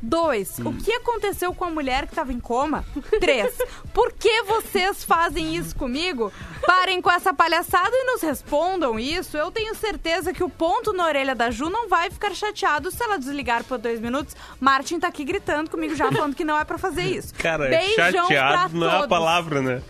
Dois, 0.08 0.60
o 0.60 0.72
que 0.72 0.92
aconteceu 0.94 1.52
com 1.54 1.66
a 1.66 1.70
mulher 1.72 2.04
que 2.06 2.12
estava 2.12 2.32
em 2.32 2.40
coma? 2.40 2.86
Três, 3.20 3.52
por 3.92 4.14
que 4.14 4.44
vocês 4.44 5.04
fazem 5.04 5.56
isso 5.56 5.76
comigo? 5.76 6.32
Parem 6.66 7.02
com 7.02 7.10
essa 7.10 7.34
palhaçada 7.34 7.90
e 7.92 8.04
nos 8.06 8.22
respondam 8.22 9.00
isso. 9.00 9.36
Eu 9.36 9.50
tenho 9.50 9.74
certeza 9.74 10.32
que 10.32 10.44
o 10.44 10.50
ponto 10.50 10.94
na 10.94 11.06
orelha 11.06 11.34
da 11.34 11.50
Ju 11.50 11.70
não 11.72 11.90
vai 11.90 12.12
ficar 12.12 12.36
chateado 12.36 12.92
se 12.92 13.02
ela 13.04 13.18
desligar 13.18 13.64
por 13.64 13.80
dois 13.80 14.00
minutos. 14.00 14.36
Martin 14.60 15.00
tá 15.00 15.08
aqui 15.08 15.24
gritando 15.26 15.72
comigo 15.72 15.96
já 15.96 16.12
falando 16.12 16.36
que 16.36 16.46
não 16.46 16.58
é 16.60 16.64
pra 16.64 16.78
fazer 16.78 17.04
isso. 17.04 17.34
Cara, 17.34 17.68
Beijão 17.68 17.96
pra 17.96 18.12
chateado 18.12 18.78
não 18.78 18.88
é 18.92 19.04
a 19.04 19.08
palavra, 19.08 19.62
né? 19.62 19.82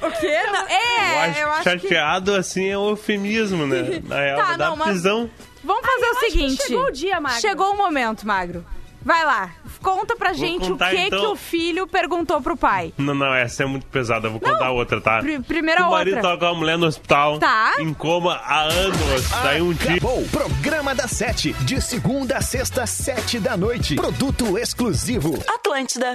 O 0.00 0.10
quê? 0.12 0.38
Não, 0.52 0.66
é, 0.68 1.42
eu 1.42 1.50
acho 1.50 1.62
que 1.64 1.70
chateado 1.88 2.34
assim 2.36 2.68
é 2.68 2.78
um 2.78 2.90
eufemismo, 2.90 3.66
né? 3.66 4.00
Na 4.06 4.20
real, 4.20 4.36
Tá, 4.38 4.56
dar 4.56 4.70
não, 4.70 4.76
mas- 4.76 4.88
prisão. 4.90 5.28
Vamos 5.64 5.84
fazer 5.84 6.04
eu 6.04 6.08
o 6.08 6.10
acho 6.12 6.20
que 6.20 6.30
seguinte. 6.30 6.62
chegou 6.62 6.84
o 6.84 6.90
dia, 6.92 7.20
Magro. 7.20 7.40
Chegou 7.40 7.72
o 7.72 7.76
momento, 7.76 8.24
Magro. 8.26 8.64
Vai 9.04 9.24
lá, 9.24 9.50
conta 9.80 10.16
pra 10.16 10.32
gente 10.32 10.68
contar, 10.68 10.88
o 10.88 10.90
que 10.90 11.02
então. 11.02 11.20
que 11.20 11.26
o 11.26 11.36
filho 11.36 11.86
perguntou 11.86 12.40
pro 12.42 12.56
pai. 12.56 12.92
Não, 12.98 13.14
não, 13.14 13.32
essa 13.34 13.62
é 13.62 13.66
muito 13.66 13.86
pesada. 13.86 14.26
Eu 14.26 14.32
vou 14.32 14.40
contar 14.40 14.70
outra, 14.70 15.00
tá? 15.00 15.20
Pri- 15.20 15.40
primeira 15.40 15.86
o 15.86 15.90
marido 15.92 16.16
outra. 16.16 16.30
tava 16.30 16.38
com 16.40 16.46
a 16.46 16.54
mulher 16.54 16.76
no 16.76 16.86
hospital. 16.86 17.38
Tá. 17.38 17.74
Em 17.78 17.94
coma 17.94 18.34
há 18.44 18.62
anos. 18.62 19.30
Daí 19.42 19.62
um 19.62 19.72
dia. 19.72 19.92
Acabou. 19.92 20.22
Programa 20.28 20.94
da 20.94 21.06
Sete. 21.08 21.52
De 21.60 21.80
segunda 21.80 22.36
a 22.36 22.40
sexta, 22.40 22.86
sete 22.86 23.38
da 23.38 23.56
noite. 23.56 23.94
Produto 23.94 24.58
exclusivo. 24.58 25.38
Atlântida. 25.48 26.14